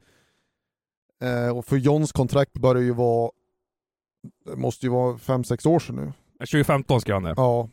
eh, 1.22 1.56
och 1.58 1.64
för 1.66 1.76
Johns 1.76 2.12
kontrakt 2.12 2.52
börjar 2.52 2.82
ju 2.82 2.92
vara, 2.92 3.30
det 4.46 4.56
måste 4.56 4.86
ju 4.86 4.90
vara 4.92 5.16
5-6 5.16 5.68
år 5.68 5.78
sedan 5.78 5.96
nu. 5.96 6.12
2015 6.38 7.00
skrev 7.00 7.14
han 7.14 7.22
det. 7.22 7.34
Ja, 7.36 7.68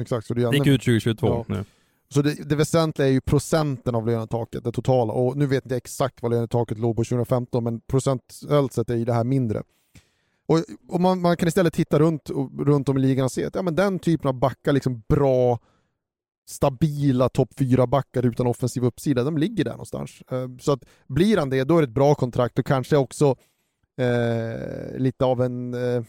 exakt. 0.00 0.26
Så 0.26 0.34
det, 0.34 0.40
gick 0.56 0.66
ut 0.66 0.80
2022 0.82 1.26
Ja. 1.26 1.44
nu 1.48 1.64
så 2.14 2.22
det, 2.22 2.48
det 2.48 2.56
väsentliga 2.56 3.08
är 3.08 3.12
ju 3.12 3.20
procenten 3.20 3.94
av 3.94 4.06
lönetaket, 4.06 4.64
det 4.64 4.72
totala. 4.72 5.12
Och 5.12 5.36
nu 5.36 5.46
vet 5.46 5.54
jag 5.54 5.64
inte 5.64 5.76
exakt 5.76 6.22
vad 6.22 6.32
lönetaket 6.32 6.78
låg 6.78 6.96
på 6.96 7.04
2015, 7.04 7.64
men 7.64 7.80
procentuellt 7.80 8.72
sett 8.72 8.90
är 8.90 8.96
ju 8.96 9.04
det 9.04 9.12
här 9.12 9.24
mindre. 9.24 9.62
Och, 10.46 10.58
och 10.88 11.00
man, 11.00 11.20
man 11.20 11.36
kan 11.36 11.48
istället 11.48 11.74
titta 11.74 11.98
runt, 11.98 12.30
runt 12.58 12.88
om 12.88 12.98
i 12.98 13.00
ligan 13.00 13.24
och 13.24 13.32
se 13.32 13.44
att 13.44 13.54
ja, 13.54 13.62
men 13.62 13.74
den 13.74 13.98
typen 13.98 14.28
av 14.28 14.34
backar, 14.34 14.72
liksom 14.72 15.02
bra, 15.08 15.58
stabila 16.48 17.28
topp 17.28 17.50
4-backar 17.56 18.26
utan 18.26 18.46
offensiv 18.46 18.84
uppsida, 18.84 19.24
de 19.24 19.38
ligger 19.38 19.64
där 19.64 19.70
någonstans. 19.70 20.22
Ehm, 20.30 20.58
så 20.58 20.72
att 20.72 20.84
blir 21.06 21.36
han 21.36 21.50
det, 21.50 21.64
då 21.64 21.76
är 21.76 21.82
det 21.82 21.88
ett 21.88 21.94
bra 21.94 22.14
kontrakt 22.14 22.58
och 22.58 22.66
kanske 22.66 22.96
också 22.96 23.36
eh, 24.00 24.98
lite 24.98 25.24
av 25.24 25.42
en... 25.42 25.74
Eh, 25.74 26.02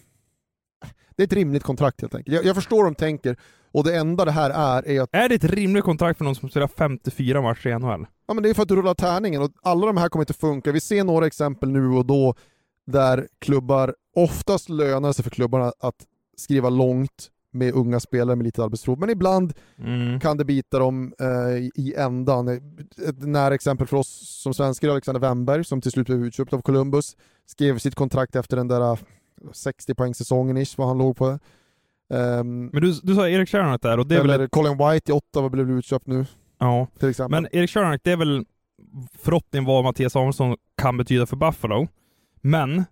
det 1.16 1.24
är 1.24 1.28
ett 1.28 1.34
rimligt 1.34 1.64
kontrakt 1.64 2.02
helt 2.02 2.16
enkelt. 2.16 2.36
Jag, 2.36 2.46
jag 2.46 2.56
förstår 2.56 2.84
de 2.84 2.96
tänker, 2.96 3.38
och 3.72 3.84
det 3.84 3.96
enda 3.98 4.26
det 4.26 4.32
här 4.32 4.50
är, 4.50 4.88
är 4.88 5.02
att 5.02 5.10
Är 5.12 5.30
det 5.30 5.36
ett 5.36 5.44
rimligt 5.44 5.84
kontrakt 5.84 6.18
för 6.18 6.26
någon 6.26 6.36
som 6.36 6.50
spelar 6.50 6.68
54 6.68 7.42
matcher 7.42 7.68
i 7.68 7.80
NHL? 7.80 8.08
Ja, 8.28 8.34
men 8.34 8.44
det 8.44 8.50
är 8.50 8.54
för 8.54 8.62
att 8.64 8.68
du 8.70 8.76
rullar 8.76 8.94
tärningen 8.94 9.42
och 9.42 9.52
alla 9.64 9.86
de 9.88 9.98
här 9.98 10.10
kommer 10.10 10.24
inte 10.24 10.34
funka. 10.34 10.72
Vi 10.72 10.80
ser 10.80 11.04
några 11.04 11.28
exempel 11.28 11.72
nu 11.72 11.88
och 11.88 12.06
då 12.06 12.36
där 12.88 13.28
klubbar, 13.40 13.96
oftast 14.16 14.70
lönar 14.70 15.14
sig 15.14 15.24
för 15.24 15.30
klubbarna 15.32 15.74
att 15.80 15.96
skriva 16.38 16.70
långt 16.70 17.30
med 17.52 17.74
unga 17.74 18.00
spelare 18.00 18.36
med 18.36 18.44
lite 18.44 18.64
arbetsprov, 18.64 19.00
men 19.00 19.10
ibland 19.10 19.54
Mm. 19.78 20.20
kan 20.20 20.38
det 20.38 20.46
bita 20.46 20.80
dem 20.80 21.14
eh, 21.20 21.58
i 21.76 21.94
ändan. 21.98 22.48
Ett 23.08 23.28
nära 23.28 23.56
exempel 23.56 23.88
för 23.88 23.98
oss 23.98 24.40
som 24.44 24.54
svenskar 24.54 24.88
är 24.88 24.92
Alexander 24.92 25.22
Wennberg 25.22 25.64
som 25.64 25.82
till 25.82 25.92
slut 25.92 26.08
blev 26.08 26.26
utköpt 26.26 26.54
av 26.54 26.62
Columbus, 26.62 27.16
skrev 27.46 27.78
sitt 27.80 27.96
kontrakt 27.96 28.36
efter 28.36 28.58
den 28.58 28.68
där 28.68 28.98
60 29.54 29.96
poäng 29.96 30.14
säsongen 30.14 30.58
ish, 30.58 30.78
vad 30.78 30.88
han 30.88 30.98
låg 30.98 31.18
på. 31.18 31.40
Ehm, 32.14 32.66
Men 32.66 32.82
du, 32.82 32.94
du 33.04 33.16
sa 33.16 33.30
Erik 33.30 33.50
Shernack 33.50 33.82
där 33.82 33.98
och 33.98 34.08
det 34.08 34.16
är 34.16 34.20
eller 34.20 34.38
väl... 34.38 34.46
Ett, 34.46 34.52
Colin 34.52 34.78
White 34.78 35.12
i 35.12 35.14
Ottawa 35.14 35.50
blev 35.50 35.72
utköpt 35.72 36.08
nu, 36.08 36.26
ja. 36.58 36.88
till 37.00 37.10
exempel. 37.10 37.42
Men 37.42 37.56
Erik 37.56 37.70
Shernack, 37.70 38.02
det 38.04 38.12
är 38.12 38.18
väl 38.18 38.46
förhoppning 39.18 39.66
vad 39.66 39.84
Mattias 39.84 40.14
Samuelsson 40.14 40.56
kan 40.82 40.98
betyda 40.98 41.26
för 41.26 41.36
Buffalo. 41.36 41.88
Men 42.42 42.84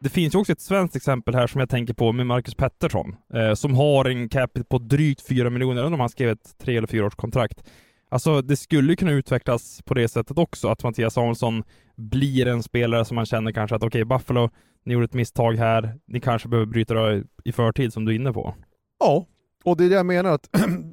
det 0.00 0.08
finns 0.08 0.34
ju 0.34 0.38
också 0.38 0.52
ett 0.52 0.60
svenskt 0.60 0.96
exempel 0.96 1.34
här 1.34 1.46
som 1.46 1.60
jag 1.60 1.68
tänker 1.68 1.94
på 1.94 2.12
med 2.12 2.26
Marcus 2.26 2.54
Pettersson, 2.54 3.16
eh, 3.34 3.54
som 3.54 3.74
har 3.74 4.04
en 4.04 4.28
capita 4.28 4.64
på 4.64 4.78
drygt 4.78 5.26
4 5.28 5.50
miljoner, 5.50 5.84
om 5.84 6.00
han 6.00 6.08
skrev 6.08 6.30
ett 6.30 6.58
tre 6.58 6.76
eller 6.76 6.88
fyra 6.88 7.06
års 7.06 7.14
kontrakt. 7.14 7.64
Alltså 8.08 8.42
det 8.42 8.56
skulle 8.56 8.96
kunna 8.96 9.12
utvecklas 9.12 9.82
på 9.84 9.94
det 9.94 10.08
sättet 10.08 10.38
också, 10.38 10.68
att 10.68 10.84
Mattias 10.84 11.14
Samuelsson 11.14 11.62
blir 11.96 12.46
en 12.46 12.62
spelare 12.62 13.04
som 13.04 13.14
man 13.14 13.26
känner 13.26 13.52
kanske 13.52 13.76
att 13.76 13.82
okej, 13.82 14.04
okay, 14.04 14.18
Buffalo, 14.18 14.50
ni 14.84 14.92
gjorde 14.94 15.04
ett 15.04 15.14
misstag 15.14 15.52
här, 15.52 15.98
ni 16.06 16.20
kanske 16.20 16.48
behöver 16.48 16.66
bryta 16.66 16.94
det 16.94 17.24
i 17.44 17.52
förtid 17.52 17.92
som 17.92 18.04
du 18.04 18.12
är 18.12 18.16
inne 18.16 18.32
på. 18.32 18.54
Ja, 18.98 19.26
och 19.64 19.76
det 19.76 19.84
är 19.84 19.88
det 19.88 19.94
jag 19.94 20.06
menar 20.06 20.30
att 20.30 20.50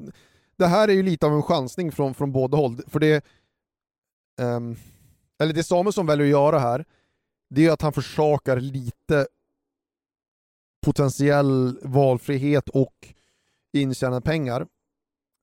det 0.58 0.68
här 0.68 0.88
är 0.88 0.94
ju 0.94 1.04
lite 1.04 1.26
av 1.26 1.34
en 1.34 1.44
chansning 1.44 1.92
från, 1.92 2.14
från 2.14 2.32
båda 2.32 2.58
håll, 2.58 2.78
för 2.88 3.00
det 3.00 3.26
um, 4.42 4.76
eller 5.40 5.54
det 5.54 5.64
Samuelsson 5.64 6.06
väljer 6.06 6.26
att 6.26 6.32
göra 6.32 6.60
här, 6.60 6.86
det 7.50 7.66
är 7.66 7.72
att 7.72 7.82
han 7.82 7.94
försakar 7.94 8.60
lite 8.60 9.28
potentiell 10.86 11.80
valfrihet 11.82 12.70
och 12.70 13.14
intjänade 13.74 14.22
pengar 14.22 14.68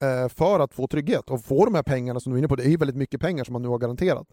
eh, 0.02 0.28
för 0.28 0.61
att 0.61 0.74
få 0.74 0.87
trygghet 0.87 1.30
och 1.30 1.44
få 1.44 1.64
de 1.64 1.74
här 1.74 1.83
pengarna 1.83 2.20
som 2.20 2.33
du 2.33 2.37
är 2.37 2.38
inne 2.38 2.48
på, 2.48 2.57
det 2.57 2.64
är 2.64 2.68
ju 2.68 2.76
väldigt 2.76 2.96
mycket 2.96 3.20
pengar 3.20 3.44
som 3.44 3.52
man 3.52 3.62
nu 3.62 3.68
har 3.68 3.78
garanterat. 3.78 4.26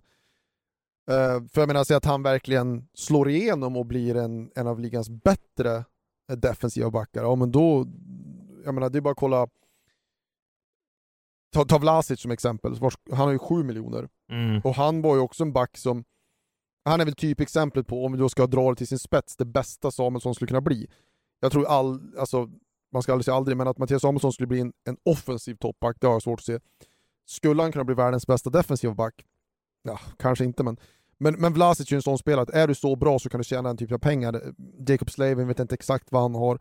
Eh, 1.12 1.48
för 1.48 1.62
jag 1.62 1.68
menar, 1.68 1.94
att 1.94 2.06
han 2.06 2.24
verkligen 2.24 2.88
slår 2.94 3.30
igenom 3.30 3.78
och 3.78 3.86
blir 3.86 4.16
en, 4.16 4.52
en 4.56 4.68
av 4.68 4.80
ligans 4.80 5.10
bättre 5.10 5.86
defensiva 6.38 6.92
backar, 6.92 7.24
ja 7.24 7.36
men 7.36 7.52
då, 7.52 7.88
jag 8.66 8.74
menar 8.74 8.90
det 8.90 9.00
är 9.00 9.02
bara 9.02 9.12
att 9.12 9.18
kolla 9.18 9.48
Ta, 11.54 11.66
ta 11.66 11.78
Vlasic 11.78 12.22
som 12.22 12.32
exempel, 12.32 12.76
han 13.10 13.18
har 13.18 13.32
ju 13.32 13.40
7 13.40 13.64
miljoner. 13.64 14.10
Mm. 14.32 14.62
Och 14.64 14.76
han 14.76 15.02
var 15.02 15.16
ju 15.16 15.22
också 15.22 15.44
en 15.44 15.54
back 15.54 15.78
som 15.78 16.04
han 16.86 17.02
är 17.02 17.06
väl 17.06 17.16
typexemplet 17.16 17.88
på, 17.88 18.06
om 18.06 18.12
vi 18.12 18.18
då 18.18 18.30
ska 18.30 18.48
dra 18.48 18.70
det 18.70 18.76
till 18.76 18.88
sin 18.88 19.00
spets, 19.00 19.36
det 19.38 19.46
bästa 19.46 19.92
Samuelsson 19.92 20.36
skulle 20.36 20.48
kunna 20.48 20.62
bli. 20.62 20.88
Jag 21.40 21.52
tror 21.52 21.66
all, 21.66 22.18
alltså, 22.18 22.50
man 22.92 23.04
ska 23.04 23.12
aldrig 23.12 23.26
säga 23.26 23.36
aldrig, 23.36 23.58
men 23.58 23.68
att 23.68 23.78
Mattias 23.78 24.02
Samuelsson 24.02 24.34
skulle 24.34 24.48
bli 24.48 24.60
en, 24.60 24.74
en 24.84 24.98
offensiv 25.06 25.56
toppback, 25.56 25.98
det 26.00 26.08
har 26.08 26.14
jag 26.14 26.22
svårt 26.22 26.40
att 26.40 26.46
se. 26.46 26.60
Skulle 27.26 27.62
han 27.62 27.72
kunna 27.72 27.86
bli 27.86 27.96
världens 27.96 28.28
bästa 28.28 28.50
defensiva 28.50 28.94
back? 28.94 29.26
Ja, 29.84 30.00
kanske 30.18 30.46
inte, 30.46 30.64
men 30.64 30.78
men, 31.22 31.34
men 31.34 31.54
Vlasic 31.54 31.88
är 31.88 31.92
ju 31.92 31.96
en 31.96 32.02
sån 32.02 32.18
spelare 32.18 32.42
att 32.44 32.50
är 32.50 32.68
du 32.68 32.76
så 32.76 32.96
bra 32.96 33.20
så 33.20 33.30
kan 33.30 33.38
du 33.38 33.44
tjäna 33.44 33.70
den 33.70 33.78
typen 33.78 33.96
av 33.96 34.00
pengar. 34.00 34.42
Jacob 34.88 35.12
Slavin 35.12 35.48
vet 35.48 35.60
inte 35.60 35.76
exakt 35.76 36.12
vad 36.12 36.22
han 36.22 36.36
har. 36.36 36.60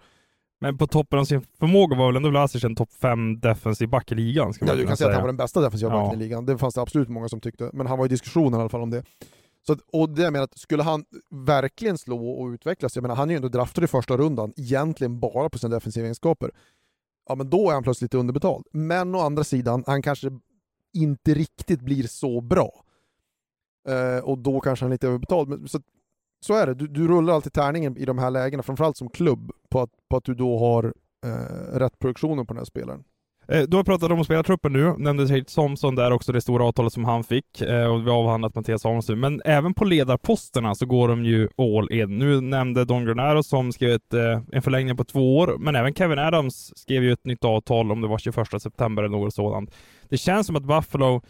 Men 0.60 0.78
på 0.78 0.86
toppen 0.86 1.18
av 1.18 1.24
sin 1.24 1.42
förmåga 1.58 1.96
var 1.96 2.06
väl 2.06 2.16
ändå 2.16 2.28
Vlasic 2.28 2.64
en 2.64 2.76
topp 2.76 2.92
5 2.92 3.40
defensiv 3.40 3.88
back 3.88 4.12
i 4.12 4.14
ligan? 4.14 4.54
ja, 4.60 4.74
du 4.74 4.86
kan 4.86 4.96
säga 4.96 5.08
att 5.08 5.14
han 5.14 5.22
var 5.22 5.28
den 5.28 5.36
bästa 5.36 5.60
defensiva 5.60 5.90
backen 5.90 6.10
ja. 6.10 6.14
i 6.14 6.18
ligan. 6.18 6.46
Det 6.46 6.58
fanns 6.58 6.74
det 6.74 6.80
absolut 6.80 7.08
många 7.08 7.28
som 7.28 7.40
tyckte, 7.40 7.70
men 7.72 7.86
han 7.86 7.98
var 7.98 8.06
i 8.06 8.08
diskussionen 8.08 8.54
i 8.54 8.60
alla 8.60 8.68
fall 8.68 8.82
om 8.82 8.90
det. 8.90 9.04
Så 9.66 9.72
att, 9.72 9.78
och 9.92 10.08
det 10.08 10.22
jag 10.22 10.32
menar 10.32 10.44
att 10.44 10.58
skulle 10.58 10.82
han 10.82 11.04
verkligen 11.30 11.98
slå 11.98 12.30
och 12.30 12.48
utvecklas, 12.48 12.96
jag 12.96 13.02
menar 13.02 13.14
han 13.14 13.28
är 13.30 13.32
ju 13.32 13.36
ändå 13.36 13.48
draftad 13.48 13.84
i 13.84 13.86
första 13.86 14.16
rundan, 14.16 14.52
egentligen 14.56 15.20
bara 15.20 15.50
på 15.50 15.58
sina 15.58 15.74
defensiva 15.74 16.04
egenskaper. 16.04 16.50
Ja 17.28 17.34
men 17.34 17.50
då 17.50 17.70
är 17.70 17.74
han 17.74 17.82
plötsligt 17.82 18.14
underbetald. 18.14 18.66
Men 18.72 19.14
å 19.14 19.20
andra 19.20 19.44
sidan, 19.44 19.84
han 19.86 20.02
kanske 20.02 20.30
inte 20.94 21.34
riktigt 21.34 21.80
blir 21.80 22.02
så 22.02 22.40
bra. 22.40 22.84
Eh, 23.88 24.24
och 24.24 24.38
då 24.38 24.60
kanske 24.60 24.84
han 24.84 24.90
är 24.90 24.94
lite 24.94 25.08
överbetald. 25.08 25.48
Men, 25.48 25.68
så, 25.68 25.80
så 26.46 26.54
är 26.54 26.66
det, 26.66 26.74
du, 26.74 26.86
du, 26.86 27.08
rullar 27.08 27.34
alltid 27.34 27.52
tärningen 27.52 27.96
i 27.96 28.04
de 28.04 28.18
här 28.18 28.30
lägena, 28.30 28.62
framförallt 28.62 28.96
som 28.96 29.08
klubb, 29.08 29.52
på 29.68 29.80
att, 29.80 29.90
på 30.10 30.16
att 30.16 30.24
du 30.24 30.34
då 30.34 30.58
har 30.58 30.94
eh, 31.26 31.78
rätt 31.78 31.98
produktionen 31.98 32.46
på 32.46 32.52
den 32.52 32.58
här 32.58 32.64
spelaren. 32.64 33.04
Eh, 33.50 33.62
du 33.62 33.76
har 33.76 33.84
pratat 33.84 34.10
om 34.10 34.24
spelartruppen 34.24 34.72
nu, 34.72 34.94
nämnde 34.98 35.28
Tate 35.28 35.54
Thompson 35.54 35.94
där 35.94 36.10
också, 36.10 36.32
det 36.32 36.40
stora 36.40 36.64
avtalet 36.64 36.92
som 36.92 37.04
han 37.04 37.24
fick, 37.24 37.60
eh, 37.60 37.84
och 37.84 38.06
vi 38.06 38.10
har 38.10 38.18
avhandlat 38.18 38.54
Mattias 38.54 38.82
Samuelsson. 38.82 39.20
Men 39.20 39.42
även 39.44 39.74
på 39.74 39.84
ledarposterna 39.84 40.74
så 40.74 40.86
går 40.86 41.08
de 41.08 41.24
ju 41.24 41.48
all 41.58 41.92
in. 41.92 42.18
Nu 42.18 42.40
nämnde 42.40 42.84
Don 42.84 43.04
Granaro 43.04 43.42
som 43.42 43.72
skrev 43.72 43.90
ett, 43.90 44.14
eh, 44.14 44.40
en 44.52 44.62
förlängning 44.62 44.96
på 44.96 45.04
två 45.04 45.38
år, 45.38 45.56
men 45.58 45.76
även 45.76 45.94
Kevin 45.94 46.18
Adams 46.18 46.72
skrev 46.76 47.04
ju 47.04 47.12
ett 47.12 47.24
nytt 47.24 47.44
avtal 47.44 47.92
om 47.92 48.00
det 48.00 48.08
var 48.08 48.18
21 48.18 48.62
september 48.62 49.02
eller 49.02 49.18
något 49.18 49.34
sådant. 49.34 49.74
Det 50.08 50.18
känns 50.18 50.46
som 50.46 50.56
att 50.56 50.64
Buffalo 50.64 51.22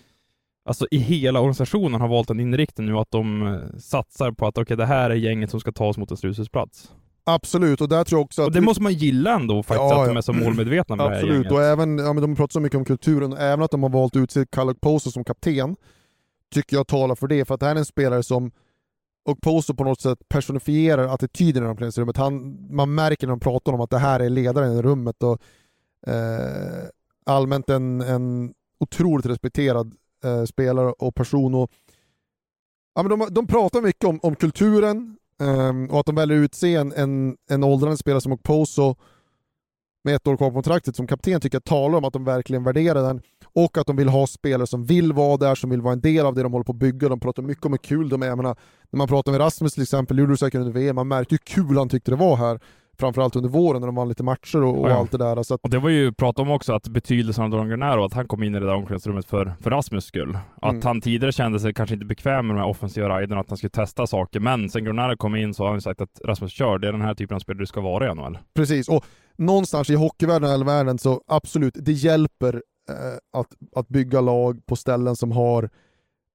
alltså 0.65 0.87
i 0.91 0.99
hela 0.99 1.41
organisationen 1.41 2.01
har 2.01 2.09
valt 2.09 2.31
en 2.31 2.41
inriktning 2.41 2.87
nu 2.87 2.99
att 2.99 3.11
de 3.11 3.59
satsar 3.79 4.33
på 4.33 4.47
att 4.47 4.59
okay, 4.59 4.77
det 4.77 4.87
här 4.87 5.11
är 5.11 5.15
gänget 5.15 5.51
som 5.51 5.61
ska 5.61 5.73
ta 5.73 5.87
oss 5.87 5.97
mot 5.97 6.11
en 6.11 6.17
slutspelsplats. 6.17 6.93
Absolut, 7.25 7.81
och 7.81 7.89
där 7.89 8.05
tror 8.05 8.19
jag 8.19 8.25
också 8.25 8.43
att... 8.43 8.47
Och 8.47 8.53
det 8.53 8.61
måste 8.61 8.83
man 8.83 8.93
gilla 8.93 9.35
ändå 9.35 9.63
faktiskt, 9.63 9.91
ja, 9.91 10.03
att 10.03 10.09
de 10.09 10.17
är 10.17 10.21
så 10.21 10.33
målmedvetna 10.33 10.97
med 10.97 11.07
Absolut, 11.07 11.23
det 11.23 11.29
här 11.29 11.35
gänget. 11.35 11.53
och 11.53 11.63
även, 11.63 11.99
ja 11.99 12.13
men 12.13 12.23
de 12.23 12.37
pratar 12.37 12.53
så 12.53 12.61
mycket 12.61 12.79
om 12.79 12.85
kulturen, 12.85 13.33
och 13.33 13.39
även 13.39 13.63
att 13.63 13.71
de 13.71 13.83
har 13.83 13.91
valt 13.91 14.17
ut 14.17 14.31
sig 14.31 14.47
Kalle 14.51 14.75
Poso 14.75 15.11
som 15.11 15.25
kapten, 15.25 15.77
tycker 16.55 16.77
jag 16.77 16.87
talar 16.87 17.15
för 17.15 17.27
det, 17.27 17.45
för 17.45 17.55
att 17.55 17.61
det 17.61 17.67
här 17.67 17.75
är 17.75 17.79
en 17.79 17.85
spelare 17.85 18.23
som 18.23 18.51
och 19.25 19.41
Poso 19.41 19.75
på 19.75 19.85
något 19.85 20.01
sätt 20.01 20.19
personifierar 20.29 21.15
attityden 21.15 21.65
i 21.65 21.67
omklädningsrummet. 21.67 22.17
Han, 22.17 22.59
man 22.71 22.95
märker 22.95 23.27
när 23.27 23.33
de 23.33 23.41
pratar 23.41 23.73
om 23.73 23.81
att 23.81 23.91
det 23.91 23.99
här 23.99 24.21
är 24.21 24.29
ledaren 24.29 24.73
i 24.73 24.83
rummet 24.83 25.23
och 25.23 25.43
eh, 26.07 26.89
allmänt 27.27 27.71
en, 27.71 28.01
en 28.01 28.55
otroligt 28.81 29.27
respekterad 29.27 29.95
eh, 30.25 30.45
spelare 30.45 30.93
och 30.99 31.15
person. 31.15 31.55
Och, 31.55 31.71
ja, 32.95 33.03
men 33.03 33.19
de, 33.19 33.29
de 33.31 33.47
pratar 33.47 33.83
mycket 33.83 34.05
om, 34.05 34.21
om 34.23 34.37
kulturen, 34.37 35.17
eh, 35.41 35.93
och 35.93 36.01
att 36.01 36.07
de 36.07 36.15
väljer 36.15 36.39
att 36.39 36.45
utse 36.45 36.75
en, 36.75 36.93
en, 36.93 37.37
en 37.51 37.65
åldrande 37.65 37.97
spelare 37.97 38.21
som 38.21 38.33
Okposo 38.33 38.95
med 40.05 40.15
ett 40.15 40.27
år 40.27 40.37
kvar 40.37 40.49
på 40.49 40.55
kontraktet 40.55 40.97
som 40.97 41.07
kapten 41.07 41.41
tycker 41.41 41.57
jag 41.57 41.65
talar 41.65 41.99
om 41.99 42.05
att 42.05 42.13
de 42.13 42.25
verkligen 42.25 42.65
värderar 42.65 43.03
den 43.03 43.23
och 43.55 43.79
att 43.79 43.87
de 43.87 43.97
vill 43.97 44.09
ha 44.09 44.27
spelare 44.27 44.67
som 44.67 44.85
vill 44.85 45.13
vara 45.13 45.37
där, 45.37 45.55
som 45.55 45.71
vill 45.71 45.81
vara 45.81 45.93
en 45.93 46.01
del 46.01 46.27
av 46.27 46.35
det 46.35 46.43
de 46.43 46.53
håller 46.53 46.65
på 46.65 46.73
att 46.73 46.79
bygga. 46.79 47.09
De 47.09 47.21
pratar 47.21 47.43
mycket 47.43 47.67
om 47.67 47.73
hur 47.73 47.79
kul 47.79 48.09
de 48.09 48.23
är. 48.23 48.27
Jag 48.27 48.37
menar, 48.37 48.57
när 48.91 48.99
man 48.99 49.09
pratar 49.09 49.33
med 49.33 49.41
Rasmus 49.41 49.75
till 49.75 49.83
exempel, 49.83 50.19
gjorde 50.19 50.33
du 50.33 50.37
säkert 50.37 50.59
under 50.59 50.73
VM, 50.73 50.97
man 50.97 51.09
märkte 51.09 51.35
hur 51.35 51.39
kul 51.39 51.77
han 51.79 51.89
tyckte 51.89 52.11
det 52.11 52.17
var 52.17 52.37
här 52.37 52.61
framförallt 53.01 53.37
under 53.37 53.49
våren 53.51 53.81
när 53.81 53.87
de 53.87 53.95
vann 53.95 54.09
lite 54.09 54.23
matcher 54.23 54.63
och, 54.63 54.81
och 54.81 54.91
ja. 54.91 54.95
allt 54.95 55.11
det 55.11 55.19
där. 55.19 55.43
Så 55.43 55.55
att... 55.55 55.61
Och 55.63 55.71
det 55.71 55.79
var 55.79 55.91
ju 55.91 56.13
prat 56.13 56.39
om 56.39 56.51
också 56.51 56.73
att 56.73 56.89
betydelsen 56.89 57.45
av 57.45 57.51
Don 57.51 57.69
Granero, 57.69 58.05
att 58.05 58.13
han 58.13 58.29
kom 58.29 58.43
in 58.43 58.55
i 58.55 58.61
det 58.61 58.67
där 58.67 58.75
omklädningsrummet 58.75 59.27
för, 59.27 59.55
för 59.61 59.71
Rasmus 59.71 60.05
skull. 60.05 60.39
Att 60.63 60.73
mm. 60.73 60.83
han 60.85 61.01
tidigare 61.01 61.33
kände 61.33 61.61
sig 61.61 61.75
kanske 61.75 61.95
inte 61.95 62.07
bekväm 62.07 62.47
med 62.47 62.57
de 62.57 62.61
här 62.61 62.69
offensiva 62.69 63.21
riderna, 63.21 63.41
att 63.41 63.49
han 63.49 63.57
skulle 63.57 63.71
testa 63.71 64.07
saker, 64.07 64.41
men 64.41 64.71
sen 64.71 64.85
Granero 64.85 65.17
kom 65.17 65.37
in 65.37 65.55
så 65.55 65.65
har 65.65 65.71
han 65.71 65.81
sagt 65.81 66.01
att 66.01 66.21
Rasmus 66.25 66.53
kör, 66.53 66.79
det 66.79 66.89
är 66.89 66.93
den 66.93 67.01
här 67.01 67.15
typen 67.15 67.35
av 67.35 67.41
spelare 67.41 67.63
du 67.63 67.67
ska 67.67 67.81
vara 67.81 68.11
i 68.11 68.15
NHL. 68.15 68.39
Precis, 68.55 68.89
och 68.89 69.05
någonstans 69.39 69.91
i 69.91 69.95
hockeyvärlden, 69.95 70.51
eller 70.51 70.65
världen, 70.65 70.99
så 70.99 71.23
absolut, 71.27 71.75
det 71.79 71.93
hjälper 71.93 72.55
eh, 72.91 73.41
att, 73.41 73.49
att 73.77 73.89
bygga 73.89 74.21
lag 74.21 74.67
på 74.67 74.77
ställen 74.77 75.17
som 75.17 75.33
har 75.33 75.71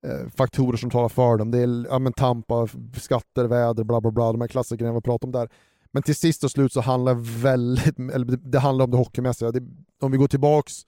eh, 0.08 0.30
faktorer 0.38 0.78
som 0.78 0.90
talar 0.90 1.10
för 1.10 1.38
dem. 1.38 1.52
Det 1.52 1.60
är 1.60 1.86
ja, 1.90 2.00
men 2.00 2.14
Tampa, 2.14 2.68
skatter, 2.94 3.46
väder, 3.46 3.84
bla 3.84 4.02
bla 4.02 4.12
bla, 4.12 4.32
de 4.32 4.42
här 4.42 4.48
klassikerna 4.48 4.94
vi 4.94 5.02
pratar 5.02 5.28
om 5.28 5.32
där. 5.32 5.50
Men 5.96 6.04
till 6.04 6.16
sist 6.16 6.44
och 6.44 6.52
slut 6.52 6.74
så 6.74 6.82
handlar 6.82 7.14
väldigt, 7.42 8.00
eller 8.00 8.26
det 8.26 8.60
handlar 8.60 8.86
om 8.86 8.92
det 8.92 8.98
hockeymässiga. 8.98 9.52
Det, 9.52 9.64
om 10.02 10.12
vi 10.12 10.18
går 10.18 10.28
tillbaks 10.28 10.86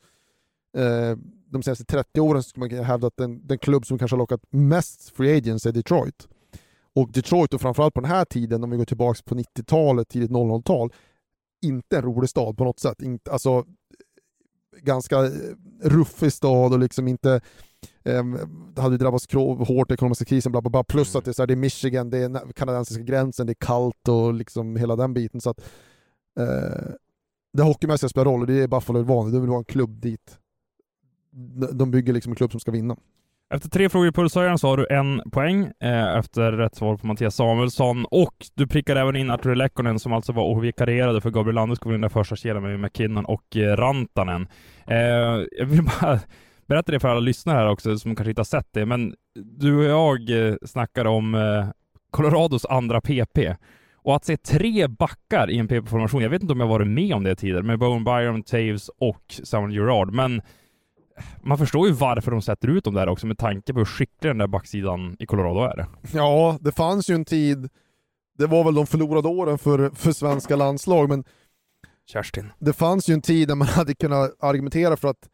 eh, 0.78 1.18
de 1.50 1.64
senaste 1.64 1.86
30 1.86 2.20
åren 2.20 2.44
så 2.44 2.50
skulle 2.50 2.76
man 2.76 2.86
hävda 2.86 3.08
att 3.08 3.18
den, 3.18 3.48
den 3.48 3.58
klubb 3.58 3.86
som 3.86 3.98
kanske 3.98 4.16
har 4.16 4.20
lockat 4.20 4.42
mest 4.50 5.10
free 5.10 5.38
agents 5.38 5.66
är 5.66 5.72
Detroit. 5.72 6.28
Och 6.96 7.12
Detroit, 7.12 7.54
och 7.54 7.62
framförallt 7.62 7.94
på 7.94 8.02
den 8.02 8.10
här 8.10 8.26
tiden, 8.26 8.64
om 8.64 8.70
vi 8.70 8.78
går 8.78 8.86
tillbaks 8.86 9.22
på 9.22 9.36
90-talet, 9.36 10.10
tidigt 10.10 10.32
00-tal, 10.32 10.94
inte 11.62 11.98
en 11.98 12.04
rolig 12.04 12.30
stad 12.30 12.58
på 12.58 12.64
något 12.64 12.80
sätt. 12.80 13.02
Inte, 13.02 13.32
alltså, 13.32 13.66
ganska 14.82 15.26
eh, 15.26 15.32
ruffig 15.84 16.34
stad 16.34 16.74
och 16.74 16.80
liksom 16.80 17.08
inte 17.08 17.42
eh, 18.04 18.24
hade 18.78 18.98
drabbats 18.98 19.34
hårt 19.68 19.92
ekonomiska 19.92 20.26
krisen, 20.26 20.52
bla, 20.52 20.62
bla, 20.62 20.70
bla. 20.70 20.84
plus 20.84 21.16
mm. 21.16 21.20
att 21.20 21.26
det 21.26 21.32
är, 21.32 21.34
så 21.34 21.42
här, 21.42 21.48
det 21.48 21.54
är 21.54 21.56
Michigan, 21.56 22.10
det 22.10 22.18
är 22.18 22.54
kanadensiska 22.54 23.04
gränsen, 23.04 23.46
det 23.46 23.52
är 23.52 23.66
kallt 23.66 24.08
och 24.08 24.34
liksom 24.34 24.76
hela 24.76 24.96
den 24.96 25.14
biten. 25.14 25.42
Så 25.42 25.50
att, 25.50 25.60
eh, 26.40 26.92
det 27.54 27.64
hockeymässiga 27.64 28.10
spelar 28.10 28.26
roll 28.26 28.42
och 28.42 28.48
det 28.48 28.64
är 28.64 28.68
Buffalo 28.68 29.04
van 29.04 29.32
det 29.32 29.40
vill 29.40 29.50
vara 29.50 29.60
en 29.60 29.66
klubb 29.66 30.02
dit. 30.02 30.40
De 31.74 31.92
bygger 31.92 32.14
liksom 32.14 32.32
en 32.32 32.36
klubb 32.36 32.52
som 32.52 32.60
ska 32.60 32.72
vinna. 32.72 32.96
Efter 33.54 33.70
tre 33.70 33.90
frågor 33.90 34.08
i 34.08 34.12
pulshöjaren 34.12 34.58
så 34.58 34.68
har 34.68 34.78
du 34.78 34.88
en 34.90 35.32
poäng 35.32 35.72
eh, 35.80 36.18
efter 36.18 36.52
rätt 36.52 36.76
svar 36.76 36.98
på 36.98 37.08
Mattias 37.08 37.36
Samuelsson 37.36 38.06
och 38.06 38.36
du 38.54 38.68
prickar 38.68 38.96
även 38.96 39.16
in 39.16 39.32
Arturi 39.32 39.56
Lekkonen 39.56 40.00
som 40.00 40.14
alltså 40.14 40.32
var 40.32 40.44
och 40.44 40.64
vikarierade 40.64 41.22
för 41.22 41.30
Gabriel 41.30 41.56
Landeskog 41.56 41.92
i 41.92 41.94
den 41.94 42.02
där 42.02 42.10
första 42.10 42.36
kedjan 42.36 42.64
med 42.64 42.80
McKinnon 42.80 43.26
och 43.26 43.58
eh, 43.58 43.76
Rantanen. 43.76 44.48
Eh, 44.88 44.98
jag 45.58 45.66
vill 45.66 45.84
bara 45.84 46.20
berätta 46.68 46.92
det 46.92 47.00
för 47.00 47.08
alla 47.08 47.20
lyssnare 47.20 47.58
här 47.58 47.70
också 47.70 47.98
som 47.98 48.16
kanske 48.16 48.32
inte 48.32 48.40
har 48.40 48.46
sett 48.46 48.74
det, 48.74 48.86
men 48.86 49.16
du 49.36 49.78
och 49.78 49.84
jag 49.84 50.48
eh, 50.48 50.56
snackade 50.66 51.10
om 51.10 51.36
eh, 51.36 51.68
Colorados 52.12 52.66
andra 52.66 53.02
PP. 53.02 53.56
Och 53.96 54.16
att 54.16 54.26
se 54.26 54.38
tre 54.38 54.88
backar 54.88 55.50
i 55.50 55.58
en 55.58 55.68
PP-formation, 55.68 56.22
jag 56.22 56.30
vet 56.30 56.42
inte 56.42 56.54
om 56.54 56.60
jag 56.60 56.68
varit 56.68 56.88
med 56.88 57.16
om 57.16 57.24
det 57.24 57.36
tidigare, 57.36 57.64
med 57.64 57.80
Bowen 57.80 58.04
Byron, 58.04 58.44
Taves 58.44 58.90
och 58.90 59.42
Samuel 59.44 59.76
Gerard, 59.76 60.14
men 60.14 60.42
man 61.42 61.58
förstår 61.58 61.88
ju 61.88 61.94
varför 61.94 62.32
de 62.32 62.42
sätter 62.42 62.68
ut 62.68 62.84
dem 62.84 62.94
där 62.94 63.10
också 63.10 63.28
med 63.28 63.38
tanke 63.38 63.74
på 63.74 63.80
hur 63.80 63.86
skicklig 63.86 64.30
den 64.30 64.38
där 64.38 64.48
backsidan 64.48 65.16
i 65.20 65.26
Colorado 65.26 65.62
är. 65.62 65.86
Ja, 66.14 66.58
det 66.62 66.72
fanns 66.72 67.10
ju 67.10 67.16
en 67.16 67.26
tid, 67.26 67.70
det 68.38 68.48
var 68.48 68.64
väl 68.64 68.76
de 68.76 68.88
förlorade 68.88 69.28
åren 69.28 69.58
för, 69.58 69.90
för 69.90 70.12
svenska 70.12 70.56
landslag, 70.56 71.10
men 71.10 71.24
Kerstin. 72.06 72.52
Det 72.60 72.74
fanns 72.74 73.10
ju 73.10 73.14
en 73.14 73.22
tid 73.22 73.48
där 73.48 73.56
man 73.56 73.68
hade 73.78 73.96
kunnat 73.96 74.32
argumentera 74.40 74.98
för 74.98 75.08
att 75.08 75.30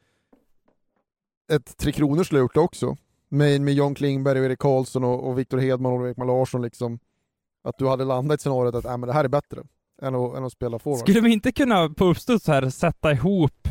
ett 1.51 1.77
Tre 1.77 1.91
Kronor 1.91 2.23
skulle 2.23 2.39
ha 2.39 2.43
gjort 2.43 2.53
det 2.53 2.59
också. 2.59 2.95
med, 3.29 3.61
med 3.61 3.73
John 3.73 3.95
Klingberg, 3.95 4.39
och 4.39 4.45
Erik 4.45 4.59
Karlsson 4.59 5.03
och, 5.03 5.27
och 5.29 5.39
Viktor 5.39 5.57
Hedman 5.57 5.93
och 5.93 6.09
Ekman 6.09 6.27
Larsson 6.27 6.61
liksom, 6.61 6.99
att 7.63 7.77
du 7.77 7.87
hade 7.87 8.05
landat 8.05 8.39
i 8.39 8.41
scenariot 8.41 8.75
att 8.75 8.85
äh, 8.85 8.97
men 8.97 9.07
det 9.07 9.13
här 9.13 9.23
är 9.23 9.27
bättre 9.29 9.61
än 10.01 10.15
att, 10.15 10.37
än 10.37 10.43
att 10.43 10.51
spela 10.51 10.79
forward. 10.79 10.99
Skulle 10.99 11.21
vi 11.21 11.33
inte 11.33 11.51
kunna 11.51 11.89
på 11.89 12.05
uppstuds 12.05 12.47
här 12.47 12.69
sätta 12.69 13.11
ihop 13.11 13.67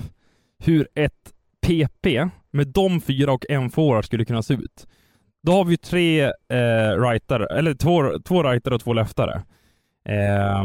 hur 0.58 0.88
ett 0.94 1.32
PP 1.66 2.30
med 2.50 2.68
de 2.68 3.00
fyra 3.00 3.32
och 3.32 3.46
en 3.48 3.70
forward 3.70 4.04
skulle 4.04 4.24
kunna 4.24 4.42
se 4.42 4.54
ut? 4.54 4.86
Då 5.42 5.52
har 5.52 5.64
vi 5.64 5.70
ju 5.70 5.76
tre 5.76 6.24
eh, 6.24 7.00
rightare, 7.00 7.58
eller 7.58 7.74
två, 7.74 8.18
två 8.18 8.42
rightare 8.42 8.74
och 8.74 8.80
två 8.80 8.92
leftare. 8.92 9.42
Eh, 10.08 10.64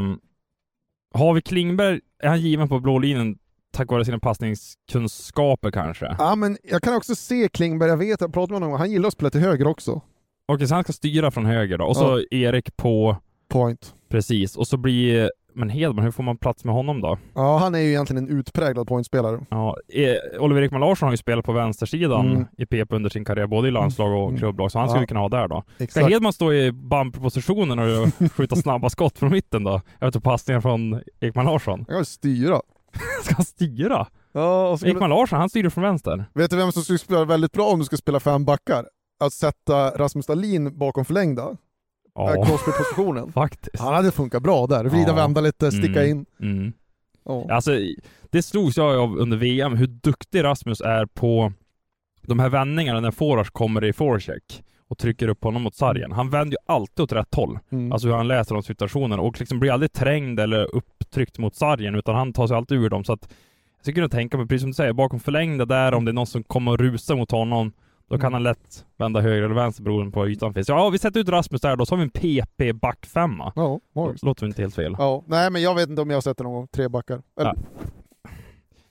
har 1.13 1.34
vi 1.34 1.41
Klingberg, 1.41 2.00
är 2.20 2.30
han 2.30 2.41
given 2.41 2.70
på 2.70 2.80
blå 2.80 3.00
linjen 3.00 3.38
tack 3.78 3.92
vare 3.92 4.06
sina 4.06 4.20
passningskunskaper 4.20 5.72
kanske? 5.72 6.16
Ja, 6.20 6.36
men 6.36 6.58
jag 6.63 6.82
kan 6.82 6.96
också 6.96 7.16
se 7.16 7.50
Klingberg, 7.50 7.90
jag 7.90 7.98
vet, 7.98 8.22
jag 8.22 8.34
pratade 8.34 8.54
med 8.60 8.62
honom, 8.62 8.80
han 8.80 8.92
gillar 8.92 9.08
att 9.08 9.13
spela 9.13 9.30
till 9.30 9.42
höger 9.42 9.68
också. 9.68 10.02
Okej, 10.48 10.68
så 10.68 10.76
han 10.76 10.84
ska 10.84 10.94
styra 10.94 11.32
från 11.32 11.46
höger 11.46 11.78
då. 11.78 11.86
Och 11.86 11.98
så 11.98 12.22
Erik 12.32 12.78
på, 12.78 13.18
Point. 13.50 13.96
precis. 14.10 14.56
Och 14.58 14.68
så 14.68 14.78
blir, 14.78 15.32
men 15.54 15.70
Hedman, 15.70 16.04
hur 16.06 16.12
får 16.12 16.24
man 16.24 16.38
plats 16.38 16.63
med 16.66 16.76
honom 16.76 17.02
då? 17.02 17.18
Ja, 17.36 17.58
han 17.58 17.76
är 17.76 17.80
ju 17.80 17.90
egentligen 17.90 18.24
en 18.30 18.38
utpräglad 18.40 18.88
pointspelare. 18.88 19.40
Ja, 19.50 19.78
eh, 19.94 20.42
Oliver 20.44 20.62
Ekman 20.62 20.82
Larsson 20.82 21.08
har 21.08 21.13
ju 21.13 21.18
spelat 21.18 21.46
på 21.46 21.52
vänstersidan 21.52 22.32
Mm. 22.32 22.46
i 22.58 22.66
PP 22.66 22.92
under 22.96 23.10
sin 23.10 23.26
karriär, 23.26 23.48
både 23.48 23.68
i 23.68 23.72
landslag 23.72 24.22
och 24.24 24.28
Mm. 24.28 24.40
klubblag, 24.40 24.72
så 24.72 24.80
han 24.80 24.88
skulle 24.88 25.00
Ja. 25.00 25.04
ju 25.04 25.08
kunna 25.08 25.20
ha 25.20 25.30
där 25.30 25.48
då. 25.48 25.63
Ska 25.76 25.84
Exakt. 25.84 26.10
Hedman 26.10 26.34
stå 26.34 26.54
i 26.54 26.72
bumperpositionen 26.72 27.80
och 27.80 28.32
skjuta 28.32 28.56
snabba 28.56 28.90
skott 28.90 29.18
från 29.20 29.32
mitten 29.32 29.63
då? 29.63 29.82
Efter 30.02 30.20
passningar 30.20 30.62
från 30.62 31.02
Ekman 31.20 31.46
Larsson? 31.46 31.86
Han 31.88 31.98
kan 31.98 32.06
styra. 32.06 32.62
Ska 33.24 33.36
han 33.36 33.46
styra? 33.46 34.08
Ja, 34.32 34.70
och 34.70 34.80
så 34.80 34.86
Ekman 34.88 35.10
Larsson, 35.10 35.40
han 35.40 35.50
styr 35.50 35.70
från 35.70 35.84
vänster. 35.84 36.26
Vet 36.34 36.52
du 36.52 36.58
vem 36.58 36.72
som 36.72 36.84
skulle 36.84 37.00
spela 37.00 37.26
väldigt 37.26 37.52
bra 37.52 37.66
om 37.70 37.80
du 37.80 37.86
ska 37.86 37.98
spela 37.98 38.20
fem 38.20 38.46
backar? 38.46 38.86
Att 39.20 39.34
sätta 39.34 39.90
Rasmus 39.98 40.26
Dahlin 40.26 40.78
bakom 40.78 41.06
förlängda, 41.06 41.58
Ja, 42.16 42.36
ja. 42.36 42.46
Crosby-positionen. 42.46 43.32
faktiskt. 43.34 43.80
Han 43.80 43.94
hade 43.94 44.12
funkat 44.12 44.44
bra 44.44 44.68
där. 44.68 44.86
Vrida, 44.86 45.08
Ja. 45.08 45.16
vända 45.16 45.42
lite, 45.42 45.72
sticka 45.72 46.04
Mm. 46.06 46.10
in. 46.10 46.26
Mm. 46.42 46.74
Ja. 47.26 47.48
Alltså, 47.52 47.72
det 48.30 48.42
slogs 48.42 48.78
jag 48.78 48.96
av 48.96 49.18
under 49.18 49.38
VM, 49.38 49.76
hur 49.76 49.88
duktig 49.88 50.44
Rasmus 50.44 50.82
är 50.82 51.06
på 51.06 51.54
de 52.22 52.40
här 52.40 52.50
vändningarna 52.50 53.00
när 53.00 53.12
forwards 53.12 53.50
kommer 53.50 53.84
i 53.86 53.94
forecheck 53.94 54.64
och 54.88 54.97
trycker 54.97 55.28
upp 55.28 55.43
honom 55.43 55.62
mot 55.62 55.76
sargen. 55.76 56.12
Han 56.12 56.30
vänder 56.30 56.52
ju 56.52 56.73
alltid 56.73 57.04
åt 57.04 57.12
rätt 57.12 57.36
håll. 57.36 57.60
Mm. 57.69 57.91
Alltså 57.91 58.08
hur 58.08 58.15
han 58.15 58.28
läser 58.28 58.56
de 58.56 58.63
situationerna 58.63 59.21
och 59.21 59.39
liksom 59.39 59.60
blir 59.60 59.71
aldrig 59.71 59.93
trängd 59.93 60.39
eller 60.39 60.76
upptryckt 60.76 61.38
mot 61.38 61.56
sargen 61.56 61.95
utan 61.95 62.15
han 62.15 62.34
tar 62.34 62.47
sig 62.47 62.58
alltid 62.58 62.78
ur 62.78 62.89
dem. 62.89 63.04
Så 63.04 63.13
att 63.13 63.21
jag 63.78 63.82
skulle 63.84 63.93
kunna 63.95 64.10
tänka 64.10 64.38
mig, 64.38 64.47
precis 64.47 64.62
som 64.62 64.69
du 64.69 64.73
säger, 64.73 64.93
bakom 64.93 65.19
förlängda 65.19 65.65
där, 65.65 65.93
om 65.93 66.06
det 66.06 66.12
är 66.12 66.13
någon 66.13 66.28
som 66.28 66.43
kommer 66.43 66.71
och 66.71 66.80
rusar 66.80 67.15
mot 67.15 67.32
honom, 67.32 67.71
då 68.10 68.15
kan 68.17 68.21
Mm. 68.28 68.34
han 68.34 68.43
lätt 68.43 68.86
vända 68.97 69.21
höger 69.21 69.43
eller 69.43 69.56
vänster 69.56 69.84
beroende 69.84 70.12
på 70.12 70.23
hur 70.23 70.32
ytan 70.32 70.54
finns. 70.54 70.69
Ja, 70.69 70.89
vi 70.89 70.97
sätter 70.97 71.19
ut 71.19 71.30
Rasmus 71.30 71.62
där 71.62 71.76
då, 71.76 71.86
så 71.86 71.95
har 71.95 71.97
vi 71.97 72.04
en 72.04 72.10
PP 72.10 72.73
backfemma. 72.73 73.54
Ja, 73.56 73.80
magiskt. 73.95 74.23
Låter 74.23 74.45
inte 74.45 74.62
helt 74.62 74.76
fel. 74.76 74.95
Ja, 74.97 75.23
nej 75.28 75.52
men 75.52 75.62
jag 75.62 75.76
vet 75.76 75.89
inte 75.89 76.02
om 76.02 76.10
jag 76.10 76.15
har 76.17 76.21
sett 76.21 76.38
det 76.38 76.43
någon 76.43 76.54
gång, 76.54 76.67
tre 76.67 76.88
backar. 76.89 77.21
Eller, 77.39 77.54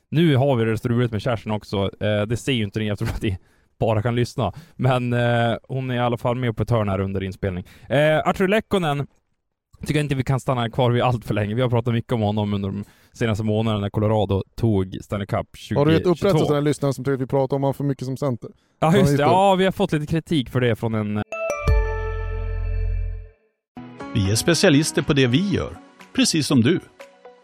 Nu 0.08 0.36
har 0.36 0.56
vi 0.56 0.64
det 0.64 0.78
struligt 0.78 1.12
med 1.12 1.22
Kerstin 1.22 1.52
också. 1.52 1.90
Eh, 2.00 2.22
det 2.26 2.36
ser 2.36 2.52
ju 2.52 2.64
inte 2.64 2.78
ni 2.78 2.88
eftersom 2.88 3.14
att 3.16 3.22
ni 3.22 3.38
bara 3.78 4.02
kan 4.02 4.14
lyssna. 4.14 4.52
Men 4.74 5.12
eh, 5.12 5.56
hon 5.68 5.90
är 5.90 5.94
i 5.94 5.98
alla 5.98 6.16
fall 6.16 6.36
med 6.36 6.56
på 6.56 6.62
ett 6.62 6.70
hörn 6.70 6.88
här 6.88 7.00
under 7.00 7.22
inspelning. 7.22 7.64
Eh, 7.88 8.18
Artur 8.18 8.48
Lekkonen 8.48 9.06
tycker 9.80 9.94
jag 9.94 10.04
inte 10.04 10.14
vi 10.14 10.24
kan 10.24 10.40
stanna 10.40 10.70
kvar 10.70 10.90
vid 10.90 11.02
allt 11.02 11.24
för 11.24 11.34
länge. 11.34 11.54
Vi 11.54 11.62
har 11.62 11.70
pratat 11.70 11.94
mycket 11.94 12.12
om 12.12 12.20
honom 12.20 12.54
under 12.54 12.68
de 12.68 12.84
senaste 13.12 13.44
månaderna 13.44 13.80
när 13.80 13.90
Colorado 13.90 14.42
tog 14.54 14.98
Stanley 15.02 15.26
Cup 15.26 15.46
2022. 15.46 15.80
har 15.80 15.86
du 15.86 15.92
gett 15.92 16.06
upprättelse 16.06 16.46
till 16.46 16.54
den 16.54 16.64
lyssnaren 16.64 16.94
som 16.94 17.04
tycker 17.04 17.14
att 17.14 17.20
vi 17.20 17.26
pratar 17.26 17.56
om 17.56 17.62
honom 17.62 17.74
för 17.74 17.84
mycket 17.84 18.04
som 18.06 18.16
center? 18.16 18.50
Ja 18.80 18.96
just 18.96 19.10
det. 19.10 19.16
det. 19.16 19.22
Ja, 19.22 19.54
vi 19.54 19.64
har 19.64 19.72
fått 19.72 19.92
lite 19.92 20.06
kritik 20.06 20.50
för 20.50 20.60
det 20.60 20.76
från 20.76 20.94
en... 20.94 21.22
Vi 24.14 24.30
är 24.30 24.34
specialister 24.34 25.02
på 25.02 25.12
det 25.12 25.26
vi 25.26 25.48
gör, 25.50 25.76
precis 26.16 26.46
som 26.46 26.60
du. 26.60 26.80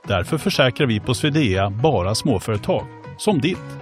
Därför 0.08 0.38
försäkrar 0.38 0.86
vi 0.86 1.00
på 1.00 1.14
Swedea 1.14 1.70
bara 1.70 2.14
småföretag, 2.14 2.86
som 3.18 3.40
ditt. 3.40 3.81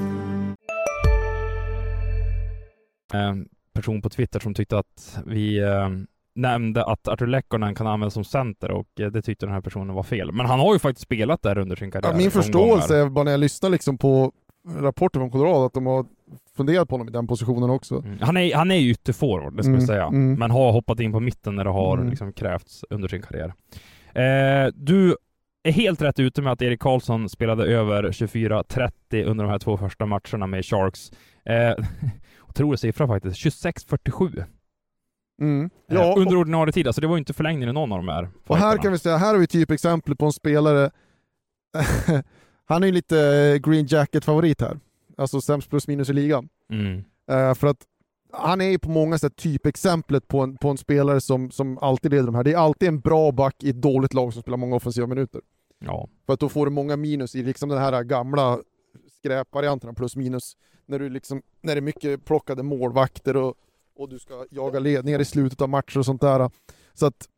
person 3.73 4.01
på 4.01 4.09
Twitter 4.09 4.39
som 4.39 4.53
tyckte 4.53 4.77
att 4.77 5.19
vi 5.25 5.59
eh, 5.59 5.89
nämnde 6.35 6.85
att 6.85 7.07
Artur 7.07 7.27
Lekkonen 7.27 7.75
kan 7.75 7.87
användas 7.87 8.13
som 8.13 8.23
center 8.23 8.71
och 8.71 8.99
eh, 8.99 9.07
det 9.11 9.21
tyckte 9.21 9.45
den 9.45 9.53
här 9.53 9.61
personen 9.61 9.95
var 9.95 10.03
fel. 10.03 10.31
Men 10.31 10.45
han 10.45 10.59
har 10.59 10.73
ju 10.73 10.79
faktiskt 10.79 11.03
spelat 11.03 11.41
där 11.41 11.57
under 11.57 11.75
sin 11.75 11.91
karriär. 11.91 12.09
Ja, 12.11 12.17
min 12.17 12.31
förståelse 12.31 12.97
är 12.97 13.09
bara 13.09 13.23
när 13.23 13.31
jag 13.31 13.39
lyssnar 13.39 13.69
liksom 13.69 13.97
på 13.97 14.31
rapporter 14.79 15.19
från 15.19 15.31
Colorado 15.31 15.65
att 15.65 15.73
de 15.73 15.85
har 15.85 16.05
funderat 16.57 16.89
på 16.89 16.93
honom 16.93 17.07
i 17.07 17.11
den 17.11 17.27
positionen 17.27 17.69
också. 17.69 17.95
Mm. 18.05 18.17
Han 18.21 18.37
är, 18.37 18.55
han 18.55 18.71
är 18.71 18.75
ju 18.75 18.89
ytterforward, 18.91 19.57
det 19.57 19.63
ska 19.63 19.69
Mm, 19.69 19.79
vi 19.81 19.87
säga. 19.87 20.05
mm. 20.05 20.33
Men 20.39 20.51
har 20.51 20.71
hoppat 20.71 20.99
in 20.99 21.11
på 21.11 21.19
mitten 21.19 21.55
när 21.55 21.63
det 21.63 21.69
har 21.69 21.97
Mm. 21.97 22.09
liksom 22.09 22.33
krävts 22.33 22.85
under 22.89 23.07
sin 23.07 23.21
karriär. 23.21 23.53
Eh, 24.13 24.71
du 24.75 25.15
är 25.63 25.71
helt 25.71 26.01
rätt 26.01 26.19
ute 26.19 26.41
med 26.41 26.53
att 26.53 26.61
Erik 26.61 26.79
Karlsson 26.79 27.29
spelade 27.29 27.65
över 27.65 28.11
24-30 28.11 29.23
under 29.25 29.43
de 29.43 29.49
här 29.51 29.59
två 29.59 29.77
första 29.77 30.05
matcherna 30.05 30.47
med 30.47 30.65
Sharks. 30.65 31.11
Eh, 31.45 31.75
otrolig 32.51 32.79
siffra 32.79 33.07
faktiskt. 33.07 33.35
26-47 33.37 34.43
Mm. 35.41 35.65
eh, 35.65 35.69
Ja, 35.95 36.13
under 36.17 36.35
ordinarie 36.35 36.71
tid. 36.73 36.87
Alltså 36.87 37.01
det 37.01 37.07
var 37.07 37.15
ju 37.15 37.19
inte 37.19 37.33
förlängning 37.33 37.69
i 37.69 37.73
någon 37.73 37.91
av 37.91 37.97
de 37.97 38.07
här 38.07 38.29
Och 38.47 38.57
här 38.57 38.77
kan 38.77 38.91
vi 38.91 38.99
säga, 38.99 39.17
här 39.17 39.33
har 39.33 39.39
vi 39.39 39.47
typ 39.47 39.71
exempel 39.71 40.15
på 40.15 40.25
en 40.25 40.31
spelare, 40.33 40.91
han 42.65 42.83
är 42.83 42.87
ju 42.87 42.93
lite 42.93 43.19
eh, 43.19 43.69
green 43.69 43.85
jacket-favorit 43.85 44.61
här. 44.61 44.79
Alltså 45.17 45.41
sämst 45.41 45.69
plus 45.69 45.87
minus 45.87 46.09
i 46.09 46.13
ligan. 46.13 46.49
Mm. 46.71 47.03
Eh, 47.31 47.53
för 47.53 47.67
att 47.67 47.77
han 48.33 48.61
är 48.61 48.65
ju 48.65 48.79
på 48.79 48.89
många 48.89 49.17
sätt 49.17 49.35
typexemplet 49.35 50.27
på 50.27 50.41
en, 50.41 50.57
på 50.57 50.69
en 50.69 50.77
spelare 50.77 51.21
som, 51.21 51.51
som 51.51 51.77
alltid 51.77 52.11
leder 52.11 52.25
de 52.25 52.35
här. 52.35 52.43
Det 52.43 52.53
är 52.53 52.57
alltid 52.57 52.87
en 52.89 52.99
bra 52.99 53.31
back 53.31 53.63
i 53.63 53.69
ett 53.69 53.81
dåligt 53.81 54.13
lag 54.13 54.33
som 54.33 54.41
spelar 54.41 54.57
många 54.57 54.75
offensiva 54.75 55.07
minuter. 55.07 55.41
Ja. 55.79 56.09
För 56.25 56.33
att 56.33 56.39
då 56.39 56.49
får 56.49 56.65
du 56.65 56.71
många 56.71 56.97
minus 56.97 57.35
i 57.35 57.43
liksom 57.43 57.69
den 57.69 57.77
här 57.77 58.03
gamla 58.03 58.59
skräpvarianten 59.17 59.95
plus 59.95 60.15
minus. 60.15 60.53
När, 60.91 60.99
du 60.99 61.09
liksom, 61.09 61.41
när 61.61 61.75
det 61.75 61.79
är 61.79 61.81
mycket 61.81 62.25
plockade 62.25 62.63
målvakter 62.63 63.37
och, 63.37 63.55
och 63.95 64.09
du 64.09 64.19
ska 64.19 64.45
jaga 64.49 64.79
ledningar 64.79 65.19
i 65.19 65.25
slutet 65.25 65.61
av 65.61 65.69
matcher 65.69 65.97
och 65.97 66.05
sånt 66.05 66.21
där. 66.21 66.49
Så 66.93 67.05
att, 67.05 67.29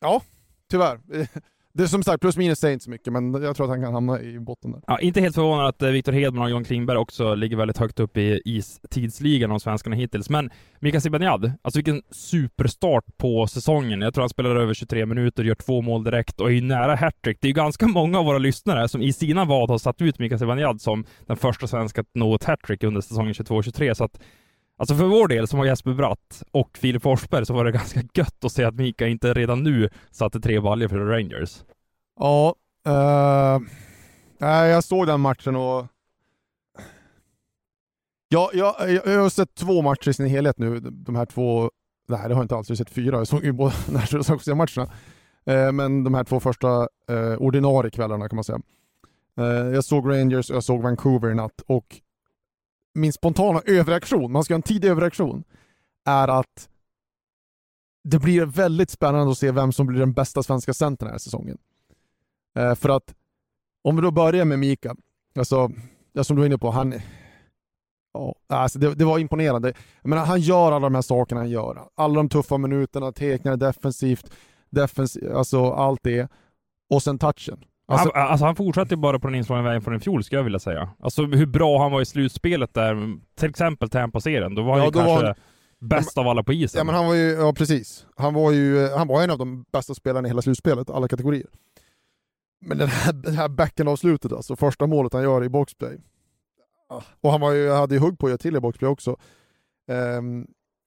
ja, 0.00 0.22
tyvärr. 0.70 1.00
Det 1.76 1.82
är 1.82 1.86
som 1.86 2.02
sagt, 2.02 2.20
plus 2.20 2.36
minus 2.36 2.58
säger 2.58 2.72
inte 2.72 2.84
så 2.84 2.90
mycket, 2.90 3.12
men 3.12 3.42
jag 3.42 3.56
tror 3.56 3.66
att 3.66 3.70
han 3.70 3.82
kan 3.82 3.94
hamna 3.94 4.20
i 4.20 4.40
botten 4.40 4.72
där. 4.72 4.80
Ja, 4.86 4.98
inte 4.98 5.20
helt 5.20 5.34
förvånad 5.34 5.66
att 5.66 5.82
eh, 5.82 5.88
Viktor 5.88 6.12
Hedman 6.12 6.44
och 6.44 6.50
John 6.50 6.64
Klingberg 6.64 6.98
också 6.98 7.34
ligger 7.34 7.56
väldigt 7.56 7.78
högt 7.78 8.00
upp 8.00 8.16
i 8.16 8.42
istidsligan 8.44 9.50
de 9.50 9.60
svenskarna 9.60 9.96
hittills. 9.96 10.30
Men 10.30 10.50
Mika 10.80 11.00
Zibanejad, 11.00 11.52
alltså 11.62 11.78
vilken 11.78 12.02
superstart 12.10 13.04
på 13.16 13.46
säsongen. 13.46 14.00
Jag 14.00 14.14
tror 14.14 14.22
han 14.22 14.28
spelar 14.28 14.56
över 14.56 14.74
23 14.74 15.06
minuter, 15.06 15.44
gör 15.44 15.54
två 15.54 15.82
mål 15.82 16.04
direkt 16.04 16.40
och 16.40 16.50
är 16.50 16.54
ju 16.54 16.60
nära 16.60 16.94
hattrick. 16.94 17.38
Det 17.40 17.46
är 17.46 17.50
ju 17.50 17.54
ganska 17.54 17.86
många 17.86 18.18
av 18.18 18.24
våra 18.24 18.38
lyssnare 18.38 18.88
som 18.88 19.02
i 19.02 19.12
sina 19.12 19.44
vad 19.44 19.70
har 19.70 19.78
satt 19.78 20.02
ut 20.02 20.18
Mika 20.18 20.38
Zibanejad 20.38 20.80
som 20.80 21.04
den 21.26 21.36
första 21.36 21.66
svenska 21.66 22.00
att 22.00 22.10
nå 22.14 22.34
ett 22.34 22.44
hattrick 22.44 22.82
under 22.82 23.00
säsongen 23.00 23.32
22-23. 23.32 23.94
Så 23.94 24.04
att 24.04 24.20
Alltså 24.78 24.94
för 24.94 25.04
vår 25.04 25.28
del 25.28 25.48
som 25.48 25.58
har 25.58 25.66
Jesper 25.66 25.94
Bratt 25.94 26.42
och 26.50 26.78
Filip 26.78 27.02
Forsberg 27.02 27.46
så 27.46 27.54
var 27.54 27.64
det 27.64 27.72
ganska 27.72 28.02
gött 28.14 28.44
att 28.44 28.52
se 28.52 28.64
att 28.64 28.74
Mika 28.74 29.06
inte 29.06 29.34
redan 29.34 29.62
nu 29.62 29.90
satte 30.10 30.40
tre 30.40 30.60
baljor 30.60 30.88
för 30.88 30.98
Rangers. 30.98 31.64
Ja, 32.20 32.54
eh, 32.86 33.60
jag 34.48 34.84
såg 34.84 35.06
den 35.06 35.20
matchen 35.20 35.56
och 35.56 35.86
Ja, 38.28 38.50
jag, 38.52 38.74
jag, 38.78 39.06
jag 39.06 39.20
har 39.20 39.30
sett 39.30 39.54
två 39.54 39.82
matcher 39.82 40.08
i 40.08 40.14
sin 40.14 40.26
helhet 40.26 40.58
nu. 40.58 40.80
De 40.80 41.16
här 41.16 41.26
två, 41.26 41.70
nej 42.08 42.20
det 42.28 42.34
har 42.34 42.40
jag 42.40 42.44
inte 42.44 42.56
alls, 42.56 42.68
jag 42.68 42.74
har 42.74 42.76
sett 42.76 42.90
fyra. 42.90 43.16
Jag 43.16 43.26
såg 43.28 43.44
ju 43.44 43.52
båda 43.52 43.74
matcherna. 44.54 44.92
Eh, 45.46 45.72
men 45.72 46.04
de 46.04 46.14
här 46.14 46.24
två 46.24 46.40
första 46.40 46.88
eh, 47.08 47.34
ordinarie 47.38 47.90
kvällarna 47.90 48.28
kan 48.28 48.36
man 48.36 48.44
säga. 48.44 48.60
Eh, 49.38 49.44
jag 49.46 49.84
såg 49.84 50.10
Rangers 50.10 50.50
och 50.50 50.56
jag 50.56 50.64
såg 50.64 50.82
Vancouver 50.82 51.30
i 51.30 51.34
natt 51.34 51.60
och 51.66 52.00
min 52.96 53.12
spontana 53.12 53.60
överreaktion, 53.66 54.32
man 54.32 54.44
ska 54.44 54.54
ha 54.54 54.56
en 54.56 54.62
tidig 54.62 54.88
överreaktion, 54.88 55.44
är 56.04 56.28
att 56.28 56.68
det 58.04 58.18
blir 58.18 58.46
väldigt 58.46 58.90
spännande 58.90 59.32
att 59.32 59.38
se 59.38 59.50
vem 59.50 59.72
som 59.72 59.86
blir 59.86 60.00
den 60.00 60.12
bästa 60.12 60.42
svenska 60.42 60.74
centern 60.74 61.06
den 61.06 61.14
här 61.14 61.18
säsongen. 61.18 61.58
Eh, 62.58 62.74
för 62.74 62.88
att 62.88 63.14
om 63.84 63.96
vi 63.96 64.02
då 64.02 64.10
börjar 64.10 64.44
med 64.44 64.58
Mika, 64.58 64.96
alltså, 65.38 65.70
ja, 66.12 66.24
som 66.24 66.36
du 66.36 66.40
var 66.40 66.46
inne 66.46 66.58
på, 66.58 66.70
han, 66.70 66.94
Ja, 68.16 68.34
alltså 68.46 68.78
det, 68.78 68.94
det 68.94 69.04
var 69.04 69.18
imponerande. 69.18 69.72
Jag 70.02 70.08
menar, 70.08 70.24
han 70.24 70.40
gör 70.40 70.72
alla 70.72 70.86
de 70.86 70.94
här 70.94 71.02
sakerna 71.02 71.40
han 71.40 71.50
gör. 71.50 71.88
Alla 71.94 72.14
de 72.14 72.28
tuffa 72.28 72.58
minuterna, 72.58 73.12
tecknar 73.12 73.56
defensivt, 73.56 74.30
defensivt, 74.70 75.30
alltså 75.30 75.70
allt 75.70 76.00
det. 76.02 76.28
Och 76.90 77.02
sen 77.02 77.18
touchen. 77.18 77.64
Alltså, 77.88 78.10
han, 78.14 78.26
alltså 78.28 78.46
han 78.46 78.56
fortsatte 78.56 78.96
bara 78.96 79.18
på 79.18 79.26
den 79.26 79.34
inslagna 79.34 79.62
vägen 79.62 79.82
från 79.82 79.94
i 79.96 80.00
fjol 80.00 80.24
skulle 80.24 80.38
jag 80.38 80.44
vilja 80.44 80.58
säga. 80.58 80.90
Alltså 81.00 81.22
hur 81.24 81.46
bra 81.46 81.82
han 81.82 81.92
var 81.92 82.00
i 82.00 82.04
slutspelet 82.06 82.74
där, 82.74 83.18
till 83.38 83.50
exempel 83.50 83.90
Tampa-serien. 83.90 84.54
Då 84.54 84.62
var 84.62 84.70
han 84.72 84.80
Ja, 84.80 84.86
ju 84.86 84.92
kanske 84.92 85.26
han- 85.26 85.34
bäst 85.80 86.18
av 86.18 86.28
alla 86.28 86.42
på 86.42 86.52
isen. 86.52 86.78
ja, 86.78 86.84
men 86.84 86.94
han 86.94 87.06
var 87.06 87.14
ju, 87.14 87.30
ja 87.32 87.52
precis. 87.52 88.06
Han 88.16 88.34
var 88.34 88.52
ju 88.52 88.88
han 88.88 89.08
var 89.08 89.22
en 89.22 89.30
av 89.30 89.38
de 89.38 89.64
bästa 89.72 89.94
spelarna 89.94 90.28
i 90.28 90.30
hela 90.30 90.42
slutspelet, 90.42 90.90
alla 90.90 91.08
kategorier. 91.08 91.46
Men 92.60 92.78
den 92.78 92.88
här, 92.88 93.12
den 93.12 93.34
här 93.34 93.48
backen 93.48 93.88
av 93.88 93.96
slutet 93.96 94.32
alltså, 94.32 94.56
första 94.56 94.86
målet 94.86 95.12
han 95.12 95.22
gör 95.22 95.44
i 95.44 95.48
boxplay. 95.48 95.98
Ah. 96.90 97.02
Och 97.20 97.30
han 97.30 97.40
var 97.40 97.52
ju, 97.52 97.70
hade 97.70 97.94
ju 97.94 98.00
hugg 98.00 98.18
på 98.18 98.26
att 98.26 98.30
göra 98.30 98.38
till 98.38 98.56
i 98.56 98.60
boxplay 98.60 98.88
också. 98.90 99.16
Ehm, 99.90 100.46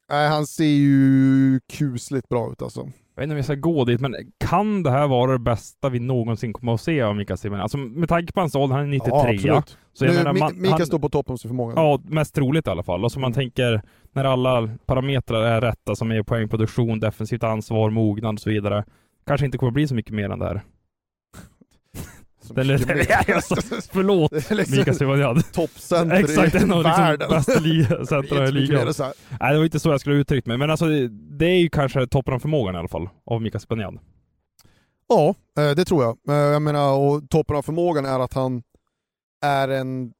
nej, 0.09 0.27
han 0.29 0.47
ser 0.47 0.63
ju 0.65 1.59
kusligt 1.73 2.29
bra 2.29 2.51
ut 2.51 2.61
alltså. 2.61 2.87
Jag 3.19 3.21
vet 3.21 3.27
inte 3.27 3.33
om 3.33 3.37
jag 3.37 3.45
ska 3.45 3.55
gå 3.55 3.85
dit, 3.85 4.01
men 4.01 4.15
kan 4.37 4.83
det 4.83 4.91
här 4.91 5.07
vara 5.07 5.31
det 5.31 5.39
bästa 5.39 5.89
vi 5.89 5.99
någonsin 5.99 6.53
kommer 6.53 6.73
att 6.73 6.81
se 6.81 7.01
av 7.01 7.15
Mika 7.15 7.37
Zibanejad? 7.37 7.63
Alltså 7.63 7.77
med 7.77 8.09
tanke 8.09 8.33
på 8.33 8.39
hans 8.39 8.55
ålder, 8.55 8.75
han 8.75 8.85
är 8.85 8.89
93 8.89 9.11
Ja, 9.11 9.57
absolut. 9.57 9.77
Så 9.93 10.05
jag 10.05 10.11
Nu, 10.11 10.17
menar, 10.17 10.33
man, 10.33 10.61
Mika 10.61 10.75
han, 10.75 10.85
står 10.85 10.99
på 10.99 11.09
toppen 11.09 11.37
sin 11.37 11.49
förmåga. 11.49 11.73
Ja, 11.75 11.99
mest 12.03 12.35
troligt 12.35 12.67
i 12.67 12.69
alla 12.69 12.83
fall. 12.83 13.03
Och 13.03 13.11
så 13.11 13.19
man 13.19 13.33
tänker, 13.33 13.81
när 14.11 14.25
alla 14.25 14.69
parametrar 14.85 15.41
är 15.41 15.61
rätta, 15.61 15.95
som 15.95 16.11
är 16.11 16.23
poängproduktion, 16.23 16.99
defensivt 16.99 17.43
ansvar, 17.43 17.89
mognad 17.89 18.33
och 18.33 18.39
så 18.39 18.49
vidare, 18.49 18.85
kanske 19.27 19.45
inte 19.45 19.57
kommer 19.57 19.71
bli 19.71 19.87
så 19.87 19.95
mycket 19.95 20.13
mer 20.13 20.29
än 20.29 20.39
det 20.39 20.45
här. 20.45 20.61
Lät- 22.55 22.87
mer. 22.87 23.05
Ja, 23.27 23.35
alltså, 23.35 23.55
Förlåt, 23.91 24.31
liksom 24.49 24.77
Mika 24.77 24.93
Zibanejad. 24.93 25.51
toppcenter 25.53 26.15
Exakt, 26.15 26.55
en 26.55 26.71
av 26.71 26.83
liksom 26.83 27.29
bästa 27.29 27.59
li- 27.59 27.85
centra 28.09 28.47
i 28.47 28.51
ligan. 28.51 28.93
Nej, 29.39 29.51
det 29.53 29.57
var 29.57 29.63
inte 29.63 29.79
så 29.79 29.89
jag 29.89 30.01
skulle 30.01 30.15
uttryckt 30.15 30.47
mig, 30.47 30.57
men 30.57 30.71
alltså 30.71 30.85
det- 31.09 31.45
är 31.45 31.59
ju 31.59 31.69
kanske 31.69 32.07
toppen 32.07 32.33
av 32.33 32.39
förmågan 32.39 32.75
i 32.75 32.77
alla 32.77 32.87
fall, 32.87 33.09
av 33.25 33.41
Mika 33.41 33.59
Zibanejad. 33.59 33.99
Ja, 35.09 35.35
eh, 35.57 35.75
det 35.75 35.85
tror 35.85 36.03
jag. 36.03 36.17
Eh, 36.29 36.35
Jag 36.35 36.61
menar, 36.61 36.93
och 36.97 37.29
toppen 37.29 37.55
av 37.55 37.61
förmågan 37.61 38.05
är 38.05 38.19
att 38.19 38.33
han 38.33 38.63
är 39.45 39.67
en 39.69 40.11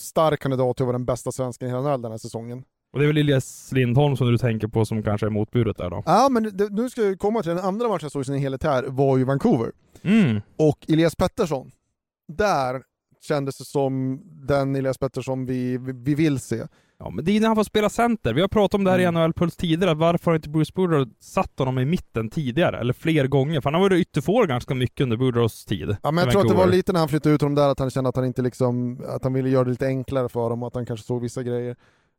stark 0.00 0.40
kandidat 0.40 0.76
till 0.76 0.82
att 0.84 0.86
vara 0.86 0.98
den 0.98 1.04
bästa 1.06 1.32
svensken 1.32 1.68
i 1.68 1.70
hela 1.70 1.98
den 1.98 2.10
här 2.10 2.18
säsongen. 2.18 2.64
Och 2.96 3.00
det 3.00 3.06
är 3.06 3.06
väl 3.06 3.16
Elias 3.18 3.72
Lindholm 3.72 4.16
som 4.16 4.26
du 4.26 4.38
tänker 4.38 4.68
på 4.68 4.84
som 4.84 5.02
kanske 5.02 5.26
är 5.26 5.30
motbudet 5.30 5.76
där 5.76 5.90
då? 5.90 6.02
Ja, 6.06 6.28
men 6.30 6.56
det, 6.56 6.68
nu 6.72 6.90
ska 6.90 7.02
jag 7.02 7.18
komma 7.18 7.42
till 7.42 7.48
den 7.48 7.64
andra 7.64 7.88
matchen 7.88 8.04
jag 8.04 8.12
såg 8.12 8.22
i 8.22 8.24
sin 8.24 8.34
helhet 8.34 8.62
här, 8.62 8.84
var 8.88 9.16
ju 9.18 9.24
Vancouver. 9.24 9.72
Mm. 10.02 10.40
Och 10.58 10.78
Elias 10.88 11.16
Pettersson, 11.16 11.70
där 12.28 12.82
kändes 13.28 13.58
det 13.58 13.64
som 13.64 14.20
den 14.46 14.76
Elias 14.76 14.98
Pettersson 14.98 15.46
vi, 15.46 15.78
vi, 15.78 15.92
vi 15.92 16.14
vill 16.14 16.40
se. 16.40 16.62
Ja, 16.98 17.10
men 17.10 17.24
det 17.24 17.36
är 17.36 17.40
när 17.40 17.46
han 17.46 17.56
får 17.56 17.64
spela 17.64 17.88
center. 17.88 18.34
Vi 18.34 18.40
har 18.40 18.48
pratat 18.48 18.74
om 18.74 18.84
det 18.84 18.90
här 18.90 18.98
Mm. 18.98 19.16
i 19.16 19.20
NHL 19.20 19.32
Puls 19.32 19.56
tidigare, 19.56 19.94
varför 19.94 20.30
har 20.30 20.36
inte 20.36 20.48
Bruce 20.48 20.72
Boudreau 20.74 21.06
satt 21.20 21.58
honom 21.58 21.78
i 21.78 21.84
mitten 21.84 22.30
tidigare? 22.30 22.78
Eller 22.78 22.92
fler 22.92 23.26
gånger? 23.26 23.60
För 23.60 23.70
han 23.70 23.74
har 23.74 23.88
varit 23.88 24.00
ytterforward 24.00 24.48
ganska 24.48 24.74
mycket 24.74 25.00
under 25.00 25.16
Boudreaus 25.16 25.64
tid. 25.64 25.96
Ja, 26.02 26.10
men 26.10 26.24
jag 26.24 26.32
tror 26.32 26.42
att 26.42 26.48
det 26.48 26.54
var 26.54 26.66
lite 26.66 26.92
när 26.92 27.00
han 27.00 27.08
flyttade 27.08 27.34
ut 27.34 27.40
honom 27.40 27.54
där, 27.54 27.68
att 27.68 27.78
han 27.78 27.90
kände 27.90 28.08
att 28.08 28.16
han 28.16 28.24
inte 28.24 28.42
liksom, 28.42 29.00
att 29.08 29.24
han 29.24 29.32
ville 29.32 29.48
göra 29.48 29.64
det 29.64 29.70
lite 29.70 29.86
enklare 29.86 30.28
för 30.28 30.50
dem, 30.50 30.62
och 30.62 30.66
att 30.66 30.74
han 30.74 30.86
kanske 30.86 31.06
såg 31.06 31.22
vissa 31.22 31.42
grejer. 31.42 31.76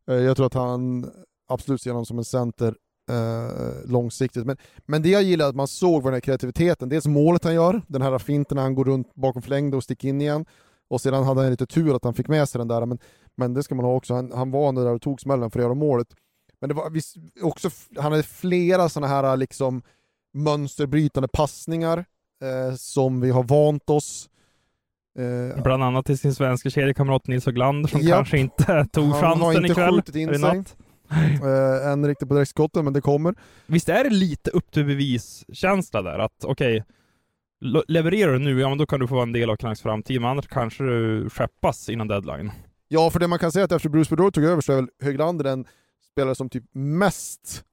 Eh, 0.07 0.15
jag 0.15 0.37
tror 0.37 0.45
att 0.45 0.53
han 0.53 1.11
absolut 1.47 1.81
ser 1.81 1.91
honom 1.91 2.05
som 2.05 2.17
en 2.17 2.25
center 2.25 2.75
eh, 3.09 3.89
långsiktigt. 3.89 4.45
Men, 4.45 4.57
men 4.85 5.01
det 5.01 5.09
jag 5.09 5.23
gillar 5.23 5.49
att 5.49 5.55
man 5.55 5.67
såg 5.67 6.03
var 6.03 6.11
den 6.11 6.15
här 6.15 6.21
kreativiteten, 6.21 6.89
dels 6.89 7.05
målet 7.05 7.43
han 7.43 7.53
gör, 7.53 7.81
den 7.87 8.01
här 8.01 8.19
finten 8.19 8.55
när 8.55 8.61
han 8.61 8.75
går 8.75 8.85
runt 8.85 9.15
bakom 9.15 9.41
förlängde 9.41 9.77
och 9.77 9.83
sticker 9.83 10.07
in 10.07 10.21
igen, 10.21 10.45
och 10.89 11.01
sedan 11.01 11.23
hade 11.23 11.41
han 11.41 11.51
lite 11.51 11.65
tur 11.65 11.95
att 11.95 12.03
han 12.03 12.13
fick 12.13 12.27
med 12.27 12.49
sig 12.49 12.59
den 12.59 12.67
där, 12.67 12.85
men, 12.85 12.99
men 13.35 13.53
det 13.53 13.63
ska 13.63 13.75
man 13.75 13.85
ha 13.85 13.95
också, 13.95 14.13
han, 14.13 14.31
han 14.31 14.51
var 14.51 14.73
där 14.73 14.93
och 14.93 15.01
tog 15.01 15.21
smällen 15.21 15.51
för 15.51 15.59
att 15.59 15.63
göra 15.63 15.73
målet. 15.73 16.07
Men 16.59 16.69
det 16.69 16.73
var 16.73 16.89
visst, 16.89 17.15
också, 17.41 17.69
han 17.97 18.11
hade 18.11 18.23
flera 18.23 18.89
sådana 18.89 19.07
här 19.07 19.37
liksom 19.37 19.81
mönsterbrytande 20.33 21.27
passningar 21.27 22.05
eh, 22.43 22.75
som 22.75 23.21
vi 23.21 23.29
har 23.29 23.43
vant 23.43 23.89
oss. 23.89 24.29
Eh, 25.17 25.63
Bland 25.63 25.83
annat 25.83 26.05
till 26.05 26.17
sin 26.17 26.35
svenska 26.35 26.69
kedjekamrat 26.69 27.27
Nils 27.27 27.45
Höglander 27.45 27.89
som 27.89 28.01
Japp. 28.01 28.17
kanske 28.17 28.37
inte 28.37 28.85
tog 28.91 29.05
Han 29.05 29.21
chansen 29.21 29.55
inte 29.65 29.71
ikväll. 29.71 29.95
skjutit 29.95 30.15
in 30.15 30.29
eller 30.29 30.49
sig. 30.51 30.63
eh, 31.83 31.91
än 31.91 32.07
riktigt 32.07 32.27
på 32.27 32.33
direktskotten, 32.33 32.83
men 32.83 32.93
det 32.93 33.01
kommer. 33.01 33.35
Visst 33.65 33.89
är 33.89 34.03
det 34.03 34.09
lite 34.09 34.51
upp 34.51 34.71
till 34.71 34.85
bevis-känsla 34.85 36.01
där? 36.01 36.19
Att 36.19 36.43
okej, 36.43 36.83
lo- 37.61 37.83
levererar 37.87 38.33
du 38.33 38.39
nu, 38.39 38.59
ja 38.59 38.69
men 38.69 38.77
då 38.77 38.85
kan 38.85 38.99
du 38.99 39.07
få 39.07 39.13
vara 39.15 39.23
en 39.23 39.31
del 39.33 39.49
av 39.49 39.55
Canucks 39.55 39.81
framtid, 39.81 40.21
men 40.21 40.29
annars 40.29 40.47
kanske 40.47 40.83
du 40.83 41.29
skeppas 41.29 41.89
innan 41.89 42.07
deadline. 42.07 42.51
Ja, 42.87 43.09
för 43.09 43.19
det 43.19 43.27
man 43.27 43.39
kan 43.39 43.51
säga 43.51 43.61
är 43.61 43.65
att 43.65 43.71
efter 43.71 43.89
Bruce 43.89 44.09
Boudreau 44.09 44.31
tog 44.31 44.43
över 44.43 44.61
så 44.61 44.71
är 44.71 44.75
väl 44.75 44.89
Höglander 45.03 45.43
den 45.43 45.65
spelare 46.11 46.35
som 46.35 46.49
typ 46.49 46.63
mest, 46.73 47.63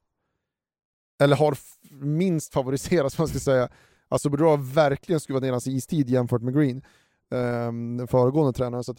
eller 1.23 1.37
har 1.37 1.57
minst 2.01 2.53
favoriserats, 2.53 3.19
man 3.19 3.29
ska 3.29 3.39
säga. 3.39 3.69
Alltså 4.09 4.31
Boudreau 4.31 4.51
har 4.51 4.75
verkligen 4.75 5.21
skruvat 5.21 5.43
ner 5.43 5.51
hans 5.51 5.67
istid 5.67 6.11
jämfört 6.11 6.43
med 6.43 6.55
Green, 6.55 6.83
Ehm, 7.35 7.97
den 7.97 8.09
föregående 8.09 8.53
tränaren. 8.53 8.85
Så 8.85 8.93
att, 8.93 8.99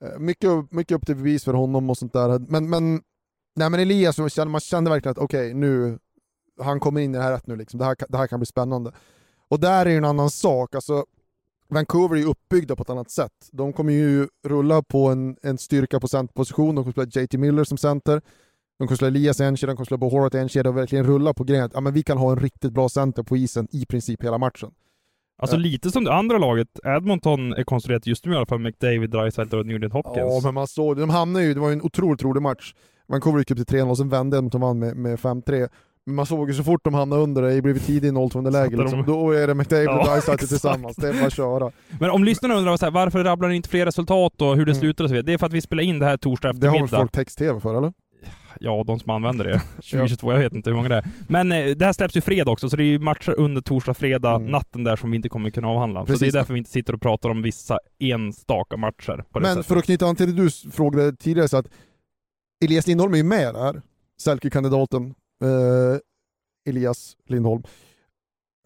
eh, 0.00 0.18
mycket, 0.18 0.50
upp- 0.50 0.72
mycket 0.72 0.96
upp 0.96 1.06
till 1.06 1.16
bevis 1.16 1.44
för 1.44 1.52
honom 1.54 1.90
och 1.90 1.98
sånt 1.98 2.12
där. 2.12 2.38
Men, 2.38 2.70
men, 2.70 2.94
nej, 3.56 3.70
men 3.70 3.80
Elias, 3.80 4.18
man 4.18 4.30
kände, 4.30 4.50
man 4.52 4.60
kände 4.60 4.90
verkligen 4.90 5.10
att 5.12 5.18
okej, 5.18 5.54
nu, 5.54 5.98
han 6.60 6.80
kommer 6.80 7.00
in 7.00 7.14
i 7.14 7.18
det 7.18 7.24
här 7.24 7.32
rätt 7.32 7.46
nu, 7.46 7.56
liksom. 7.56 7.78
det, 7.78 7.84
här, 7.84 7.94
kan- 7.94 8.08
det 8.10 8.18
här 8.18 8.26
kan 8.26 8.40
bli 8.40 8.46
spännande. 8.46 8.92
Och 9.48 9.60
där 9.60 9.86
är 9.86 9.90
ju 9.90 9.96
en 9.96 10.04
annan 10.04 10.30
sak, 10.30 10.74
alltså 10.74 11.04
Vancouver 11.68 12.16
är 12.16 12.20
ju 12.20 12.26
uppbyggda 12.26 12.76
på 12.76 12.82
ett 12.82 12.90
annat 12.90 13.10
sätt. 13.10 13.32
De 13.52 13.72
kommer 13.72 13.92
ju 13.92 14.28
rulla 14.44 14.82
på 14.82 15.06
en, 15.08 15.36
en 15.42 15.58
styrka 15.58 16.00
på 16.00 16.08
centerposition, 16.08 16.74
de 16.74 16.84
kommer 16.84 17.06
spela 17.06 17.24
JT 17.24 17.34
Miller 17.38 17.64
som 17.64 17.78
center, 17.78 18.22
de 18.78 18.86
kommer 18.88 18.96
spela 18.96 19.08
Elias 19.08 19.40
i 19.40 19.44
en 19.44 19.56
kedja, 19.56 19.72
de 19.72 19.76
kommer 19.76 19.84
spela 19.86 19.98
Bohorat 19.98 20.34
i 20.34 20.38
en 20.38 20.48
kedja 20.48 20.70
och 20.70 20.76
verkligen 20.76 21.06
rulla 21.06 21.34
på 21.34 21.44
grejen 21.44 21.64
att 21.64 21.72
ja, 21.74 21.80
men 21.80 21.92
vi 21.92 22.02
kan 22.02 22.18
ha 22.18 22.32
en 22.32 22.38
riktigt 22.40 22.72
bra 22.72 22.88
center 22.88 23.22
på 23.22 23.36
isen 23.36 23.68
i 23.70 23.86
princip 23.86 24.22
hela 24.24 24.38
matchen. 24.38 24.70
Alltså 25.38 25.56
Ja. 25.56 25.60
lite 25.60 25.90
som 25.90 26.04
det 26.04 26.12
andra 26.12 26.38
laget, 26.38 26.68
Edmonton 26.84 27.52
är 27.52 27.64
konstruerat 27.64 28.06
just 28.06 28.24
nu 28.26 28.32
i 28.32 28.36
alla 28.36 28.46
fall, 28.46 28.58
McDavid, 28.58 29.10
Dreisaitl 29.10 29.56
och 29.56 29.66
Nugent 29.66 29.92
Hopkins. 29.92 30.16
Ja, 30.16 30.40
men 30.44 30.54
man 30.54 30.66
såg. 30.66 30.96
De 30.96 31.10
hamnade 31.10 31.44
ju, 31.44 31.54
det 31.54 31.60
var 31.60 31.68
ju 31.68 31.72
en 31.72 31.82
otroligt 31.82 32.22
rolig 32.22 32.42
match. 32.42 32.74
Vancouver 33.08 33.38
gick 33.38 33.50
upp 33.50 33.56
till 33.66 33.76
3-0 33.78 33.90
och 33.90 33.96
sen 33.98 34.08
vände 34.08 34.36
Edmonton 34.36 34.60
vann 34.60 34.78
med, 34.78 34.96
med 34.96 35.18
5-3. 35.18 35.68
Men 36.06 36.14
man 36.14 36.26
såg 36.26 36.48
ju 36.48 36.54
så 36.54 36.64
fort 36.64 36.84
de 36.84 36.94
hamnade 36.94 37.22
under 37.22 37.42
det, 37.42 37.62
blivit 37.62 37.86
tidigt 37.86 38.12
0-2 38.14 38.50
läge, 38.50 38.76
liksom, 38.76 39.04
då 39.06 39.30
är 39.30 39.46
det 39.46 39.54
McDavid 39.54 39.88
och 39.88 39.94
Ja, 39.94 39.98
Dreisaitl 40.04 40.30
exakt. 40.30 40.48
tillsammans. 40.48 40.96
Det 40.96 41.08
är 41.08 41.12
bara 41.12 41.26
att 41.26 41.32
köra. 41.32 41.70
Men 42.00 42.10
om 42.10 42.24
lyssnarna 42.24 42.54
undrar 42.54 42.76
så 42.76 42.84
här, 42.86 42.92
varför 42.92 43.24
rabblar 43.24 43.48
ni 43.48 43.56
inte 43.56 43.68
fler 43.68 43.86
resultat 43.86 44.42
och 44.42 44.56
hur 44.56 44.66
det 44.66 44.72
Mm. 44.72 44.80
slutar 44.80 45.04
och 45.04 45.10
så 45.10 45.14
vidare. 45.14 45.26
Det 45.26 45.32
är 45.32 45.38
för 45.38 45.46
att 45.46 45.52
vi 45.52 45.60
spelar 45.60 45.82
in 45.82 45.98
det 45.98 46.06
här 46.06 46.16
torsdag 46.16 46.52
Det 46.52 46.66
har 46.66 46.74
väl 46.74 46.84
eftermiddag. 46.84 47.02
folk 47.02 47.12
text-tv 47.12 47.60
för 47.60 47.78
eller? 47.78 47.92
Ja, 48.60 48.84
de 48.86 48.98
som 49.00 49.10
använder 49.10 49.44
det. 49.44 49.58
2022, 49.76 50.32
jag 50.32 50.38
vet 50.38 50.52
inte 50.52 50.70
hur 50.70 50.76
många 50.76 50.88
det 50.88 50.94
är. 50.96 51.04
Men 51.28 51.52
eh, 51.52 51.66
det 51.76 51.84
här 51.84 51.92
släpps 51.92 52.16
ju 52.16 52.20
fredag 52.20 52.50
också, 52.50 52.70
så 52.70 52.76
det 52.76 52.82
är 52.82 52.84
ju 52.86 52.98
matcher 52.98 53.34
under 53.38 53.60
torsdag, 53.62 53.94
fredag, 53.94 54.34
Mm. 54.34 54.50
natten 54.50 54.84
där 54.84 54.96
som 54.96 55.10
vi 55.10 55.16
inte 55.16 55.28
kommer 55.28 55.50
kunna 55.50 55.68
avhandla. 55.68 56.00
Så 56.00 56.06
Precis. 56.06 56.20
det 56.20 56.26
är 56.26 56.40
därför 56.40 56.52
vi 56.54 56.58
inte 56.58 56.70
sitter 56.70 56.92
och 56.94 57.00
pratar 57.00 57.28
om 57.28 57.42
vissa 57.42 57.78
enstaka 57.98 58.76
matcher 58.76 59.24
Men 59.34 59.44
sättet. 59.44 59.66
för 59.66 59.76
att 59.76 59.84
knyta 59.84 60.06
an 60.06 60.16
till 60.16 60.36
det 60.36 60.42
du 60.42 60.50
frågade 60.50 61.16
tidigare, 61.16 61.48
så 61.48 61.56
att 61.56 61.66
Elias 62.64 62.86
Lindholm 62.86 63.12
är 63.12 63.16
ju 63.18 63.24
med 63.24 63.54
där, 63.54 63.82
Selke-kandidaten 64.20 65.14
eh, 65.44 65.98
Elias 66.68 67.16
Lindholm. 67.28 67.62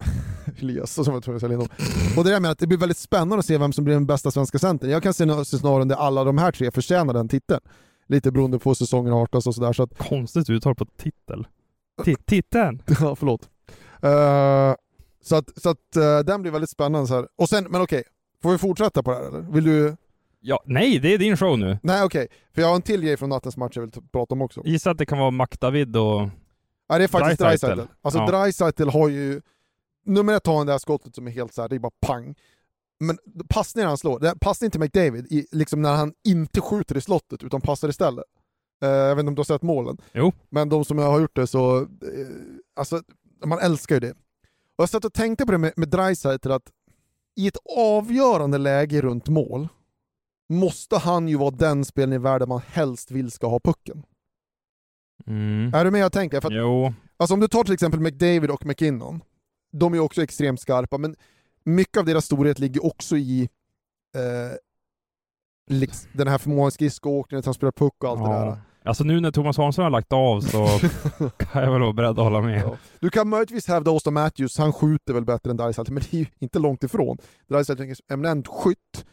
Elias, 0.59 0.93
så 0.93 1.03
som 1.03 1.13
jag 1.13 1.23
tror 1.23 1.33
jag 1.33 1.41
säger 1.41 1.49
Lindholm. 1.49 1.71
Och 2.17 2.23
det 2.23 2.29
där 2.29 2.39
med 2.39 2.51
att 2.51 2.59
det 2.59 2.67
blir 2.67 2.77
väldigt 2.77 2.97
spännande 2.97 3.37
att 3.39 3.45
se 3.45 3.57
vem 3.57 3.73
som 3.73 3.83
blir 3.85 3.93
den 3.93 4.05
bästa 4.05 4.31
svenska 4.31 4.59
centern. 4.59 4.89
Jag 4.89 5.03
kan 5.03 5.13
se 5.13 5.45
scenarion 5.45 5.87
där 5.87 5.95
alla 5.95 6.23
de 6.23 6.37
här 6.37 6.51
tre 6.51 6.71
förtjänar 6.71 7.13
den 7.13 7.29
titeln. 7.29 7.59
Lite 8.07 8.31
beroende 8.31 8.59
på 8.59 8.75
säsongen 8.75 9.13
artas 9.13 9.47
och 9.47 9.55
sådär. 9.55 9.73
Så 9.73 9.83
att, 9.83 9.97
Konstigt 9.97 10.49
uttal 10.49 10.75
på 10.75 10.85
titel. 10.85 11.47
Ti- 12.01 12.23
Titeln? 12.25 12.81
ja, 12.99 13.15
förlåt. 13.15 13.49
Eh, 14.01 14.75
så 15.21 15.35
att, 15.35 15.61
så 15.61 15.69
att 15.69 15.95
eh, 15.95 16.19
den 16.19 16.41
blir 16.41 16.51
väldigt 16.51 16.69
spännande. 16.69 17.07
Så 17.07 17.13
här. 17.15 17.27
Och 17.35 17.49
sen, 17.49 17.67
men 17.69 17.81
okej, 17.81 18.03
får 18.43 18.51
vi 18.51 18.57
fortsätta 18.57 19.03
på 19.03 19.11
det 19.11 19.17
här 19.17 19.23
eller? 19.27 19.41
Vill 19.41 19.63
du? 19.63 19.95
Ja, 20.39 20.59
nej, 20.65 20.99
det 20.99 21.13
är 21.13 21.17
din 21.17 21.37
show 21.37 21.59
nu. 21.59 21.77
Nej 21.83 22.03
okej, 22.03 22.27
för 22.55 22.61
jag 22.61 22.69
har 22.69 22.75
en 22.75 22.81
till 22.81 23.01
grej 23.01 23.17
från 23.17 23.29
nattens 23.29 23.57
match 23.57 23.71
jag 23.75 23.81
vill 23.81 23.91
t- 23.91 24.01
prata 24.11 24.33
om 24.35 24.41
också. 24.41 24.61
Gissa 24.65 24.91
att 24.91 24.97
det 24.97 25.05
kan 25.05 25.17
vara 25.19 25.31
McDavid 25.31 25.95
och... 25.97 26.29
Ja, 26.87 26.97
det 26.97 27.03
är 27.03 27.07
faktiskt. 27.07 27.39
Dreisaitl. 27.41 27.81
Alltså 28.01 28.19
Ja. 28.19 28.25
Dreisaitl 28.27 28.89
har 28.89 29.09
ju... 29.09 29.41
Nummer 30.05 30.33
ett 30.33 30.47
har 30.47 30.57
han 30.57 30.65
det 30.65 30.71
här 30.71 30.79
skottet 30.79 31.15
som 31.15 31.27
är 31.27 31.31
helt 31.31 31.53
så 31.53 31.61
här, 31.61 31.69
det 31.69 31.75
är 31.75 31.79
bara 31.79 31.91
pang. 32.01 32.35
Men 32.99 33.17
passningen 33.49 33.87
han 33.87 33.97
slår, 33.97 34.35
passningen 34.39 34.71
till 34.71 34.79
McDavid, 34.79 35.25
i, 35.29 35.47
liksom 35.51 35.81
när 35.81 35.95
han 35.95 36.13
inte 36.27 36.61
skjuter 36.61 36.97
i 36.97 37.01
slottet 37.01 37.43
utan 37.43 37.61
passar 37.61 37.89
istället. 37.89 38.25
Eh, 38.83 38.89
jag 38.89 39.15
vet 39.15 39.19
inte 39.19 39.27
om 39.27 39.35
du 39.35 39.39
har 39.39 39.43
sett 39.43 39.61
målen? 39.61 39.97
Jo. 40.11 40.33
Men 40.49 40.69
de 40.69 40.85
som 40.85 40.97
har 40.97 41.19
gjort 41.19 41.35
det 41.35 41.47
så, 41.47 41.81
eh, 41.81 41.87
alltså 42.75 43.01
man 43.45 43.59
älskar 43.59 43.95
ju 43.95 43.99
det. 43.99 44.11
Och 44.75 44.81
jag 44.81 44.89
satt 44.89 45.05
och 45.05 45.13
tänkte 45.13 45.45
på 45.45 45.51
det 45.51 45.57
med, 45.57 45.73
med 45.75 45.89
Dreisaitl 45.89 46.51
att 46.51 46.71
i 47.35 47.47
ett 47.47 47.57
avgörande 47.77 48.57
läge 48.57 49.01
runt 49.01 49.27
mål 49.27 49.67
måste 50.49 50.97
han 50.97 51.27
ju 51.27 51.37
vara 51.37 51.51
den 51.51 51.85
spelaren 51.85 52.13
i 52.13 52.17
världen 52.17 52.49
man 52.49 52.61
helst 52.67 53.11
vill 53.11 53.31
ska 53.31 53.47
ha 53.47 53.59
pucken. 53.59 54.03
Mm. 55.27 55.73
Är 55.73 55.85
du 55.85 55.91
med 55.91 56.01
jag 56.01 56.11
tänker? 56.11 56.41
För 56.41 56.47
att 56.47 56.55
Jo. 56.55 56.93
Alltså 57.17 57.33
om 57.33 57.39
du 57.39 57.47
tar 57.47 57.63
till 57.63 57.73
exempel 57.73 57.99
McDavid 57.99 58.51
och 58.51 58.65
McKinnon, 58.65 59.21
de 59.71 59.93
är 59.93 59.97
ju 59.97 60.01
också 60.01 60.23
extremt 60.23 60.61
skarpa, 60.61 60.97
men 60.97 61.15
mycket 61.63 61.97
av 61.97 62.05
deras 62.05 62.25
storhet 62.25 62.59
ligger 62.59 62.85
också 62.85 63.17
i 63.17 63.49
eh, 64.15 64.57
liksom, 65.69 66.09
den 66.13 66.27
här 66.27 66.37
förmågan 66.37 66.71
skridskoåkningen, 66.71 67.39
att 67.39 67.45
han 67.45 67.53
spelar 67.53 67.71
puck 67.71 68.03
och 68.03 68.09
allt 68.09 68.23
det 68.23 68.29
där. 68.29 68.57
Alltså 68.85 69.03
nu 69.03 69.19
när 69.19 69.31
Thomas 69.31 69.57
Hansson 69.57 69.83
har 69.83 69.89
lagt 69.91 70.13
av 70.13 70.41
så 70.41 70.67
kan 71.37 71.63
jag 71.63 71.71
väl 71.71 71.81
vara 71.81 71.93
beredd 71.93 72.09
att 72.09 72.17
hålla 72.17 72.41
med. 72.41 72.61
Ja. 72.61 72.77
Du 72.99 73.09
kan 73.09 73.29
möjligtvis 73.29 73.67
hävda 73.67 73.91
Austin 73.91 74.13
Matthews, 74.13 74.57
han 74.57 74.73
skjuter 74.73 75.13
väl 75.13 75.25
bättre 75.25 75.51
än 75.51 75.57
Dreisaitl, 75.57 75.91
men 75.91 76.03
det 76.03 76.17
är 76.17 76.19
ju 76.19 76.25
inte 76.39 76.59
långt 76.59 76.83
ifrån. 76.83 77.17
Dreisaitl 77.47 77.81
är 77.81 77.87
en 77.87 77.95
eminent 78.09 78.47
skytt 78.47 79.05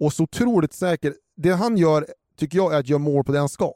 och 0.00 0.12
så 0.12 0.22
otroligt 0.22 0.72
säker. 0.72 1.14
Det 1.36 1.50
han 1.50 1.76
gör, 1.76 2.06
tycker 2.36 2.58
jag, 2.58 2.74
är 2.74 2.78
att 2.78 2.88
göra 2.88 2.98
mål 2.98 3.24
på 3.24 3.32
det 3.32 3.38
han 3.38 3.48
ska. 3.48 3.72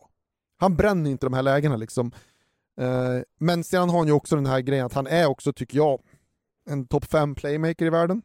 Han 0.57 0.77
bränner 0.77 1.11
inte 1.11 1.27
de 1.27 1.33
här 1.33 1.43
lägena 1.43 1.77
liksom. 1.77 2.13
Eh, 2.81 3.23
men 3.41 3.65
sen 3.65 3.91
har 3.91 3.99
han 3.99 4.07
ju 4.07 4.13
också 4.13 4.37
den 4.37 4.47
här 4.47 4.61
grejen 4.61 4.87
att 4.87 4.93
han 4.95 5.07
är 5.07 5.27
också, 5.27 5.53
tycker 5.53 5.77
jag, 5.77 6.01
en 6.71 6.87
topp 6.87 7.05
5 7.05 7.35
playmaker 7.35 7.87
i 7.87 7.91
världen. 7.91 8.23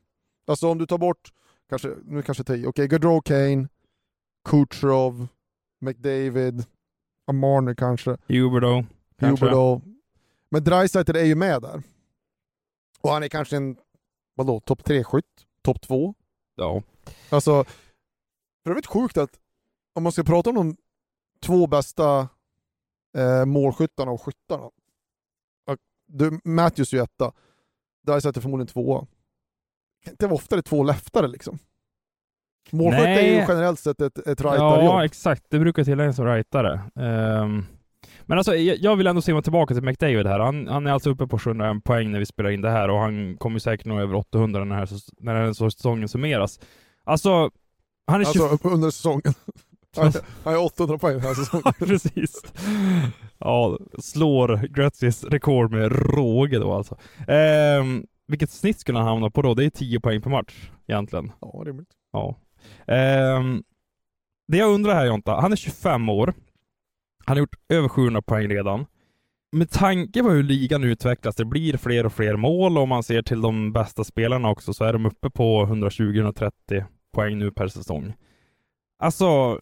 Alltså 0.47 0.69
om 0.69 0.77
du 0.77 0.85
tar 0.85 0.97
bort, 0.97 1.33
kanske, 1.69 1.95
nu 2.03 2.21
kanske 2.21 2.43
jag 2.47 2.59
okej, 2.59 2.67
okay, 2.67 2.87
Gaudreau 2.87 3.21
Kane, 3.21 3.67
Kucherov, 4.49 5.27
McDavid, 5.79 6.65
Amarner 7.25 7.75
kanske. 7.75 8.17
Huberdo. 8.27 8.85
Huberdo. 9.17 9.81
Men 10.49 10.63
Dreisaitl 10.63 11.15
är 11.15 11.23
ju 11.23 11.35
med 11.35 11.61
där. 11.61 11.83
Och 13.01 13.09
han 13.09 13.23
är 13.23 13.27
kanske 13.27 13.57
en, 13.57 13.77
vadå, 14.35 14.59
topp 14.59 14.81
3-skytt? 14.81 15.45
Topp 15.61 15.81
2? 15.81 16.15
Ja. 16.55 16.83
Alltså, 17.29 17.63
för 18.63 18.71
övrigt 18.71 18.85
sjukt 18.85 19.17
att 19.17 19.39
om 19.93 20.03
man 20.03 20.11
ska 20.11 20.23
prata 20.23 20.49
om 20.49 20.55
de 20.55 20.75
två 21.41 21.67
bästa 21.67 22.29
eh, 23.17 23.45
målskyttarna 23.45 24.11
och 24.11 24.21
skyttarna. 24.21 24.69
Du, 26.07 26.39
Matthews 26.43 26.93
är 26.93 26.97
ju 26.97 27.03
etta. 27.03 27.33
Dreisaitl 28.07 28.39
är 28.39 28.41
förmodligen 28.41 28.67
tvåa. 28.67 29.05
Kan 30.03 30.11
inte 30.11 30.27
vara 30.27 30.35
oftare 30.35 30.61
två 30.61 30.83
leftare 30.83 31.27
liksom. 31.27 31.59
Målskytt 32.71 33.05
är 33.05 33.21
ju 33.21 33.45
generellt 33.47 33.79
sett 33.79 34.01
ett, 34.01 34.17
ett 34.17 34.41
rightare 34.41 34.85
Ja, 34.85 35.05
exakt. 35.05 35.43
Det 35.49 35.59
brukar 35.59 35.83
tilläggas 35.83 36.15
som 36.15 36.25
rightare. 36.25 36.81
Um, 36.95 37.65
men 38.21 38.37
alltså, 38.37 38.55
jag 38.55 38.95
vill 38.95 39.07
ändå 39.07 39.21
se 39.21 39.41
tillbaka 39.41 39.73
till 39.73 39.83
McDavid 39.83 40.27
här. 40.27 40.39
Han, 40.39 40.67
han 40.67 40.87
är 40.87 40.91
alltså 40.91 41.09
uppe 41.09 41.27
på 41.27 41.39
701 41.39 41.83
poäng 41.83 42.11
när 42.11 42.19
vi 42.19 42.25
spelar 42.25 42.49
in 42.49 42.61
det 42.61 42.69
här 42.69 42.89
och 42.89 42.99
han 42.99 43.37
kommer 43.37 43.59
säkert 43.59 43.85
nå 43.85 43.99
över 43.99 44.15
800 44.15 44.63
när, 44.63 44.75
här, 44.75 44.89
när 45.19 45.33
den 45.33 45.45
här 45.45 45.53
säsongen 45.53 46.07
summeras. 46.07 46.59
Alltså, 47.03 47.51
han 48.07 48.21
är 48.21 48.25
20... 48.25 48.43
Alltså 48.43 48.67
under 48.67 48.89
säsongen. 48.89 49.33
Han 49.95 50.53
är 50.53 50.65
800 50.65 50.97
poäng 50.97 51.13
den 51.13 51.21
här 51.21 51.33
säsongen. 51.33 51.73
Precis. 51.79 52.41
Ja, 53.37 53.77
slår 53.99 54.67
Gretzkys 54.67 55.23
rekord 55.23 55.71
med 55.71 55.91
råge 55.91 56.59
då 56.59 56.73
alltså. 56.73 56.97
Um, 57.27 58.05
vilket 58.27 58.51
snitt 58.51 58.79
skulle 58.79 58.97
han 58.97 59.07
hamna 59.07 59.29
på 59.29 59.41
då? 59.41 59.53
Det 59.53 59.65
är 59.65 59.69
10 59.69 59.99
poäng 59.99 60.21
per 60.21 60.29
match 60.29 60.69
egentligen. 60.87 61.31
Ja, 61.41 61.63
rimligt. 61.65 61.89
Ja. 62.11 62.35
Um, 63.37 63.63
det 64.47 64.57
jag 64.57 64.73
undrar 64.73 64.93
här 64.93 65.05
Jonta, 65.05 65.39
han 65.41 65.51
är 65.51 65.55
25 65.55 66.09
år. 66.09 66.33
Han 67.25 67.37
har 67.37 67.39
gjort 67.39 67.55
över 67.69 67.89
700 67.89 68.21
poäng 68.21 68.47
redan. 68.47 68.85
Med 69.51 69.69
tanke 69.69 70.23
på 70.23 70.29
hur 70.29 70.43
ligan 70.43 70.83
utvecklas, 70.83 71.35
det 71.35 71.45
blir 71.45 71.77
fler 71.77 72.05
och 72.05 72.13
fler 72.13 72.35
mål 72.35 72.77
och 72.77 72.83
om 72.83 72.89
man 72.89 73.03
ser 73.03 73.21
till 73.21 73.41
de 73.41 73.73
bästa 73.73 74.03
spelarna 74.03 74.49
också 74.49 74.73
så 74.73 74.83
är 74.83 74.93
de 74.93 75.05
uppe 75.05 75.29
på 75.29 75.65
120-130 75.65 76.51
poäng 77.13 77.37
nu 77.37 77.51
per 77.51 77.67
säsong. 77.67 78.13
Alltså, 78.99 79.59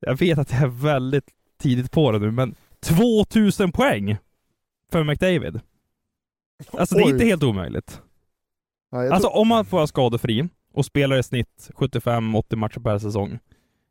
jag 0.00 0.18
vet 0.18 0.38
att 0.38 0.52
jag 0.52 0.62
är 0.62 0.66
väldigt 0.66 1.30
tidigt 1.58 1.90
på 1.90 2.12
det 2.12 2.18
nu, 2.18 2.30
men 2.30 2.54
2000 2.80 3.72
poäng 3.72 4.16
för 4.90 5.04
McDavid. 5.04 5.60
Alltså 6.70 6.96
Oj. 6.96 7.02
det 7.02 7.08
är 7.08 7.12
inte 7.12 7.24
helt 7.24 7.42
omöjligt. 7.42 8.00
Ja, 8.90 9.14
alltså 9.14 9.28
om 9.28 9.48
man 9.48 9.64
får 9.64 9.76
vara 9.76 9.86
skadefri 9.86 10.48
och 10.72 10.84
spelar 10.84 11.18
i 11.18 11.22
snitt 11.22 11.70
75-80 11.74 12.56
matcher 12.56 12.80
per 12.80 12.98
säsong. 12.98 13.38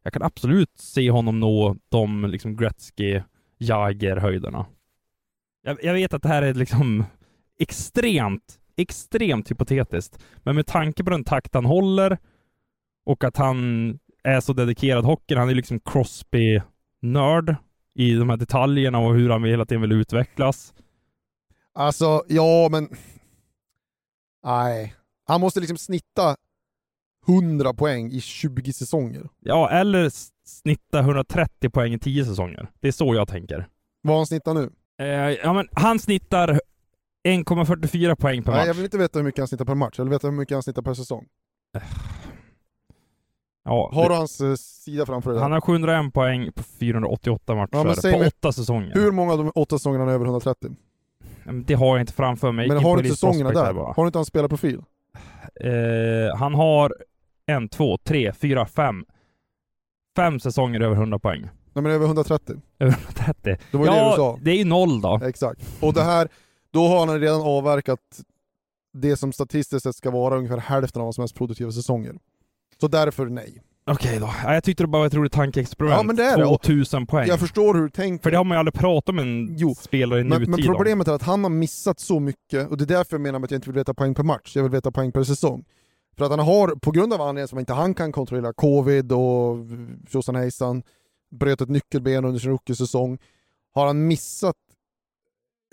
Jag 0.03 0.13
kan 0.13 0.23
absolut 0.23 0.71
se 0.75 1.11
honom 1.11 1.39
nå 1.39 1.75
de 1.89 2.25
liksom 2.25 2.55
Gretzky, 2.55 3.21
Jagger-höjderna. 3.57 4.65
Jag, 5.63 5.83
jag, 5.83 5.93
vet 5.93 6.13
att 6.13 6.23
det 6.23 6.29
här 6.29 6.41
är 6.41 6.53
liksom 6.53 7.05
extremt, 7.59 8.59
extremt 8.75 9.51
hypotetiskt. 9.51 10.23
Men 10.37 10.55
med 10.55 10.67
tanke 10.67 11.03
på 11.03 11.09
den 11.09 11.23
takt 11.23 11.53
han 11.53 11.65
håller 11.65 12.17
och 13.05 13.23
att 13.23 13.37
han 13.37 13.99
är 14.23 14.39
så 14.39 14.53
dedikerad 14.53 15.05
hockeyn. 15.05 15.37
Han 15.37 15.49
är 15.49 15.55
liksom 15.55 15.79
Crosby-nörd 15.79 17.55
i 17.95 18.13
de 18.13 18.29
här 18.29 18.37
detaljerna 18.37 18.99
och 18.99 19.15
hur 19.15 19.29
han 19.29 19.43
hela 19.43 19.65
tiden 19.65 19.81
vill 19.81 19.91
utvecklas. 19.91 20.73
Alltså, 21.73 22.23
ja 22.27 22.69
men... 22.71 22.89
Nej. 24.43 24.95
Han 25.25 25.41
måste 25.41 25.59
liksom 25.59 25.77
snitta 25.77 26.35
100 27.27 27.73
poäng 27.73 28.11
i 28.11 28.21
20 28.21 28.73
säsonger. 28.73 29.29
Ja, 29.39 29.69
eller 29.69 30.11
snitta 30.45 30.99
130 30.99 31.69
poäng 31.69 31.93
i 31.93 31.99
10 31.99 32.25
säsonger. 32.25 32.71
Det 32.79 32.87
är 32.87 32.91
så 32.91 33.15
jag 33.15 33.27
tänker. 33.27 33.67
Vad 34.01 34.17
han 34.17 34.25
snittar 34.25 34.53
nu? 34.53 34.71
Eh, 34.99 35.07
ja, 35.43 35.53
men 35.53 35.67
han 35.71 35.99
snittar 35.99 36.59
1,44 37.27 38.15
poäng 38.15 38.43
per 38.43 38.51
match. 38.51 38.57
Nej, 38.57 38.67
jag 38.67 38.73
vill 38.73 38.83
inte 38.83 38.97
veta 38.97 39.19
hur 39.19 39.23
mycket 39.23 39.39
han 39.39 39.47
snittar 39.47 39.65
per 39.65 39.75
match, 39.75 39.95
jag 39.97 40.05
vill 40.05 40.11
veta 40.11 40.27
hur 40.27 40.35
mycket 40.35 40.55
han 40.55 40.63
snittar 40.63 40.81
per 40.81 40.93
säsong. 40.93 41.27
Ja, 43.65 43.91
har 43.93 44.09
du 44.09 44.15
hans 44.15 44.41
eh, 44.41 44.55
sida 44.55 45.05
framför 45.05 45.31
dig? 45.31 45.41
Han 45.41 45.51
har 45.51 45.61
701 45.61 46.13
poäng 46.13 46.51
på 46.51 46.63
488 46.63 47.55
matcher 47.55 47.69
ja, 47.71 48.17
på 48.17 48.25
åtta 48.27 48.51
säsonger. 48.51 48.93
Hur 48.93 49.11
många 49.11 49.31
av 49.31 49.37
de 49.37 49.51
åtta 49.55 49.77
säsongerna 49.77 50.11
är 50.11 50.15
över 50.15 50.25
130? 50.25 50.71
Det 51.65 51.73
har 51.73 51.87
jag 51.87 51.99
inte 51.99 52.13
framför 52.13 52.51
mig. 52.51 52.67
Men 52.67 52.83
har 52.83 52.97
du 52.97 53.03
inte 53.03 53.15
säsongerna 53.15 53.51
där? 53.51 53.73
Har 53.73 54.03
du 54.03 54.05
inte 54.05 54.17
hans 54.17 54.27
spelarprofil? 54.27 54.81
Eh, 55.55 56.37
han 56.37 56.53
har 56.53 56.95
en, 57.45 57.69
två, 57.69 57.97
tre, 57.97 58.33
fyra, 58.33 58.65
fem. 58.65 59.05
Fem 60.15 60.39
säsonger 60.39 60.81
över 60.81 60.95
100 60.95 61.19
poäng. 61.19 61.41
Nej 61.73 61.83
men 61.83 61.91
över 61.91 62.05
130. 62.05 62.55
Över 62.79 62.93
130? 62.93 63.57
Det 63.71 63.77
var 63.77 63.85
ja, 63.85 63.93
det 63.93 64.09
du 64.09 64.15
sa. 64.15 64.39
det 64.41 64.51
är 64.51 64.55
ju 64.55 64.65
noll 64.65 65.01
då. 65.01 65.19
Exakt. 65.23 65.61
Och 65.81 65.93
det 65.93 66.03
här, 66.03 66.27
då 66.71 66.87
har 66.87 67.07
han 67.07 67.19
redan 67.19 67.41
avverkat 67.41 67.99
det 68.93 69.17
som 69.17 69.33
statistiskt 69.33 69.83
sett 69.83 69.95
ska 69.95 70.11
vara 70.11 70.37
ungefär 70.37 70.57
hälften 70.57 71.01
av 71.01 71.05
hans 71.05 71.19
mest 71.19 71.35
produktiva 71.35 71.71
säsonger. 71.71 72.15
Så 72.83 72.87
därför 72.87 73.25
nej. 73.25 73.61
Okej 73.85 74.19
då. 74.19 74.33
jag 74.43 74.63
tyckte 74.63 74.83
det 74.83 74.87
bara 74.87 74.99
var 74.99 75.07
ett 75.07 75.13
roligt 75.13 75.31
tankeexperiment. 75.31 75.97
Ja, 75.97 76.03
men 76.03 76.15
det 76.15 76.23
är 76.23 76.45
2000 76.45 77.07
poäng. 77.07 77.27
Jag 77.27 77.39
förstår 77.39 77.73
hur 77.73 77.81
du 77.81 77.89
tänker. 77.89 78.23
För 78.23 78.31
det 78.31 78.37
har 78.37 78.43
man 78.43 78.55
ju 78.55 78.59
aldrig 78.59 78.73
pratat 78.73 79.15
med 79.15 79.21
en 79.21 79.55
jo, 79.57 79.75
spelare 79.75 80.19
i 80.19 80.23
men, 80.23 80.41
nutid 80.41 80.49
Men 80.49 80.75
problemet 80.75 81.07
är 81.07 81.11
att 81.11 81.21
han 81.21 81.43
har 81.43 81.49
missat 81.49 81.99
så 81.99 82.19
mycket, 82.19 82.69
och 82.69 82.77
det 82.77 82.83
är 82.83 82.97
därför 82.97 83.13
jag 83.13 83.21
menar 83.21 83.43
att 83.43 83.51
jag 83.51 83.57
inte 83.57 83.69
vill 83.69 83.75
veta 83.75 83.93
poäng 83.93 84.15
per 84.15 84.23
match, 84.23 84.55
jag 84.55 84.63
vill 84.63 84.71
veta 84.71 84.91
poäng 84.91 85.11
per 85.11 85.23
säsong. 85.23 85.65
För 86.17 86.25
att 86.25 86.31
han 86.31 86.39
har, 86.39 86.75
på 86.75 86.91
grund 86.91 87.13
av 87.13 87.21
anledningar 87.21 87.47
som 87.47 87.59
inte 87.59 87.73
han 87.73 87.93
kan 87.93 88.11
kontrollera, 88.11 88.53
covid 88.53 89.11
och 89.11 89.57
tjosan 90.09 90.35
hejsan, 90.35 90.83
bröt 91.31 91.61
ett 91.61 91.69
nyckelben 91.69 92.25
under 92.25 92.39
sin 92.39 92.51
rookie-säsong, 92.51 93.17
har 93.73 93.87
han 93.87 94.07
missat 94.07 94.55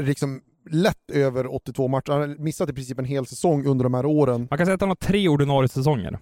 liksom 0.03 0.41
lätt 0.71 1.11
över 1.13 1.55
82 1.55 1.89
matcher. 1.89 2.13
Han 2.13 2.21
har 2.21 2.29
missat 2.29 2.71
i 2.71 2.73
princip 2.73 2.99
en 2.99 3.05
hel 3.05 3.27
säsong 3.27 3.67
under 3.67 3.83
de 3.83 3.95
här 3.95 4.07
åren. 4.07 4.47
Man 4.51 4.59
kan 4.59 4.67
säga 4.67 4.75
att 4.75 4.81
han 4.81 4.91
har 4.91 4.97
tre 4.97 5.29
ordinarie 5.29 5.69
säsonger. 5.69 6.19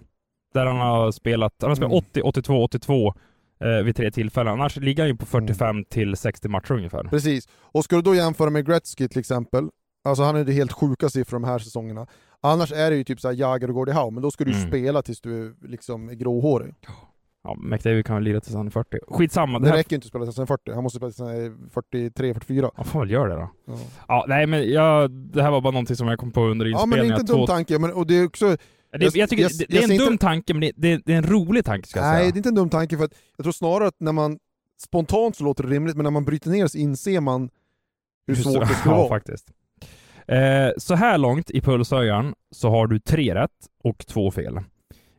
Där 0.53 0.65
han 0.65 0.77
har 0.77 1.11
spelat, 1.11 1.53
han 1.59 1.69
har 1.69 1.75
spelat 1.75 1.91
mm. 1.91 2.03
80, 2.09 2.21
82, 2.21 2.63
82 2.63 3.13
eh, 3.63 3.83
vid 3.83 3.95
tre 3.95 4.11
tillfällen. 4.11 4.53
Annars 4.53 4.77
ligger 4.77 5.03
han 5.03 5.09
ju 5.09 5.17
på 5.17 5.25
45 5.25 5.69
mm. 5.69 5.85
till 5.85 6.15
60 6.15 6.47
matcher 6.47 6.71
ungefär. 6.71 7.03
Precis. 7.03 7.47
Och 7.53 7.83
ska 7.83 7.95
du 7.95 8.01
då 8.01 8.15
jämföra 8.15 8.49
med 8.49 8.65
Gretzky 8.65 9.07
till 9.07 9.19
exempel, 9.19 9.69
alltså 10.03 10.23
han 10.23 10.35
är 10.35 10.43
det 10.43 10.51
helt 10.51 10.71
sjuka 10.71 11.09
siffror 11.09 11.39
de 11.39 11.43
här 11.43 11.59
säsongerna. 11.59 12.07
Annars 12.41 12.71
är 12.71 12.91
det 12.91 12.97
ju 12.97 13.03
typ 13.03 13.19
såhär 13.19 13.35
Jagr 13.35 13.67
och 13.67 13.73
Gordie 13.73 13.93
Howe, 13.93 14.11
men 14.11 14.23
då 14.23 14.31
ska 14.31 14.43
du 14.43 14.51
mm. 14.51 14.67
spela 14.67 15.01
tills 15.01 15.21
du 15.21 15.55
liksom 15.61 16.09
är 16.09 16.13
gråhårig. 16.13 16.75
Ja, 17.43 17.55
McDavid 17.55 18.05
kan 18.05 18.15
väl 18.15 18.23
lira 18.23 18.41
tills 18.41 18.55
han 18.55 18.67
är 18.67 18.71
40. 18.71 18.97
Skitsamma. 19.07 19.59
Det, 19.59 19.65
det 19.65 19.69
här... 19.69 19.77
räcker 19.77 19.95
inte 19.95 20.05
att 20.05 20.09
spela 20.09 20.25
tills 20.25 20.37
han 20.37 20.43
är 20.43 20.47
40, 20.47 20.71
han 20.71 20.83
måste 20.83 20.97
spela 20.97 21.11
tills 21.11 21.19
han 21.19 21.29
är 21.29 21.69
43, 21.69 22.33
44. 22.33 22.71
Ja, 22.77 22.83
får 22.83 22.99
väl 22.99 23.11
göra 23.11 23.29
det 23.29 23.35
då. 23.35 23.49
Ja. 23.65 23.77
ja, 24.07 24.25
nej 24.27 24.47
men 24.47 24.69
jag, 24.71 25.11
det 25.11 25.43
här 25.43 25.51
var 25.51 25.61
bara 25.61 25.71
någonting 25.71 25.95
som 25.95 26.07
jag 26.07 26.19
kom 26.19 26.31
på 26.31 26.41
under 26.41 26.65
inspelningen. 26.65 27.05
Ja 27.05 27.13
men 27.13 27.21
inte 27.21 27.33
en 27.33 27.37
dum 27.37 27.47
tanke, 27.47 27.79
men, 27.79 27.93
och 27.93 28.07
det 28.07 28.13
är 28.19 28.25
också... 28.25 28.57
Det, 28.91 29.15
jag, 29.15 29.29
tycker, 29.29 29.43
jag, 29.43 29.51
det, 29.59 29.65
det 29.69 29.77
är 29.77 29.91
en 29.91 29.97
dum 29.97 30.11
inte... 30.11 30.25
tanke, 30.25 30.53
men 30.53 30.61
det, 30.61 30.97
det, 31.05 31.13
är 31.13 31.17
en 31.17 31.23
rolig 31.23 31.65
tanke 31.65 31.87
ska 31.87 31.99
jag 31.99 32.05
nej, 32.05 32.11
säga. 32.11 32.23
Nej, 32.23 32.31
det 32.31 32.35
är 32.35 32.39
inte 32.39 32.49
en 32.49 32.55
dum 32.55 32.69
tanke, 32.69 32.97
för 32.97 33.05
att 33.05 33.13
jag 33.37 33.43
tror 33.43 33.53
snarare 33.53 33.87
att 33.87 33.99
när 33.99 34.11
man 34.11 34.39
spontant 34.81 35.35
så 35.35 35.43
låter 35.43 35.63
det 35.63 35.69
rimligt, 35.69 35.95
men 35.95 36.03
när 36.03 36.11
man 36.11 36.25
bryter 36.25 36.49
ner 36.49 36.67
så 36.67 36.77
inser 36.77 37.19
man 37.19 37.49
hur 38.27 38.35
svårt 38.35 38.67
det 38.67 38.73
skulle 38.73 38.95
ja, 38.95 38.97
vara. 38.97 39.09
faktiskt. 39.09 39.51
Eh, 40.27 40.69
så 40.77 40.95
här 40.95 41.17
långt 41.17 41.49
i 41.51 41.61
pulshöjaren 41.61 42.33
så 42.51 42.69
har 42.69 42.87
du 42.87 42.99
tre 42.99 43.35
rätt 43.35 43.51
och 43.83 44.07
två 44.07 44.31
fel. 44.31 44.59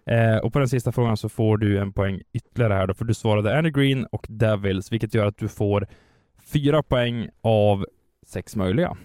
Eh, 0.06 0.36
och 0.36 0.52
på 0.52 0.58
den 0.58 0.68
sista 0.68 0.92
frågan 0.92 1.16
så 1.16 1.28
får 1.28 1.58
du 1.58 1.78
en 1.78 1.92
poäng 1.92 2.22
ytterligare 2.32 2.74
här 2.74 2.86
då, 2.86 2.94
för 2.94 3.04
du 3.04 3.14
svarade 3.14 3.58
Andy 3.58 3.70
Green 3.70 4.04
och 4.04 4.26
Devils, 4.28 4.92
vilket 4.92 5.14
gör 5.14 5.26
att 5.26 5.38
du 5.38 5.48
får 5.48 5.86
fyra 6.42 6.82
poäng 6.82 7.28
av 7.40 7.86
sex 8.26 8.56
möjliga. 8.56 8.96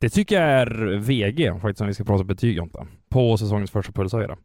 Det 0.00 0.10
tycker 0.10 0.40
jag 0.40 0.50
är 0.50 0.96
VG, 0.98 1.60
faktiskt, 1.60 1.80
om 1.80 1.86
vi 1.86 1.94
ska 1.94 2.04
prata 2.04 2.24
betyg 2.24 2.56
Jonta, 2.56 2.86
på 3.10 3.36
säsongens 3.36 3.70
första 3.70 3.92
pulshöjare. 3.92 4.36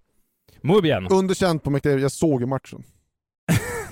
Muy 0.62 0.82
bien! 0.82 1.08
Underkänt 1.08 1.64
på 1.64 1.70
McDavid, 1.70 2.04
jag 2.04 2.12
såg 2.12 2.42
ju 2.42 2.48
matchen. 2.48 2.84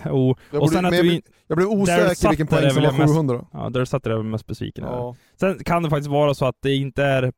och, 0.11 0.39
jag, 0.51 0.61
och 0.61 0.69
sen 0.71 0.85
att 0.85 0.91
du, 0.91 1.21
jag 1.47 1.57
blev 1.57 1.67
osäker 1.67 2.29
vilken 2.29 2.47
poäng 2.47 2.71
som 2.71 2.83
var 2.83 3.07
700. 3.07 3.35
Mest, 3.35 3.47
ja, 3.53 3.69
där 3.69 3.85
satt 3.85 4.05
jag 4.05 4.25
mest 4.25 4.47
besviken 4.47 4.83
ja. 4.83 5.15
Sen 5.39 5.63
kan 5.63 5.83
det 5.83 5.89
faktiskt 5.89 6.09
vara 6.09 6.33
så 6.33 6.45
att 6.45 6.55
det 6.61 6.75
inte 6.75 7.03
är 7.03 7.33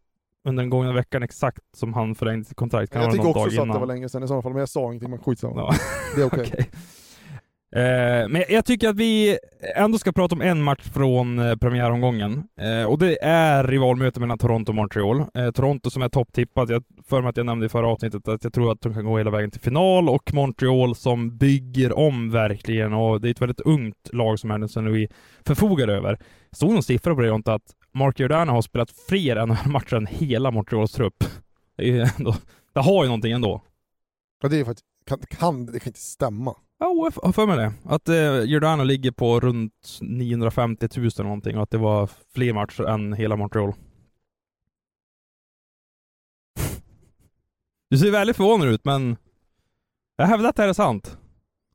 under 0.45 0.63
den 0.63 0.69
gångna 0.69 0.93
veckan 0.93 1.23
exakt 1.23 1.61
som 1.73 1.93
han 1.93 2.15
förlängde 2.15 2.45
sitt 2.45 2.57
kontrakt. 2.57 2.93
Kan 2.93 3.01
jag 3.01 3.11
tycker 3.11 3.27
också 3.27 3.49
så 3.49 3.61
att 3.61 3.73
det 3.73 3.79
var 3.79 3.87
länge 3.87 4.09
sedan 4.09 4.23
i 4.23 4.27
sådana 4.27 4.41
fall, 4.41 4.51
men 4.51 4.59
jag 4.59 4.69
sa 4.69 4.85
ingenting, 4.85 5.09
men 5.09 5.19
skitsamma. 5.19 5.55
Ja. 5.55 5.73
Det 6.15 6.21
är 6.21 6.25
okej. 6.25 6.45
Okej. 6.53 6.59
Eh, 6.59 6.65
Eh, 7.75 8.27
men 8.29 8.43
jag 8.49 8.65
tycker 8.65 8.89
att 8.89 8.95
vi 8.95 9.37
ändå 9.75 9.97
ska 9.97 10.11
prata 10.11 10.35
om 10.35 10.41
en 10.41 10.63
match 10.63 10.89
från 10.93 11.39
eh, 11.39 11.55
premiäromgången. 11.55 12.43
Eh, 12.61 12.89
och 12.89 12.99
det 12.99 13.23
är 13.23 13.63
rivalmöte 13.63 14.19
mellan 14.19 14.37
Toronto 14.37 14.71
och 14.71 14.75
Montreal. 14.75 15.25
Toronto 15.53 15.89
som 15.89 16.01
är 16.01 16.09
topptippat. 16.09 16.69
Jag 16.69 16.83
för 17.09 17.21
mig 17.21 17.29
att 17.29 17.37
jag 17.37 17.45
nämnde 17.45 17.65
i 17.65 17.69
förra 17.69 17.87
avsnittet 17.87 18.27
att 18.27 18.43
jag 18.43 18.53
tror 18.53 18.71
att 18.71 18.81
de 18.81 18.93
kan 18.93 19.05
gå 19.05 19.17
hela 19.17 19.31
vägen 19.31 19.51
till 19.51 19.61
final 19.61 20.09
och 20.09 20.33
Montreal 20.33 20.95
som 20.95 21.37
bygger 21.37 21.97
om 21.97 22.31
verkligen 22.31 22.93
och 22.93 23.21
det 23.21 23.27
är 23.27 23.31
ett 23.31 23.41
väldigt 23.41 23.59
ungt 23.59 24.13
lag 24.13 24.39
som 24.39 24.51
Anderson 24.51 24.85
Louis 24.85 25.09
förfogar 25.45 25.87
över. 25.87 26.19
Stod 26.51 26.73
någon 26.73 26.83
siffra 26.83 27.15
på 27.15 27.21
det 27.21 27.35
inte 27.35 27.53
att 27.53 27.75
Mark 27.93 28.19
Giordano 28.19 28.51
har 28.51 28.61
spelat 28.61 28.91
fler 29.09 29.45
NHL-matcher 29.45 29.95
än 29.97 30.07
hela 30.07 30.51
Montreals 30.51 30.91
trupp. 30.91 31.23
Det, 31.77 31.89
är 31.89 32.11
ändå, 32.17 32.35
det 32.73 32.79
har 32.79 33.03
ju 33.03 33.07
någonting 33.07 33.31
ändå. 33.31 33.63
Ja, 34.41 34.49
det 34.49 34.59
är 34.59 34.65
faktiskt, 34.65 34.85
kan, 35.07 35.19
kan, 35.19 35.65
det 35.65 35.79
kan 35.79 35.89
inte 35.89 35.99
stämma. 35.99 36.55
Ja, 36.77 36.87
OF 36.87 37.17
har 37.23 37.31
för 37.31 37.45
mig 37.47 37.57
det. 37.57 37.73
Att 37.85 38.09
eh, 38.09 38.43
Giordano 38.43 38.83
ligger 38.83 39.11
på 39.11 39.39
runt 39.39 39.97
950 40.01 40.87
000 40.95 41.09
någonting 41.17 41.57
och 41.57 41.63
att 41.63 41.69
det 41.71 41.77
var 41.77 42.09
fler 42.33 42.53
matcher 42.53 42.83
än 42.83 43.13
hela 43.13 43.35
Montreal. 43.35 43.73
Du 47.89 47.97
ser 47.97 48.11
väldigt 48.11 48.35
förvånad 48.37 48.67
ut, 48.67 48.85
men 48.85 49.17
jag 50.17 50.25
hävdar 50.25 50.49
att 50.49 50.55
det 50.55 50.61
här 50.61 50.69
är 50.69 50.73
sant. 50.73 51.17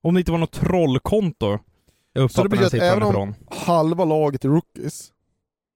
Om 0.02 0.14
det 0.14 0.20
inte 0.20 0.32
var 0.32 0.38
något 0.38 0.52
trollkonto 0.52 1.46
jag 1.50 1.58
Så 2.30 2.42
det 2.42 2.48
uppfattar 2.48 2.48
betyder 2.48 2.56
den 2.56 2.60
här 2.60 2.66
att 2.66 2.70
siffran 2.70 3.08
även 3.14 3.22
om- 3.22 3.30
ifrån. 3.30 3.66
Halva 3.66 4.04
laget 4.04 4.44
är 4.44 4.48
rookies, 4.48 5.12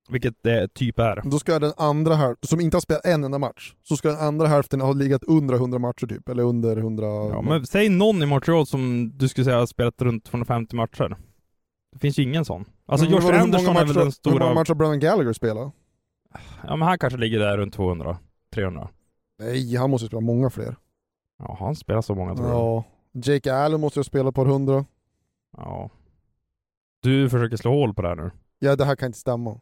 Vilket 0.09 0.35
det 0.43 0.75
typ 0.75 0.99
är. 0.99 1.23
då 1.25 1.39
ska 1.39 1.59
den 1.59 1.73
andra 1.77 2.15
hälften, 2.15 2.49
som 2.49 2.61
inte 2.61 2.77
har 2.77 2.81
spelat 2.81 3.07
en 3.07 3.25
enda 3.25 3.39
match, 3.39 3.75
så 3.83 3.97
ska 3.97 4.09
den 4.09 4.19
andra 4.19 4.47
hälften 4.47 4.81
ha 4.81 4.93
legat 4.93 5.25
under 5.25 5.55
100 5.55 5.79
matcher 5.79 6.07
typ, 6.07 6.29
eller 6.29 6.43
under 6.43 6.77
100... 6.77 7.07
Ja, 7.07 7.43
men 7.43 7.67
säg 7.67 7.89
någon 7.89 8.23
i 8.23 8.27
Montreal 8.27 8.67
som 8.67 9.13
du 9.15 9.29
skulle 9.29 9.45
säga 9.45 9.59
har 9.59 9.67
spelat 9.67 10.03
runt 10.03 10.25
250 10.25 10.77
matcher. 10.77 11.17
Det 11.93 11.99
finns 11.99 12.19
ju 12.19 12.23
ingen 12.23 12.45
sån. 12.45 12.65
Alltså 12.87 13.11
Men 13.11 13.15
Josh 13.15 13.41
Anderson 13.41 13.77
är 13.77 13.85
väl 13.85 13.95
den 13.95 13.97
Hur 13.97 14.01
många 14.01 14.11
stora... 14.11 14.55
matcher 14.55 14.69
har 14.69 14.75
Brennan 14.75 15.01
Gallagher 15.01 15.33
spelat? 15.33 15.73
Ja 16.67 16.77
men 16.77 16.89
han 16.89 16.99
kanske 16.99 17.19
ligger 17.19 17.39
där 17.39 17.59
runt 17.59 17.75
200, 17.75 18.19
300. 18.55 18.89
Nej, 19.39 19.77
han 19.77 19.91
måste 19.91 20.07
spela 20.07 20.21
många 20.21 20.51
fler. 20.51 20.77
Ja, 21.39 21.57
han 21.61 21.77
spelar 21.77 22.03
så 22.03 22.15
många 22.15 22.37
tror 22.37 22.49
jag. 22.49 22.57
Ja. 22.57 22.85
Jake 23.13 23.55
Allen 23.55 23.81
måste 23.81 24.01
ju 24.01 24.05
spela 24.05 24.29
ett 24.29 24.35
par 24.35 24.47
hundra. 24.47 24.85
Ja. 25.57 25.91
Du 27.03 27.31
försöker 27.31 27.57
slå 27.57 27.71
hål 27.71 27.95
på 27.95 28.03
det 28.03 28.09
här 28.09 28.17
nu. 28.17 28.31
Ja, 28.59 28.77
det 28.77 28.85
här 28.85 28.97
kan 28.97 29.07
inte 29.07 29.19
stämma. 29.19 29.61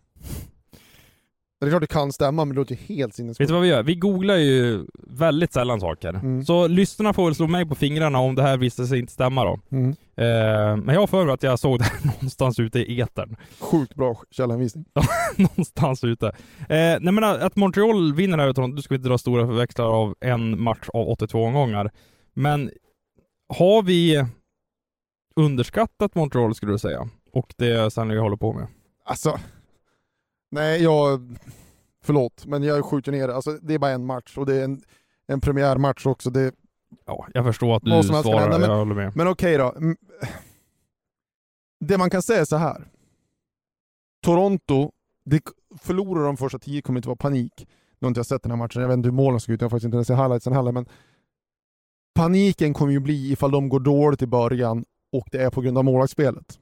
Det 1.61 1.66
är 1.66 1.70
klart 1.70 1.81
det 1.81 1.87
kan 1.87 2.12
stämma, 2.12 2.45
men 2.45 2.55
det 2.55 2.61
låter 2.61 2.75
ju 2.75 2.81
helt 2.97 3.09
Vet 3.09 3.14
sinnessjukt. 3.14 3.49
du 3.49 3.55
vad 3.55 3.62
vi 3.62 3.68
gör? 3.68 3.83
Vi 3.83 3.95
googlar 3.95 4.37
ju 4.37 4.87
väldigt 5.09 5.53
sällan 5.53 5.81
saker. 5.81 6.09
Mm. 6.09 6.45
Så 6.45 6.66
lyssnarna 6.66 7.12
får 7.12 7.25
väl 7.25 7.35
slå 7.35 7.47
mig 7.47 7.66
på 7.66 7.75
fingrarna 7.75 8.18
om 8.18 8.35
det 8.35 8.43
här 8.43 8.57
visste 8.57 8.87
sig 8.87 8.99
inte 8.99 9.12
stämma 9.12 9.45
då. 9.45 9.59
Mm. 9.70 9.89
Eh, 9.91 10.77
men 10.85 10.95
jag 10.95 11.01
har 11.01 11.07
för 11.07 11.25
mig 11.25 11.35
att 11.35 11.43
jag 11.43 11.59
såg 11.59 11.79
det 11.79 11.85
här 11.85 12.07
någonstans 12.07 12.59
ute 12.59 12.79
i 12.79 13.01
etern. 13.01 13.37
Sjukt 13.61 13.95
bra 13.95 14.16
källhänvisning. 14.31 14.85
någonstans 15.37 16.05
ute. 16.05 16.27
Eh, 16.59 16.99
nej 17.01 17.12
men 17.12 17.25
att 17.25 17.57
Montreal 17.57 18.14
vinner 18.14 18.39
här 18.39 18.49
utan 18.49 18.75
du 18.75 18.83
ska 18.83 18.95
inte 18.95 19.09
dra 19.09 19.18
stora 19.18 19.47
förväxlar 19.47 19.87
av 19.87 20.14
en 20.20 20.62
match 20.62 20.89
av 20.93 21.09
82 21.09 21.45
omgångar. 21.45 21.91
Men 22.35 22.70
har 23.49 23.83
vi 23.83 24.27
underskattat 25.37 26.14
Montreal 26.14 26.55
skulle 26.55 26.73
du 26.73 26.79
säga? 26.79 27.09
Och 27.33 27.55
det 27.57 27.91
Stanley 27.93 28.18
håller 28.18 28.37
på 28.37 28.53
med? 28.53 28.66
Alltså, 29.05 29.39
nej 30.53 30.82
jag... 30.82 31.36
Förlåt, 32.05 32.46
men 32.46 32.62
jag 32.62 32.84
skjuter 32.84 33.12
ner. 33.12 33.28
Alltså, 33.28 33.59
det 33.62 33.74
är 33.74 33.78
bara 33.78 33.90
en 33.90 34.07
match 34.07 34.38
och 34.38 34.46
det 34.46 34.57
är 34.57 34.64
en, 34.64 34.82
en 35.26 35.40
premiärmatch 35.40 36.07
också. 36.07 36.30
Det, 36.30 36.53
Ja, 37.07 37.26
jag 37.34 37.44
förstår 37.44 37.76
att 37.76 37.82
du 37.84 38.03
svarar, 38.03 38.40
hända, 38.40 38.59
men- 38.59 38.70
jag 38.70 38.76
håller 38.78 38.94
med. 38.94 39.16
men 39.16 39.28
okej 39.28 39.59
då. 39.59 39.72
Mm. 39.72 39.96
Det 41.80 41.98
man 41.98 42.11
kan 42.11 42.22
säga 42.22 42.40
är 42.40 42.44
så 42.44 42.57
här. 42.57 42.88
Toronto, 44.22 44.92
det 45.24 45.40
förlorar 45.80 46.24
de 46.24 46.36
första 46.36 46.59
tio 46.59 46.82
kommer 46.82 46.98
inte 46.98 47.09
vara 47.09 47.16
panik. 47.16 47.66
Nu 47.98 48.07
har 48.07 48.09
inte 48.09 48.18
jag 48.18 48.26
sett 48.26 48.42
den 48.42 48.50
här 48.53 48.57
matchen, 48.57 48.82
jag 48.82 48.88
vet 48.88 48.96
inte 48.96 49.07
hur 49.07 49.14
målen 49.14 49.40
såg 49.40 49.55
ut, 49.55 49.61
jag 49.61 49.64
har 49.66 49.70
faktiskt 49.70 49.84
inte 49.84 49.96
ens 49.96 50.07
sett 50.09 50.18
highlightsen 50.18 50.53
heller, 50.53 50.72
men 50.72 50.86
paniken 52.14 52.74
kommer 52.74 52.92
ju 52.92 53.00
bli 53.00 53.32
ifall 53.32 53.50
de 53.50 53.68
går 53.68 53.80
dåligt 53.80 54.22
i 54.22 54.26
början 54.26 54.84
och 55.12 55.28
det 55.32 55.42
är 55.42 55.50
på 55.50 55.61
grund 55.61 55.78
av 55.78 55.84
målvaktsspelet. 55.84 56.59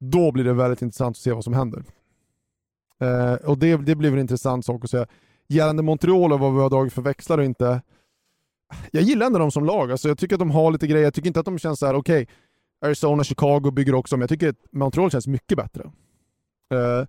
Då 0.00 0.32
blir 0.32 0.44
det 0.44 0.52
väldigt 0.52 0.82
intressant 0.82 1.14
att 1.16 1.20
se 1.20 1.32
vad 1.32 1.44
som 1.44 1.52
händer. 1.52 1.84
Eh, 3.00 3.34
och 3.34 3.58
det, 3.58 3.76
det 3.76 3.94
blir 3.94 4.10
väl 4.10 4.18
en 4.18 4.24
intressant 4.24 4.64
sak 4.64 4.84
att 4.84 4.90
säga. 4.90 5.06
Gällande 5.48 5.82
Montreal 5.82 6.32
och 6.32 6.40
vad 6.40 6.54
vi 6.54 6.60
har 6.60 6.70
dragit 6.70 6.92
för 6.92 7.02
växlar 7.02 7.38
och 7.38 7.44
inte. 7.44 7.82
Jag 8.90 9.02
gillar 9.02 9.26
ändå 9.26 9.38
dem 9.38 9.50
som 9.50 9.64
lag. 9.64 9.90
Alltså 9.90 10.08
jag 10.08 10.18
tycker 10.18 10.34
att 10.34 10.40
de 10.40 10.50
har 10.50 10.70
lite 10.70 10.86
grejer. 10.86 11.04
Jag 11.04 11.14
tycker 11.14 11.26
inte 11.28 11.40
att 11.40 11.46
de 11.46 11.58
känns 11.58 11.78
så 11.78 11.86
här. 11.86 11.94
okej, 11.94 12.28
Arizona, 12.80 13.24
Chicago 13.24 13.70
bygger 13.70 13.94
också, 13.94 14.16
men 14.16 14.20
jag 14.20 14.28
tycker 14.28 14.48
att 14.48 14.72
Montreal 14.72 15.10
känns 15.10 15.26
mycket 15.26 15.56
bättre. 15.58 15.84
Eh, 16.74 17.06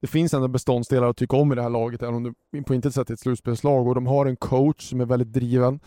det 0.00 0.06
finns 0.06 0.34
ändå 0.34 0.48
beståndsdelar 0.48 1.08
att 1.08 1.16
tycka 1.16 1.36
om 1.36 1.52
i 1.52 1.54
det 1.54 1.62
här 1.62 1.70
laget, 1.70 2.02
även 2.02 2.14
om 2.14 2.34
det 2.52 2.62
på 2.62 2.74
intet 2.74 2.94
sätt 2.94 3.10
är 3.10 3.14
ett 3.14 3.20
slutspelslag. 3.20 3.88
Och 3.88 3.94
de 3.94 4.06
har 4.06 4.26
en 4.26 4.36
coach 4.36 4.90
som 4.90 5.00
är 5.00 5.06
väldigt 5.06 5.32
driven 5.32 5.80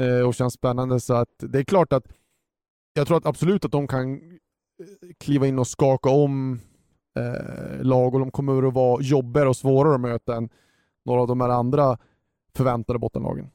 eh, 0.00 0.26
och 0.26 0.34
känns 0.34 0.54
spännande. 0.54 1.00
Så 1.00 1.14
att 1.14 1.34
det 1.38 1.58
är 1.58 1.64
klart 1.64 1.92
att 1.92 2.04
jag 2.94 3.06
tror 3.06 3.16
att 3.16 3.26
absolut 3.26 3.64
att 3.64 3.72
de 3.72 3.86
kan 3.86 4.14
eh, 4.14 4.18
kliva 5.18 5.46
in 5.46 5.58
och 5.58 5.68
skaka 5.68 6.10
om 6.10 6.60
eh, 7.16 7.82
lag 7.82 8.14
och 8.14 8.20
de 8.20 8.30
kommer 8.30 8.68
att 8.68 8.74
vara 8.74 9.02
jobbigare 9.02 9.48
och 9.48 9.56
svårare 9.56 9.94
att 9.94 10.00
möta 10.00 10.36
än 10.36 10.48
några 11.04 11.20
av 11.20 11.26
de 11.28 11.40
här 11.40 11.48
andra 11.48 11.98
förväntade 12.56 12.98
bottenlagen. 12.98 13.50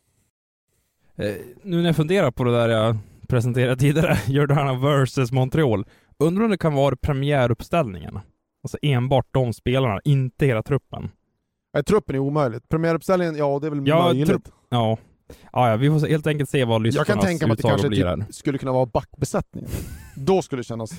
Eh, 1.16 1.36
nu 1.64 1.78
när 1.78 1.86
jag 1.86 1.95
funderar 1.95 2.32
på 2.32 2.43
det 2.43 2.51
där 2.51 2.70
jag 2.70 2.97
presenterade 3.28 3.78
tidigare, 3.78 4.18
Giordano 4.28 4.80
versus 4.80 5.32
Montreal. 5.32 5.86
Undrar 6.20 6.43
om 6.45 6.51
det 6.51 6.57
kan 6.57 6.74
vara 6.74 6.95
premiäruppställningen? 6.95 8.20
Alltså 8.64 8.78
enbart 8.82 9.28
de 9.32 9.53
spelarna, 9.53 9.99
inte 10.03 10.45
hela 10.45 10.64
truppen. 10.64 11.10
Nej, 11.74 11.84
truppen 11.84 12.16
är 12.16 12.20
omöjligt. 12.20 12.70
Premiäruppställningen, 12.70 13.36
ja 13.36 13.60
det 13.60 13.68
är 13.68 13.72
väl 13.72 13.88
Ja, 13.88 14.05
möjligt. 14.05 14.51
Ja. 14.70 14.97
Ja, 15.51 15.70
ja, 15.70 15.76
vi 15.76 15.89
får 15.89 16.07
helt 16.07 16.28
enkelt 16.28 16.49
se 16.49 16.66
vad 16.66 16.76
Jag 16.76 16.82
lyssnarnas 16.82 17.07
kan 17.07 17.20
tänka 17.20 17.47
mig 17.47 17.53
att 17.53 17.57
det 17.57 17.64
kanske 17.64 17.89
typ 17.89 18.36
skulle 18.36 18.57
kunna 18.57 18.72
vara 18.72 18.86
backbesättningen. 18.86 19.70
Då 20.16 20.41
skulle 20.41 20.60
det 20.60 20.64
kännas 20.64 20.91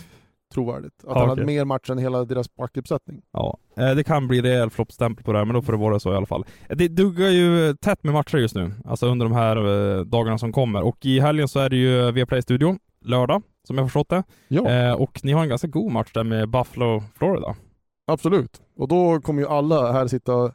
trovärdigt. 0.50 0.94
Att 0.98 1.04
Ja, 1.14 1.18
han 1.18 1.28
hade 1.28 1.42
okej. 1.42 1.54
mer 1.56 1.64
matcher 1.64 1.92
än 1.92 1.98
hela 1.98 2.24
deras 2.24 2.54
backuppsättning. 2.54 3.22
Ja, 3.32 3.58
eh, 3.76 3.90
det 3.90 4.04
kan 4.04 4.28
bli 4.28 4.42
rejäl 4.42 4.70
floppstämpel 4.70 5.24
på 5.24 5.32
det 5.32 5.38
här, 5.38 5.44
men 5.44 5.54
då 5.54 5.62
får 5.62 5.72
det 5.72 5.78
vara 5.78 6.00
så 6.00 6.12
i 6.12 6.16
alla 6.16 6.26
fall. 6.26 6.44
Eh, 6.68 6.76
Det 6.76 6.88
duggar 6.88 7.28
ju 7.28 7.74
tätt 7.74 8.04
med 8.04 8.12
matcher 8.14 8.38
just 8.38 8.54
nu, 8.54 8.72
alltså 8.84 9.06
under 9.06 9.26
de 9.26 9.32
här 9.34 9.56
eh, 9.98 10.04
dagarna 10.04 10.38
som 10.38 10.52
kommer. 10.52 10.82
Och 10.82 11.06
i 11.06 11.20
helgen 11.20 11.48
så 11.48 11.58
är 11.60 11.68
det 11.70 11.76
ju 11.76 12.12
Viaplay-studio, 12.12 12.78
lördag, 13.04 13.42
som 13.66 13.78
jag 13.78 13.86
förstått 13.86 14.08
det. 14.08 14.22
Ja, 14.48 14.68
Eh, 14.70 14.92
och 14.92 15.20
ni 15.24 15.32
har 15.32 15.42
en 15.42 15.48
ganska 15.48 15.68
god 15.68 15.92
match 15.92 16.10
där 16.14 16.24
med 16.24 16.48
Buffalo, 16.50 17.02
Florida. 17.18 17.54
absolut. 18.06 18.60
Och 18.76 18.88
då 18.88 19.20
kommer 19.20 19.42
ju 19.42 19.48
alla 19.48 19.92
här 19.92 20.06
sitta, 20.06 20.52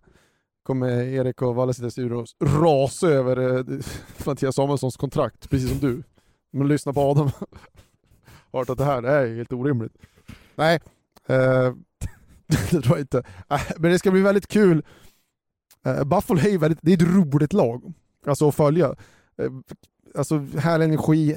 kommer 0.64 0.88
Erik 1.04 1.42
och 1.42 1.56
Valle 1.56 1.74
sitta 1.74 1.88
i 1.88 1.92
studion 1.92 2.18
och 2.20 2.62
rasa 2.62 3.08
över 3.08 3.58
eh, 3.58 3.64
Mattias 4.26 4.56
Samuelssons 4.56 4.98
kontrakt, 4.98 5.50
precis 5.50 5.70
som 5.70 5.80
du. 5.90 6.04
Men 6.54 6.68
lyssna 6.68 6.94
på 6.94 7.02
Adam. 7.02 7.30
Hört 8.56 8.70
att 8.70 8.78
det 8.78 8.86
här 8.86 9.02
det 9.02 9.10
här 9.10 9.26
är 9.26 9.36
helt 9.36 9.54
orimligt. 9.54 9.94
Nej, 10.56 10.80
eh, 11.28 11.74
det 12.48 12.82
tror 12.82 12.98
jag 12.98 13.00
inte. 13.00 13.24
Eh, 13.50 13.62
men 13.78 13.92
det 13.92 14.00
ska 14.00 14.12
bli 14.12 14.22
väldigt 14.22 14.48
kul. 14.48 14.84
Eh, 15.86 16.04
Buffalo 16.04 16.40
är 16.40 16.50
ju 16.50 16.58
väldigt, 16.58 16.80
det 16.82 16.92
är 16.92 16.96
ett 16.96 17.16
roligt 17.16 17.54
lag 17.54 17.94
alltså 18.26 18.48
att 18.48 18.56
följa. 18.56 18.86
Eh, 19.38 19.52
alltså 20.18 20.48
härlig 20.58 20.86
energi, 20.86 21.36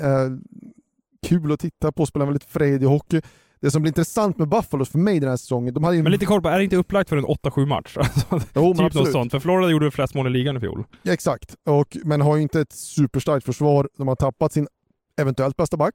kul 1.27 1.53
att 1.53 1.61
titta 1.61 1.93
på, 1.93 2.07
spela 2.07 2.25
väldigt 2.25 2.45
fredig 2.45 2.87
hockey. 2.87 3.21
Det 3.61 3.71
som 3.71 3.83
blir 3.83 3.91
intressant 3.91 4.39
med 4.39 4.49
Buffalo 4.49 4.85
för 4.85 4.99
mig 4.99 5.21
den 5.21 5.29
här 5.29 5.37
säsongen, 5.37 5.75
de 5.75 5.85
hade 5.85 5.97
ju... 5.97 6.03
Men 6.03 6.13
lite 6.13 6.27
koll 6.27 6.43
på, 6.43 6.49
är 6.49 6.59
det 6.59 6.65
inte 6.65 6.77
upplagt 6.77 7.09
för 7.09 7.17
en 7.17 7.27
8-7 7.27 7.67
match? 7.67 7.97
Alltså, 8.29 8.49
jo, 8.55 8.75
typ 8.75 8.95
något 8.95 9.13
sånt. 9.13 9.31
För 9.31 9.41
Florida 9.41 9.71
gjorde 9.71 9.91
flest 9.91 10.15
mål 10.15 10.27
i 10.27 10.31
ligan 10.31 10.57
i 10.57 10.61
fjol. 10.61 10.85
Ja, 11.03 11.13
exakt, 11.13 11.57
och, 11.65 11.97
men 12.05 12.21
har 12.21 12.37
ju 12.37 12.43
inte 12.43 12.61
ett 12.61 12.73
superstarkt 12.73 13.47
försvar. 13.47 13.89
De 13.97 14.09
har 14.09 14.17
tappat 14.17 14.53
sin 14.53 14.69
eventuellt 15.17 15.57
bästa 15.57 15.77
back, 15.77 15.95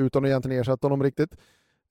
utan 0.00 0.24
att 0.24 0.28
egentligen 0.28 0.60
ersätta 0.60 0.86
honom 0.86 1.02
riktigt. 1.02 1.30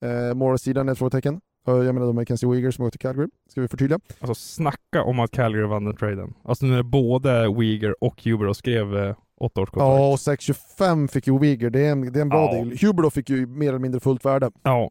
Eh, 0.04 0.34
Morris-sidan 0.34 0.88
är 0.88 0.92
ett 0.92 0.98
frågetecken. 0.98 1.40
Eh, 1.68 1.74
Jag 1.74 1.94
menar 1.94 2.06
de 2.06 2.18
är 2.18 2.24
Kenzie 2.24 2.48
Uyghur 2.48 2.70
som 2.70 2.82
går 2.84 2.90
till 2.90 3.00
Calgary, 3.00 3.28
ska 3.50 3.60
vi 3.60 3.68
förtydliga. 3.68 4.00
Alltså 4.20 4.34
snacka 4.34 5.02
om 5.02 5.20
att 5.20 5.30
Calgary 5.30 5.66
vann 5.66 5.84
den 5.84 5.96
traden. 5.96 6.34
Alltså 6.44 6.66
nu 6.66 6.78
är 6.78 6.82
både 6.82 7.46
Uyghur 7.48 7.94
och 8.04 8.22
Huber 8.24 8.52
skrev 8.52 8.96
eh, 8.96 9.14
åtta 9.40 9.60
års 9.60 9.70
kontrakt. 9.70 10.00
Ja, 10.00 10.12
och 10.12 10.16
6,25 10.16 11.08
fick 11.08 11.26
ju 11.26 11.38
Uyghur, 11.40 11.70
det 11.70 11.80
är 11.86 11.92
en, 11.92 12.12
det 12.12 12.18
är 12.18 12.22
en 12.22 12.28
bra 12.28 12.46
Ja. 12.46 12.52
deal. 12.52 12.76
Huber 12.80 13.02
då 13.02 13.10
fick 13.10 13.30
ju 13.30 13.46
mer 13.46 13.68
eller 13.68 13.78
mindre 13.78 14.00
fullt 14.00 14.24
värde. 14.24 14.50
Ja. 14.62 14.90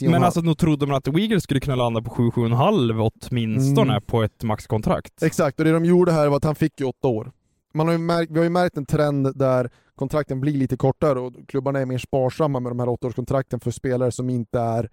Men 0.00 0.24
alltså 0.24 0.40
nog 0.40 0.58
trodde 0.58 0.86
man 0.86 0.96
att 0.96 1.08
Uyghur 1.08 1.38
skulle 1.38 1.60
kunna 1.60 1.76
landa 1.76 2.02
på 2.02 2.10
7-7,5 2.10 3.10
åtminstone 3.30 3.92
Mm. 3.92 4.02
på 4.06 4.22
ett 4.22 4.42
maxkontrakt. 4.42 5.22
Exakt, 5.22 5.58
och 5.58 5.64
det 5.64 5.72
de 5.72 5.84
gjorde 5.84 6.12
här 6.12 6.28
var 6.28 6.36
att 6.36 6.44
han 6.44 6.54
fick 6.54 6.80
ju 6.80 6.86
åtta 6.86 7.08
år. 7.08 7.32
Man 7.74 7.86
har 7.86 7.92
ju 7.92 7.98
märkt, 7.98 8.32
vi 8.32 8.38
har 8.38 8.44
ju 8.44 8.50
märkt 8.50 8.76
en 8.76 8.86
trend 8.86 9.38
där 9.38 9.70
kontrakten 9.94 10.40
blir 10.40 10.52
lite 10.52 10.76
kortare 10.76 11.20
och 11.20 11.32
klubbarna 11.48 11.80
är 11.80 11.86
mer 11.86 11.98
sparsamma 11.98 12.60
med 12.60 12.70
de 12.72 12.78
här 12.78 12.88
åttaårskontrakten 12.88 13.60
för 13.60 13.70
spelare 13.70 14.12
som 14.12 14.30
inte 14.30 14.60
är 14.60 14.90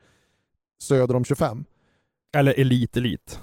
söder 0.82 1.16
om 1.16 1.26
25. 1.26 1.66
Eller 2.36 2.54
elit-elit. 2.54 3.40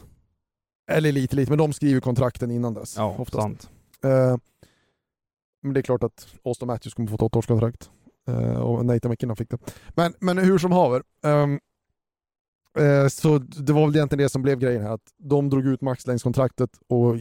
Eller 0.90 1.12
lite, 1.12 1.36
lite, 1.36 1.50
men 1.50 1.58
de 1.58 1.72
skriver 1.72 2.00
kontrakten 2.00 2.50
innan 2.50 2.74
dess. 2.74 2.96
Ja, 2.96 3.16
oftast. 3.18 3.42
sant. 3.42 3.70
Eh, 4.04 4.36
men 5.62 5.74
det 5.74 5.80
är 5.80 5.82
klart 5.82 6.02
att 6.02 6.26
Austin 6.44 6.66
Matthews 6.66 6.94
kommer 6.94 7.08
få 7.08 7.14
ett 7.14 7.22
åttaårskontrakt. 7.22 7.90
Eh, 8.28 8.60
och 8.60 8.84
Nathan 8.86 9.10
McKinnon 9.10 9.36
fick 9.36 9.50
det. 9.50 9.58
Men, 9.94 10.14
men 10.20 10.38
hur 10.38 10.58
som 10.58 10.72
haver. 10.72 11.02
ehm, 11.24 11.60
eh, 12.78 13.08
så 13.08 13.38
det 13.38 13.72
var 13.72 13.86
väl 13.86 13.96
egentligen 13.96 14.22
det 14.22 14.28
som 14.28 14.42
blev 14.42 14.58
grejen 14.58 14.82
här. 14.82 14.90
Att 14.90 15.12
de 15.16 15.50
drog 15.50 15.66
ut 15.66 15.80
maxlängdskontraktet 15.80 16.70
och 16.88 17.16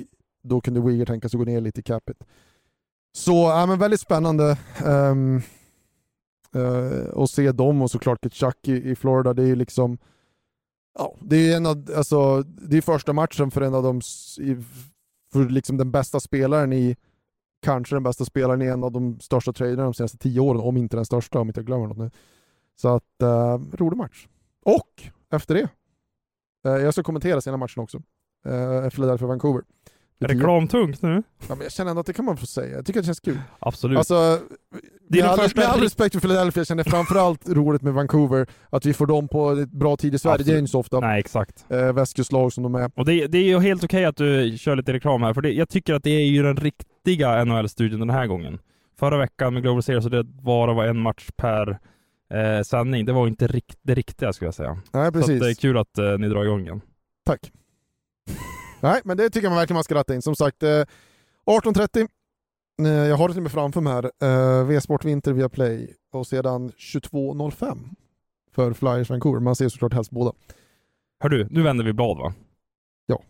då 0.48 0.62
kunde 0.62 0.82
Weir 0.82 1.06
tänka 1.06 1.30
sig 1.30 1.38
gå 1.38 1.45
ner 1.45 1.62
lite 1.62 1.80
i 1.80 1.84
capita. 1.84 2.26
Så 3.14 3.32
ja, 3.32 3.66
men 3.66 3.80
väldigt 3.80 4.02
spännande 4.02 4.58
um, 4.86 5.41
att 7.24 7.30
se 7.30 7.52
dem 7.52 7.82
och 7.82 7.91
såklart 7.91 8.24
Kitchuck 8.24 8.68
i, 8.68 8.89
i 8.91 8.95
Florida. 8.95 9.34
Det 9.34 9.43
är 9.43 9.48
ju 9.48 9.56
liksom 9.56 9.98
Ja, 11.00 11.16
det 11.22 11.52
är 11.52 11.58
en 11.58 11.66
av, 11.66 11.89
alltså, 11.95 12.43
det 12.43 12.78
är 12.78 12.82
första 12.82 13.14
matchen 13.14 13.52
för 13.52 13.62
en 13.62 13.74
av 13.74 13.84
de, 13.84 14.02
för 15.34 15.50
liksom 15.50 15.78
den 15.78 15.91
bästa 15.91 16.20
spelaren 16.20 16.74
i, 16.74 16.95
kanske 17.62 17.95
den 17.95 18.04
bästa 18.04 18.26
spelaren 18.26 18.62
i 18.62 18.66
en 18.66 18.84
av 18.84 18.91
de 18.91 19.20
största 19.20 19.54
traderna 19.54 19.84
de 19.84 19.93
senaste 19.93 20.18
tio 20.18 20.39
åren, 20.39 20.62
om 20.62 20.78
inte 20.78 20.95
den 20.95 21.06
största, 21.06 21.39
om 21.39 21.48
inte 21.48 21.60
jag 21.60 21.66
glömmer 21.66 21.88
något 21.88 21.98
nu. 21.98 22.12
Så 22.76 22.88
att, 22.88 23.04
uh, 23.24 23.60
rolig 23.74 23.98
match. 23.98 24.28
Och 24.66 25.04
efter 25.30 25.56
det, 25.56 25.70
eh, 26.70 26.84
jag 26.84 26.93
ska 26.93 27.04
kommentera 27.04 27.41
sena 27.41 27.58
matchen 27.58 27.84
också, 27.84 28.02
eh, 28.45 28.54
uh, 28.54 28.89
Philadelphia-Vancouver. 28.89 29.64
Är 30.20 30.28
reklamtungt 30.28 31.01
nu? 31.01 31.24
Ja, 31.39 31.55
men 31.55 31.61
jag 31.61 31.72
känner 31.72 31.89
ändå 31.89 31.99
att 31.99 32.05
det 32.05 32.13
kan 32.13 32.26
man 32.26 32.38
få 32.38 32.45
säga, 32.45 32.76
jag 32.76 32.86
tycker 32.86 32.99
att 32.99 33.03
det 33.03 33.07
känns 33.07 33.20
kul. 33.20 33.39
Absolut. 33.59 33.97
Alltså, 33.97 34.39
Det 35.09 35.20
är 35.20 35.24
med, 35.24 35.32
all, 35.32 35.39
första 35.39 35.61
med 35.61 35.70
all 35.70 35.80
respekt 35.82 36.13
för 36.15 36.20
Philadelphia, 36.22 36.59
jag 36.59 36.68
känner 36.68 36.84
framförallt 36.84 37.49
roligt 37.49 37.82
med 37.82 37.93
Vancouver, 37.93 38.47
att 38.70 38.86
vi 38.86 38.93
får 38.93 39.05
dem 39.05 39.28
på 39.28 39.51
ett 39.51 39.72
bra 39.72 39.97
tid 39.97 40.15
i 40.15 40.20
Sverige, 40.20 40.38
det 40.38 40.41
är 40.41 40.43
Absolut. 40.43 40.59
inte 40.59 40.72
så 40.72 40.80
ofta. 40.80 40.99
Nej, 40.99 41.20
exakt. 41.20 41.65
Eh, 41.70 41.93
västkustlag 41.93 42.53
som 42.53 42.63
de 42.63 42.76
är. 42.76 42.91
Och 42.95 43.05
det, 43.05 43.28
det 43.28 43.38
är 43.38 43.43
ju 43.43 43.59
helt 43.59 43.84
okej 43.84 44.05
att 44.05 44.18
du 44.18 44.57
kör 44.57 44.76
lite 44.76 44.93
reklam 44.93 45.22
här, 45.24 45.34
för 45.34 45.41
det, 45.41 45.51
jag 45.51 45.70
tycker 45.70 45.93
att 45.93 46.03
det 46.03 46.09
är 46.11 46.26
ju 46.26 46.43
den 46.43 46.57
riktiga 46.57 47.43
NHL-studion 47.45 47.99
den 47.99 48.09
här 48.09 48.28
gången. 48.28 48.59
Förra 48.99 49.18
veckan 49.18 49.53
med 49.53 49.63
Global 49.63 49.84
Series 49.84 50.03
så 50.03 50.09
det 50.09 50.24
bara 50.24 50.74
var 50.74 50.86
en 50.86 50.99
match 50.99 51.28
per 51.36 51.80
eh, 52.34 52.63
sändning. 52.63 53.05
Det 53.05 53.13
var 53.13 53.28
inte 53.28 53.47
rikt, 53.47 53.80
det 53.82 53.95
riktiga 53.95 54.34
skulle 54.34 54.47
jag 54.47 54.55
säga. 54.55 54.74
Nej 54.74 54.82
Så 54.91 54.99
att 55.07 55.13
precis. 55.13 55.41
det 55.41 55.49
är 55.49 55.53
kul 55.53 55.78
att 55.78 55.97
eh, 55.97 56.18
ni 56.18 56.30
drar 56.30 56.43
igång 56.45 56.61
igen. 56.61 56.82
Tack. 57.26 57.51
Nej, 58.80 59.01
men 59.03 59.17
det 59.17 59.30
tycker 59.30 59.49
man 59.49 59.57
verkligen 59.57 59.75
man 59.75 59.84
ska 59.84 59.95
ratta 59.95 60.15
in. 60.15 60.21
Som 60.21 60.36
sagt, 60.36 60.63
eh, 60.63 60.84
18.30. 61.45 62.07
Eh, 62.82 62.88
jag 62.88 63.17
har 63.17 63.28
det 63.28 63.34
till 63.34 63.39
och 63.39 63.43
med 63.43 63.51
framför 63.51 63.82
mig 63.82 63.93
här. 63.93 64.11
Eh, 64.59 64.65
V-sport 64.65 65.05
Vinter 65.05 65.34
via 65.34 65.49
Play 65.49 65.93
och 66.13 66.28
sedan 66.28 66.71
22.05 66.78 67.78
för 68.55 68.73
Flyers 68.73 69.09
Vancouver. 69.09 69.39
Man 69.39 69.55
ser 69.55 69.69
såklart 69.69 69.93
helst 69.93 70.11
båda. 70.11 70.32
Hör 71.19 71.30
du, 71.30 71.47
nu 71.49 71.61
vänder 71.61 71.86
vi 71.86 71.93
blad 71.93 72.17
va? 72.17 72.34
Ja. 73.05 73.21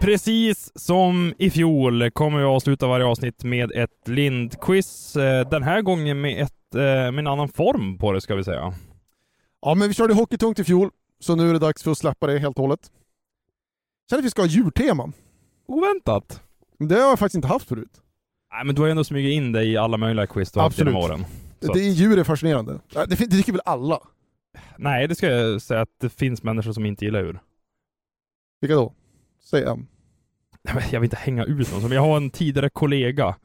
Precis 0.00 0.57
som 0.88 1.34
i 1.38 1.50
fjol 1.50 2.10
kommer 2.10 2.38
vi 2.38 2.44
avsluta 2.44 2.86
varje 2.86 3.06
avsnitt 3.06 3.44
med 3.44 3.72
ett 3.72 4.08
Lind-quiz. 4.08 5.16
Eh, 5.16 5.48
Den 5.48 5.62
här 5.62 5.82
gången 5.82 6.20
med, 6.20 6.42
ett, 6.42 6.74
eh, 6.74 6.80
med 6.80 7.18
en 7.18 7.26
annan 7.26 7.48
form 7.48 7.98
på 7.98 8.12
det 8.12 8.20
ska 8.20 8.34
vi 8.34 8.44
säga. 8.44 8.74
Ja, 9.62 9.74
men 9.74 9.88
vi 9.88 9.94
körde 9.94 10.14
hockeytungt 10.14 10.58
i 10.58 10.64
fjol, 10.64 10.90
så 11.20 11.36
nu 11.36 11.48
är 11.48 11.52
det 11.52 11.58
dags 11.58 11.82
för 11.82 11.90
att 11.90 11.98
släppa 11.98 12.26
det 12.26 12.38
helt 12.38 12.56
och 12.56 12.62
hållet. 12.62 12.90
Känner 14.10 14.20
att 14.20 14.24
vi 14.26 14.30
ska 14.30 14.42
ha 14.42 14.46
djurtema. 14.46 15.12
Oväntat. 15.66 16.42
Men 16.78 16.88
det 16.88 16.94
har 16.94 17.02
jag 17.08 17.18
faktiskt 17.18 17.34
inte 17.34 17.48
haft 17.48 17.68
förut. 17.68 18.00
Nej 18.52 18.64
men 18.64 18.74
du 18.74 18.80
har 18.80 18.86
ju 18.86 18.90
ändå 18.90 19.04
smugit 19.04 19.32
in 19.32 19.52
dig 19.52 19.68
i 19.72 19.76
alla 19.76 19.96
möjliga 19.96 20.26
quiz 20.26 20.52
du 20.52 20.58
har 20.60 20.64
haft 20.66 20.78
genom 20.78 20.96
åren. 20.96 21.24
Så 21.60 21.72
Det 21.72 21.80
är 21.80 21.90
djur 21.90 22.18
är 22.18 22.24
fascinerande. 22.24 22.80
Det, 22.92 23.06
det 23.06 23.16
tycker 23.16 23.52
väl 23.52 23.62
alla? 23.64 24.00
Nej, 24.76 25.08
det 25.08 25.14
ska 25.14 25.26
jag 25.26 25.62
säga 25.62 25.80
att 25.80 26.00
det 26.00 26.08
finns 26.08 26.42
människor 26.42 26.72
som 26.72 26.86
inte 26.86 27.04
gillar 27.04 27.20
djur. 27.20 27.40
Vilka 28.60 28.74
då? 28.74 28.92
Säg 29.50 29.64
en. 29.64 29.86
Jag 30.62 31.00
vill 31.00 31.06
inte 31.06 31.16
hänga 31.16 31.44
ut 31.44 31.72
någon, 31.72 31.82
men 31.82 31.92
jag 31.92 32.02
har 32.02 32.16
en 32.16 32.30
tidigare 32.30 32.70
kollega, 32.70 33.36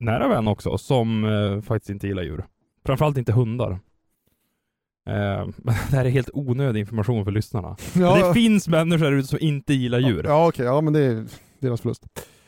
nära 0.00 0.28
vän 0.28 0.48
också, 0.48 0.78
som 0.78 1.24
eh, 1.24 1.60
faktiskt 1.60 1.90
inte 1.90 2.06
gillar 2.06 2.22
djur. 2.22 2.46
Framförallt 2.86 3.18
inte 3.18 3.32
hundar. 3.32 3.70
Eh, 3.70 3.76
men 5.56 5.74
det 5.90 5.96
här 5.96 6.04
är 6.04 6.10
helt 6.10 6.30
onödig 6.32 6.80
information 6.80 7.24
för 7.24 7.32
lyssnarna. 7.32 7.76
Men 7.94 8.20
det 8.20 8.34
finns 8.34 8.68
människor 8.68 9.04
där 9.04 9.12
ute 9.12 9.28
som 9.28 9.38
inte 9.40 9.74
gillar 9.74 9.98
djur. 9.98 10.24
Ja, 10.24 10.30
ja 10.30 10.48
okej, 10.48 10.64
ja 10.66 10.80
men 10.80 10.92
det 10.92 11.00
är 11.00 11.26
deras 11.58 11.80
förlust. 11.80 12.02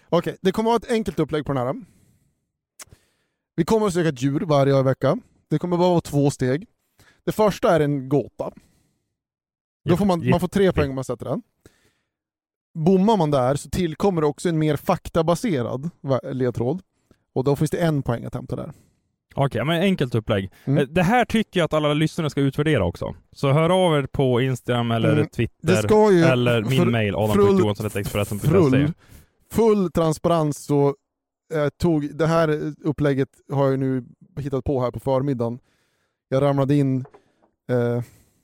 Okej, 0.09 0.37
det 0.41 0.53
kommer 0.53 0.71
att 0.71 0.83
vara 0.83 0.91
ett 0.91 0.97
enkelt 0.97 1.19
upplägg 1.19 1.47
på 1.47 1.53
den 1.53 1.67
här. 1.67 1.75
Vi 3.57 3.65
kommer 3.65 3.87
att 3.87 3.93
söka 3.93 4.09
ett 4.09 4.23
djur 4.23 4.41
varje 4.41 4.83
vecka. 4.83 5.19
Det 5.51 5.59
kommer 5.59 5.77
bara 5.77 5.89
vara 5.89 6.01
två 6.01 6.31
steg. 6.31 6.67
Det 7.25 7.33
första 7.33 7.75
är 7.75 7.81
en 7.81 8.09
gåta. 8.09 8.51
Då 9.85 9.97
får 9.97 10.07
man, 10.07 10.31
man 10.31 10.41
får 10.41 10.49
tre 10.49 10.73
poäng 10.73 10.89
om 10.89 10.95
man 10.95 11.05
sätter 11.05 11.25
den. 11.25 11.43
Bommar 12.75 13.17
man 13.17 13.31
där 13.31 13.55
så 13.55 13.71
tillkommer 13.71 14.25
också 14.25 14.49
en 14.49 14.59
mer 14.59 14.77
faktabaserad 14.77 15.91
ledtråd. 16.33 16.83
Och 17.35 17.45
då 17.45 17.57
finns 17.57 17.71
det 17.71 17.79
en 17.79 18.03
poäng 18.03 18.25
att 18.25 18.35
hämta 18.35 18.57
där. 18.57 18.73
Okej, 19.35 19.65
men 19.65 19.83
enkelt 19.83 20.15
upplägg. 20.15 20.53
Mm. 20.65 20.79
Eh, 20.79 20.85
Det 20.89 21.03
här 21.03 21.25
tycker 21.25 21.61
jag 21.61 21.65
att 21.65 21.73
alla 21.75 21.95
lyssnare 21.95 22.31
ska 22.31 22.41
utvärdera 22.41 22.85
också. 22.85 23.15
Så 23.33 23.53
hör 23.53 23.71
av 23.87 23.99
er 23.99 24.07
på 24.13 24.41
Instagram 24.41 24.91
eller 24.91 25.13
Mm. 25.13 25.29
Twitter. 25.29 26.11
Ju... 26.13 26.25
eller 26.25 26.63
min 26.63 26.79
för- 26.79 26.87
mail, 26.91 27.15
adam.johansson.expressen.se. 27.17 28.49
full, 28.49 28.93
full 29.53 29.91
transparens 29.93 30.59
så 30.65 30.95
eh, 31.55 31.69
tog, 31.81 32.17
det 32.17 32.27
här 32.27 32.73
upplägget 32.85 33.29
har 33.53 33.71
jag 33.71 33.79
nu 33.79 34.05
hittat 34.41 34.65
på 34.65 34.81
här 34.81 34.91
på 34.91 35.01
förmiddagen. 35.01 35.59
Jag 36.29 36.43
ramlade 36.43 36.75
in 36.75 37.05
eh, 37.71 38.03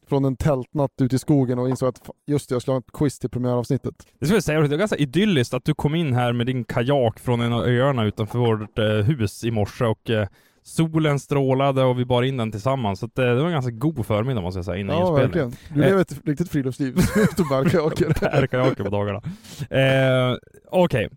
från 0.08 0.24
en 0.24 0.36
tältnatt 0.36 0.90
ute 1.00 1.16
i 1.16 1.18
skogen 1.18 1.58
och 1.58 1.68
insåg 1.68 1.88
att 1.88 2.10
just 2.26 2.48
det, 2.48 2.54
jag 2.54 2.62
skulle 2.62 2.72
ha 2.74 2.78
ett 2.78 2.92
quiz 2.92 3.18
till 3.18 3.30
premiäravsnittet. 3.30 3.94
Det 4.20 4.26
ska 4.26 4.34
jag 4.34 4.44
säga, 4.44 4.60
det 4.60 4.68
var 4.68 4.76
ganska 4.76 4.96
idylliskt 4.96 5.54
att 5.54 5.64
du 5.64 5.74
kom 5.74 5.94
in 5.94 6.12
här 6.14 6.32
med 6.32 6.46
din 6.46 6.64
kajak 6.64 7.18
från 7.20 7.40
en 7.40 7.52
av 7.52 7.62
öarna 7.64 8.04
utanför 8.04 8.38
vårt 8.38 8.78
eh, 8.78 8.84
hus 8.86 9.44
i 9.44 9.50
morse 9.50 9.84
och 9.84 10.10
eh, 10.10 10.28
solen 10.62 11.18
strålade 11.20 11.84
och 11.84 11.98
vi 11.98 12.04
bar 12.04 12.22
in 12.22 12.36
den 12.36 12.50
tillsammans. 12.50 13.00
Så 13.00 13.06
att, 13.06 13.18
eh, 13.18 13.24
det 13.24 13.34
var 13.34 13.46
en 13.46 13.52
ganska 13.52 13.70
god 13.70 14.06
förmiddag 14.06 14.40
måste 14.40 14.58
jag 14.58 14.64
säga 14.64 14.76
innan 14.78 14.96
Ja, 14.96 15.08
inspelningen. 15.08 15.50
verkligen. 15.50 15.74
Du 15.74 15.88
lever 15.88 16.02
ett 16.02 16.26
riktigt 16.26 16.50
friluftsliv. 16.50 16.98
Ute 17.16 17.42
och 17.42 17.48
bär 17.48 17.64
kajaker. 17.70 18.14
Där 18.20 18.46
kajaker 18.46 18.84
på 18.84 18.90
dagarna. 18.90 19.22
Okej, 20.70 21.08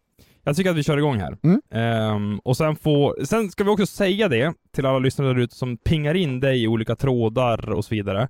jag 0.48 0.56
tycker 0.56 0.70
att 0.70 0.78
vi 0.78 0.84
kör 0.84 0.98
igång 0.98 1.20
här. 1.20 1.38
Mm. 1.44 1.62
Ehm, 1.72 2.40
och 2.40 2.58
sen, 2.58 2.76
får, 2.76 3.26
sen 3.26 3.52
ska 3.52 3.64
vi 3.64 3.70
också 3.70 3.86
säga 3.86 4.28
det 4.28 4.54
till 4.76 4.86
alla 4.86 5.00
lyssnare 5.00 5.28
där 5.34 5.40
ute 5.40 5.56
som 5.56 5.78
pingar 5.78 6.14
in 6.14 6.40
dig 6.40 6.64
i 6.64 6.68
olika 6.68 6.96
trådar 6.96 7.70
och 7.70 7.86
så 7.86 7.96
vidare. 7.96 8.28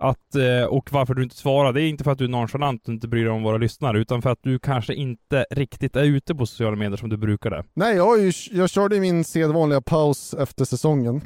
Att, 0.00 0.34
eh, 0.34 0.64
och 0.64 0.92
varför 0.92 1.14
du 1.14 1.22
inte 1.22 1.36
svarar, 1.36 1.72
det 1.72 1.82
är 1.82 1.88
inte 1.88 2.04
för 2.04 2.10
att 2.10 2.18
du 2.18 2.24
är 2.24 2.28
nonchalant 2.28 2.88
och 2.88 2.94
inte 2.94 3.08
bryr 3.08 3.24
dig 3.24 3.32
om 3.32 3.42
våra 3.42 3.56
lyssnare, 3.56 3.98
utan 3.98 4.22
för 4.22 4.30
att 4.30 4.42
du 4.42 4.58
kanske 4.58 4.94
inte 4.94 5.46
riktigt 5.50 5.96
är 5.96 6.04
ute 6.04 6.34
på 6.34 6.46
sociala 6.46 6.76
medier 6.76 6.96
som 6.96 7.08
du 7.08 7.16
brukade. 7.16 7.64
Nej, 7.74 7.96
jag, 7.96 8.20
ju, 8.20 8.32
jag 8.50 8.70
körde 8.70 9.00
min 9.00 9.24
sedvanliga 9.24 9.80
paus 9.80 10.34
efter 10.34 10.64
säsongen. 10.64 11.20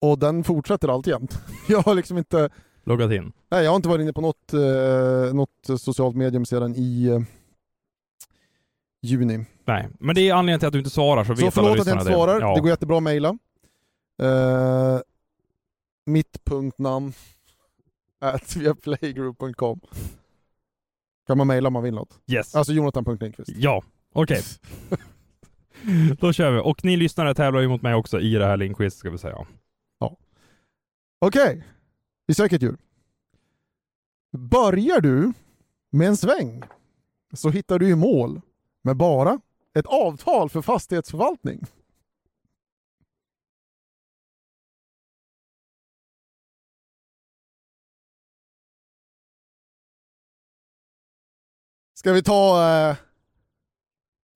Och 0.00 0.18
den 0.18 0.44
fortsätter 0.44 0.88
alltjämt. 0.88 1.38
Jag 1.68 1.82
har 1.82 1.94
liksom 1.94 2.18
inte 2.18 2.50
Loggat 2.86 3.12
in. 3.12 3.32
Nej, 3.50 3.64
jag 3.64 3.70
har 3.70 3.76
inte 3.76 3.88
varit 3.88 4.02
inne 4.02 4.12
på 4.12 4.20
något, 4.20 4.52
eh, 4.52 5.34
något 5.34 5.80
socialt 5.80 6.16
medium 6.16 6.46
sedan 6.46 6.74
i 6.76 7.06
eh, 7.06 7.20
juni. 9.02 9.44
Nej, 9.64 9.88
men 10.00 10.14
det 10.14 10.28
är 10.28 10.34
anledningen 10.34 10.58
till 10.58 10.66
att 10.66 10.72
du 10.72 10.78
inte 10.78 10.90
svarar, 10.90 11.24
så, 11.24 11.26
Så 11.26 11.34
vet 11.34 11.42
alla 11.42 11.50
förlåt 11.50 11.80
att 11.80 11.86
jag 11.86 11.94
inte 11.94 12.12
svarar. 12.12 12.40
Ja. 12.40 12.54
Det 12.54 12.60
går 12.60 12.70
jättebra 12.70 12.96
att 12.96 13.02
mejla. 13.02 13.28
Eh, 14.22 15.00
mitt 16.06 16.44
punktnamn 16.44 17.12
at 18.20 18.56
viaplaygroup.com 18.56 19.80
kan 21.26 21.38
man 21.38 21.46
mejla 21.46 21.66
om 21.66 21.72
man 21.72 21.82
vill 21.82 21.94
något. 21.94 22.20
Yes. 22.26 22.54
Alltså 22.54 22.72
jonathan.lindqvist. 22.72 23.50
Ja, 23.56 23.82
okej. 24.12 24.42
Då 26.18 26.32
kör 26.32 26.50
vi. 26.52 26.60
Och 26.60 26.84
ni 26.84 26.96
lyssnare 26.96 27.34
tävlar 27.34 27.60
ju 27.60 27.68
mot 27.68 27.82
mig 27.82 27.94
också 27.94 28.20
i 28.20 28.34
det 28.34 28.46
här 28.46 28.56
Linkquiz 28.56 28.94
ska 28.94 29.10
vi 29.10 29.18
säga. 29.18 29.46
Okej, 31.18 31.64
vi 32.26 32.34
söker 32.34 32.56
ett 32.56 32.62
djur. 32.62 32.76
Börjar 34.32 35.00
du 35.00 35.32
med 35.90 36.08
en 36.08 36.16
sväng 36.16 36.62
så 37.32 37.50
hittar 37.50 37.78
du 37.78 37.88
i 37.88 37.94
mål 37.94 38.40
med 38.82 38.96
bara 38.96 39.40
ett 39.74 39.86
avtal 39.86 40.50
för 40.50 40.62
fastighetsförvaltning. 40.62 41.60
Ska 52.06 52.12
vi 52.12 52.22
ta 52.22 52.62
eh, 52.62 52.96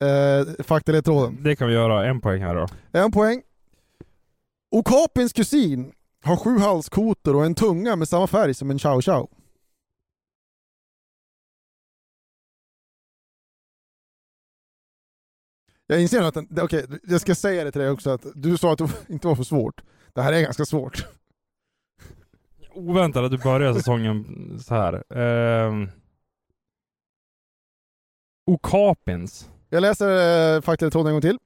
eh, 0.08 0.46
faktaledtråden? 0.58 1.42
Det 1.42 1.56
kan 1.56 1.68
vi 1.68 1.74
göra. 1.74 2.06
En 2.06 2.20
poäng 2.20 2.42
här 2.42 2.54
då. 2.54 2.66
En 2.92 3.12
poäng. 3.12 3.42
Okapins 4.70 5.32
kusin 5.32 5.92
har 6.24 6.36
sju 6.36 6.58
halskotor 6.58 7.36
och 7.36 7.44
en 7.46 7.54
tunga 7.54 7.96
med 7.96 8.08
samma 8.08 8.26
färg 8.26 8.54
som 8.54 8.70
en 8.70 8.78
chow 8.78 9.00
chow. 9.00 9.30
Jag 15.86 16.02
inser 16.02 16.22
att, 16.22 16.36
okej, 16.62 16.86
jag 17.02 17.20
ska 17.20 17.34
säga 17.34 17.64
det 17.64 17.72
till 17.72 17.80
dig 17.80 17.90
också, 17.90 18.10
att 18.10 18.26
du 18.34 18.56
sa 18.56 18.72
att 18.72 18.78
det 18.78 18.90
inte 19.08 19.26
var 19.26 19.36
för 19.36 19.44
svårt. 19.44 19.82
Det 20.12 20.22
här 20.22 20.32
är 20.32 20.42
ganska 20.42 20.64
svårt. 20.64 21.06
Oväntat 22.74 23.24
att 23.24 23.30
du 23.30 23.38
börjar 23.38 23.74
säsongen 23.74 24.24
så 24.60 24.74
här. 24.74 25.18
Ehm... 25.18 25.90
Okapins. 28.54 29.48
Jag 29.68 29.80
läser 29.80 30.56
eh, 30.56 30.60
faktaledtråden 30.60 31.06
en 31.06 31.14
gång 31.14 31.20
till. 31.22 31.38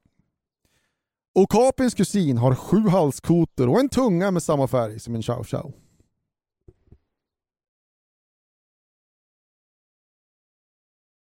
Okapins 1.34 1.94
kusin 1.94 2.38
har 2.38 2.55
sju 2.55 2.88
halskotor 2.88 3.68
och 3.68 3.80
en 3.80 3.88
tunga 3.88 4.30
med 4.30 4.42
samma 4.42 4.68
färg 4.68 5.00
som 5.00 5.14
en 5.14 5.22
chow 5.22 5.44
chow. 5.44 5.72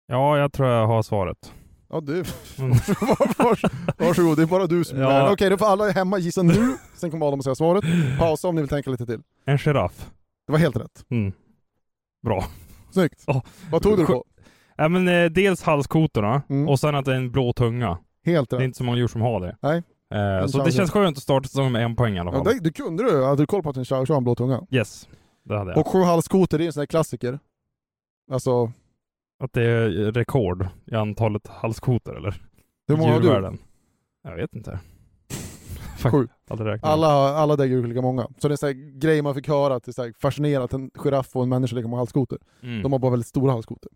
Ja, 0.07 0.37
jag 0.37 0.53
tror 0.53 0.69
jag 0.69 0.87
har 0.87 1.03
svaret. 1.03 1.53
Ja 1.89 1.99
du, 2.01 2.23
Mm. 2.59 2.71
vars, 3.37 3.61
varsågod, 3.97 4.37
det 4.37 4.41
är 4.41 4.47
bara 4.47 4.67
du 4.67 4.83
som 4.83 4.97
Ja. 4.99 5.09
värd. 5.09 5.31
Okej, 5.33 5.49
då 5.49 5.57
får 5.57 5.65
alla 5.65 5.89
hemma 5.91 6.17
gissa 6.17 6.41
nu, 6.43 6.77
sen 6.95 7.11
kommer 7.11 7.25
Adam 7.27 7.39
att 7.39 7.43
säga 7.43 7.55
svaret. 7.55 7.83
Pausa 8.19 8.47
om 8.47 8.55
ni 8.55 8.61
vill 8.61 8.69
tänka 8.69 8.89
lite 8.89 9.05
till. 9.05 9.21
En 9.45 9.57
giraff. 9.57 10.11
Det 10.45 10.51
var 10.51 10.59
helt 10.59 10.75
rätt. 10.77 11.05
Mm. 11.09 11.31
Bra. 12.25 12.43
Snyggt. 12.91 13.23
Ja. 13.27 13.41
Vad 13.71 13.81
tog 13.83 13.97
du 13.97 14.05
på? 14.05 14.25
Ja, 14.83 14.89
men, 14.89 15.07
eh, 15.07 15.29
dels 15.31 15.63
halskotorna 15.63 16.41
Mm. 16.49 16.69
och 16.69 16.79
sen 16.79 16.95
att 16.95 17.05
det 17.05 17.11
är 17.11 17.15
en 17.15 17.31
blå 17.31 17.53
tunga. 17.53 17.97
Helt 18.25 18.49
Det 18.49 18.55
är 18.55 18.59
rätt. 18.59 18.65
inte 18.65 18.77
så 18.77 18.83
många 18.83 18.97
djur 18.97 19.07
som 19.07 19.21
har 19.21 19.39
det. 19.39 19.57
Nej. 19.61 19.83
Eh, 20.13 20.47
så 20.47 20.63
det 20.63 20.71
känns 20.71 20.91
skönt 20.91 21.17
att 21.17 21.23
starta 21.23 21.69
med 21.69 21.83
en 21.83 21.95
poäng 21.95 22.15
i 22.15 22.19
alla 22.19 22.31
Ja, 22.31 22.43
fall. 22.43 22.53
det, 22.53 22.59
det 22.63 22.71
kunde 22.71 23.03
du, 23.03 23.23
hade 23.25 23.41
du 23.43 23.45
koll 23.47 23.63
på 23.63 23.69
att 23.69 23.77
en 23.77 23.85
chow 23.85 24.05
chow 24.05 24.13
har 24.13 24.17
en 24.17 24.23
blå 24.23 24.35
tunga? 24.35 24.61
Yes, 24.71 25.07
det 25.45 25.57
hade 25.57 25.71
jag. 25.71 25.77
Och 25.79 25.87
sju 25.87 25.99
halskotor, 25.99 26.57
det 26.57 26.63
är 26.63 26.65
en 26.65 26.73
sån 26.73 26.81
här 26.81 26.85
klassiker. 26.85 27.39
Alltså, 28.31 28.71
Att 29.43 29.53
det 29.53 29.63
är 29.63 29.89
rekord 30.11 30.67
i 30.85 30.95
antalet 30.95 31.47
halskotor 31.47 32.17
eller? 32.17 32.41
hur 32.87 32.97
många 32.97 33.11
har 33.13 33.19
du? 33.19 33.25
Djurvärlden. 33.25 33.57
Jag 34.23 34.35
vet 34.35 34.55
inte. 34.55 34.79
Sju. 36.11 36.27
Aldrig 36.49 36.69
räknat. 36.69 36.91
Alla, 36.91 37.07
alla 37.35 37.55
däggdjur 37.55 37.83
är 37.83 37.87
lika 37.87 38.01
många. 38.01 38.23
Så 38.37 38.47
det 38.47 38.47
är 38.47 38.51
en 38.51 38.57
sån 38.57 38.67
här 38.67 38.99
grej 38.99 39.21
man 39.21 39.35
fick 39.35 39.47
höra, 39.47 39.75
att 39.75 39.83
det 39.83 39.89
är 39.89 39.93
så 39.93 40.03
här 40.03 40.13
fascinerande 40.21 40.65
att 40.65 40.73
en 40.73 40.91
giraff 40.95 41.35
och 41.35 41.43
en 41.43 41.49
människa 41.49 41.73
är 41.73 41.75
lika 41.75 41.87
många 41.87 41.99
halskotor. 42.01 42.39
Mm. 42.63 42.81
De 42.83 42.91
har 42.91 42.99
bara 42.99 43.11
väldigt 43.11 43.27
stora 43.27 43.51
halskotor. 43.51 43.91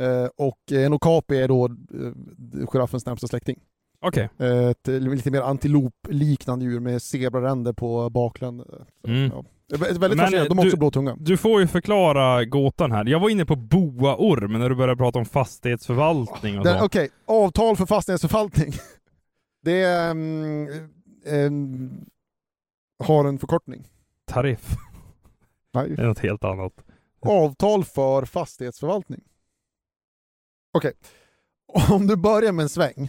Eh, 0.00 0.28
och 0.36 0.72
en 0.72 0.92
okapi 0.92 1.36
är 1.36 1.48
då 1.48 1.66
eh, 1.66 2.66
giraffens 2.72 3.06
närmsta 3.06 3.26
släkting. 3.26 3.60
Okej. 4.00 4.28
Eh, 4.38 4.68
ett 4.68 4.86
lite 4.86 5.30
mer 5.30 5.40
antilopliknande 5.40 6.64
djur 6.64 6.80
med 6.80 7.02
zebraränder 7.02 7.72
på 7.72 8.10
bakländer. 8.10 8.86
Mm. 9.06 9.30
Ja. 9.34 9.44
Det 9.68 9.74
är 9.74 9.78
väldigt 9.78 10.00
Men, 10.00 10.18
fascinerande, 10.18 10.48
de 10.48 10.58
har 10.58 10.66
också 10.66 10.76
blå 10.76 10.90
tunga. 10.90 11.16
Du 11.18 11.36
får 11.36 11.60
ju 11.60 11.66
förklara 11.66 12.44
gåtan 12.44 12.92
här. 12.92 13.04
Jag 13.04 13.20
var 13.20 13.30
inne 13.30 13.46
på 13.46 13.56
boaorm 13.56 14.52
när 14.52 14.68
du 14.68 14.74
började 14.74 14.96
prata 14.96 15.18
om 15.18 15.24
fastighetsförvaltning 15.24 16.58
och. 16.58 16.66
Okej, 16.82 17.08
avtal 17.26 17.76
för 17.76 17.86
fastighetsförvaltning. 17.86 18.72
Det 19.62 19.82
är, 19.82 20.10
mm, 20.10 20.68
em, 21.26 21.90
har 23.04 23.24
en 23.24 23.38
förkortning. 23.38 23.88
Tariff. 24.26 24.76
Nej. 25.74 25.90
Det 25.96 26.02
är 26.02 26.06
något 26.06 26.18
helt 26.18 26.44
annat. 26.44 26.72
Avtal 27.20 27.84
för 27.84 28.24
fastighetsförvaltning. 28.24 29.20
Okej, 30.74 30.92
om 31.90 32.06
du 32.06 32.16
börjar 32.16 32.52
med 32.52 32.62
en 32.62 32.68
sväng. 32.68 33.08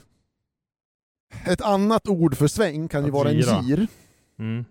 Ett 1.46 1.62
annat 1.62 2.08
ord 2.08 2.36
för 2.38 2.48
sväng 2.48 2.88
kan 2.88 3.02
ju 3.02 3.08
Att 3.08 3.14
vara 3.14 3.30
en 3.30 3.36
gira. 3.36 3.62
gir. 3.62 3.88
Mm. 4.40 4.66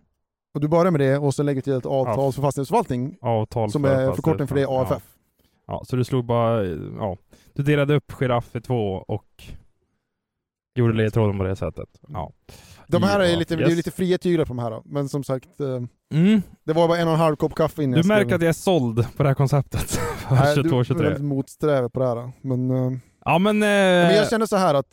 Och 0.55 0.61
du 0.61 0.69
börjar 0.69 0.91
med 0.91 1.01
det 1.01 1.19
och 1.19 1.35
så 1.35 1.43
lägger 1.43 1.61
du 1.61 1.63
till 1.63 1.73
ett 1.73 1.87
avtal 1.87 2.33
för 2.33 2.43
fastighetsförvaltning 2.43 3.17
Avtal 3.21 3.71
som 3.71 3.83
för 3.83 3.91
är 3.91 4.13
förkortning 4.13 4.49
för 4.49 4.55
det. 4.55 4.67
AFF. 4.69 5.03
Ja. 5.37 5.41
ja, 5.67 5.85
så 5.85 5.97
du 5.97 6.05
slog 6.05 6.25
bara... 6.25 6.65
Ja. 6.99 7.17
Du 7.53 7.63
delade 7.63 7.95
upp 7.95 8.13
giraff 8.13 8.57
i 8.57 8.61
två 8.61 9.05
och 9.09 9.45
gjorde 10.75 10.93
ledtråden 10.93 11.39
på 11.39 11.45
det 11.45 11.57
sättet. 11.57 11.89
Ja. 12.09 12.33
De 12.89 13.03
här 13.03 13.21
är 13.21 13.37
lite, 13.37 13.57
det 13.57 13.63
yes. 13.63 13.73
är 13.73 13.77
lite 13.77 13.91
fria 13.91 14.19
tyglar 14.19 14.45
på 14.45 14.49
de 14.55 14.59
här 14.59 14.71
då. 14.71 14.83
men 14.85 15.09
som 15.09 15.25
sagt, 15.25 15.61
eh, 15.61 15.67
Mm. 16.15 16.43
det 16.65 16.73
var 16.73 16.89
bara 16.89 16.99
en 16.99 17.09
och 17.09 17.15
en 17.15 17.21
halv 17.21 17.37
kopp 17.37 17.55
kaffe 17.55 17.83
innan 17.83 18.01
Du 18.03 18.09
märker 18.09 18.35
att 18.35 18.41
jag 18.43 18.49
är 18.49 18.53
såld 18.53 19.07
på 19.17 19.23
det 19.23 19.29
här 19.29 19.35
konceptet. 19.35 20.01
Nej, 20.31 20.55
22, 20.55 20.69
Du 20.71 20.79
är 20.81 20.85
23. 20.85 21.05
väldigt 21.05 21.25
motsträvig 21.25 21.93
på 21.93 22.01
det 22.01 22.07
här. 22.07 22.17
då. 22.17 22.33
Men, 22.41 22.71
eh, 22.71 22.99
Ja 23.25 23.39
men... 23.39 23.63
Eh, 23.63 23.67
men 23.69 24.15
jag 24.17 24.31
känner 24.31 24.47
så 24.47 24.57
här 24.57 24.75
att 24.75 24.87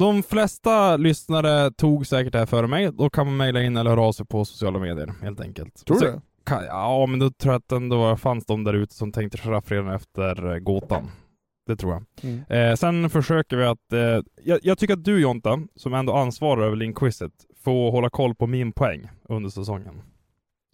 De 0.00 0.22
flesta 0.22 0.96
lyssnare 0.96 1.70
tog 1.70 2.06
säkert 2.06 2.32
det 2.32 2.38
här 2.38 2.46
före 2.46 2.66
mig. 2.66 2.92
Då 2.92 3.10
kan 3.10 3.26
man 3.26 3.36
mejla 3.36 3.62
in 3.62 3.76
eller 3.76 3.90
höra 3.90 4.02
av 4.02 4.12
sig 4.12 4.26
på 4.26 4.44
sociala 4.44 4.78
medier 4.78 5.12
helt 5.22 5.40
enkelt. 5.40 5.86
Tror 5.86 6.00
du 6.00 6.06
det? 6.06 6.20
Ja, 6.66 7.06
men 7.06 7.18
då 7.18 7.30
tror 7.30 7.52
jag 7.54 7.58
att 7.58 7.72
ändå 7.72 8.16
fanns 8.16 8.46
de 8.46 8.64
där 8.64 8.74
ute 8.74 8.94
som 8.94 9.12
tänkte 9.12 9.38
giraff 9.38 9.70
redan 9.70 9.88
efter 9.94 10.52
eh, 10.52 10.58
gåtan. 10.58 11.10
Det 11.70 11.76
tror 11.76 11.92
jag. 11.92 12.04
Mm. 12.30 12.70
Eh, 12.70 12.76
sen 12.76 13.10
försöker 13.10 13.56
vi 13.56 13.64
att... 13.64 13.92
Eh, 13.92 14.22
jag, 14.44 14.58
jag 14.62 14.78
tycker 14.78 14.94
att 14.94 15.04
du 15.04 15.20
Jonta, 15.20 15.60
som 15.76 15.94
ändå 15.94 16.12
ansvarar 16.12 16.62
över 16.66 16.76
Linkquizet, 16.76 17.32
får 17.64 17.90
hålla 17.90 18.10
koll 18.10 18.34
på 18.34 18.46
min 18.46 18.72
poäng 18.72 19.08
under 19.28 19.50
säsongen. 19.50 20.02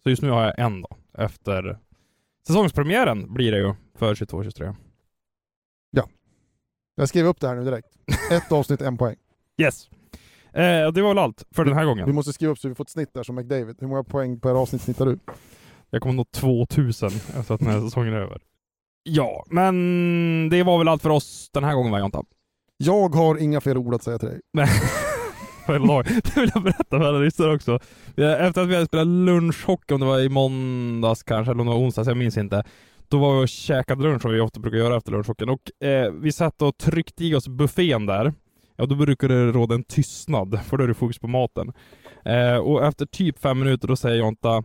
Så 0.03 0.09
just 0.09 0.21
nu 0.21 0.29
har 0.29 0.43
jag 0.43 0.59
en 0.59 0.81
då, 0.81 0.89
efter 1.17 1.77
säsongspremiären 2.47 3.33
blir 3.33 3.51
det 3.51 3.57
ju 3.57 3.73
för 3.97 4.15
22-23. 4.15 4.75
Jag 6.99 7.09
skrev 7.09 7.25
upp 7.25 7.39
det 7.39 7.47
här 7.47 7.55
nu 7.55 7.63
direkt. 7.63 7.87
Ett 8.31 8.51
avsnitt, 8.51 8.81
en 8.81 8.97
poäng. 8.97 9.15
Yes! 9.61 9.89
Eh, 10.53 10.91
det 10.91 11.01
var 11.01 11.07
väl 11.07 11.17
allt 11.17 11.45
för 11.51 11.65
den 11.65 11.73
här 11.73 11.81
Vi 11.81 11.87
gången. 11.87 12.15
måste 12.15 12.33
skriva 12.33 12.51
upp 12.51 12.59
så 12.59 12.69
vi 12.69 12.75
får 12.75 12.83
ett 12.83 12.89
snitt 12.89 13.13
där 13.13 13.23
som 13.23 13.35
McDavid. 13.35 13.75
Hur 13.79 13.87
många 13.87 14.03
poäng 14.03 14.39
per 14.39 14.49
avsnitt 14.49 14.81
snittar 14.81 15.05
du? 15.05 15.19
Jag 15.89 16.01
kommer 16.01 16.15
nå 16.15 16.23
2000 16.23 17.09
efter 17.39 17.53
att 17.53 17.59
den 17.59 17.69
här 17.69 17.81
säsongen 17.81 18.13
är 18.13 18.17
över. 18.17 18.41
Ja, 19.09 19.45
men 19.49 20.49
det 20.49 20.63
var 20.63 20.77
väl 20.77 20.87
allt 20.87 21.01
för 21.01 21.09
oss 21.09 21.49
den 21.53 21.63
här 21.63 21.75
gången 21.75 21.91
va 21.91 21.99
Jonta? 21.99 22.23
Jag 22.77 23.15
har 23.15 23.37
inga 23.37 23.61
fler 23.61 23.77
ord 23.77 23.93
att 23.93 24.03
säga 24.03 24.19
till 24.19 24.27
dig. 24.27 24.39
Det 25.67 26.37
vill 26.37 26.51
jag 26.53 26.63
berätta 26.63 26.83
för 26.89 26.99
alla 26.99 27.19
lyssnare 27.19 27.55
också. 27.55 27.79
Efter 28.17 28.61
att 28.61 28.67
vi 28.67 28.73
hade 28.73 28.85
spelat 28.85 29.07
lunchhockey, 29.07 29.93
om 29.93 29.99
det 29.99 30.05
var 30.05 30.19
i 30.19 30.29
måndags 30.29 31.23
kanske, 31.23 31.51
eller 31.51 31.61
om 31.61 31.67
det 31.67 31.73
var 31.73 31.79
onsdags, 31.79 32.07
jag 32.07 32.17
minns 32.17 32.37
inte. 32.37 32.63
Då 33.07 33.17
var 33.17 33.37
vi 33.37 33.43
och 33.43 33.49
käkade 33.49 34.03
lunch 34.03 34.21
som 34.21 34.31
vi 34.31 34.39
ofta 34.39 34.59
brukar 34.59 34.77
göra 34.77 34.97
efter 34.97 35.11
lunchhockeyn 35.11 35.49
och 35.49 35.87
eh, 35.87 36.11
vi 36.11 36.31
satt 36.31 36.61
och 36.61 36.77
tryckte 36.77 37.25
i 37.25 37.35
oss 37.35 37.47
buffén 37.47 38.05
där. 38.05 38.33
Ja, 38.75 38.85
då 38.85 38.95
brukar 38.95 39.27
det 39.27 39.51
råda 39.51 39.75
en 39.75 39.83
tystnad, 39.83 40.59
för 40.65 40.77
då 40.77 40.83
är 40.83 40.87
det 40.87 40.93
fokus 40.93 41.19
på 41.19 41.27
maten. 41.27 41.73
Eh, 42.25 42.57
och 42.57 42.85
efter 42.85 43.05
typ 43.05 43.39
fem 43.39 43.59
minuter 43.59 43.87
då 43.87 43.95
säger 43.95 44.17
Jonta 44.17 44.63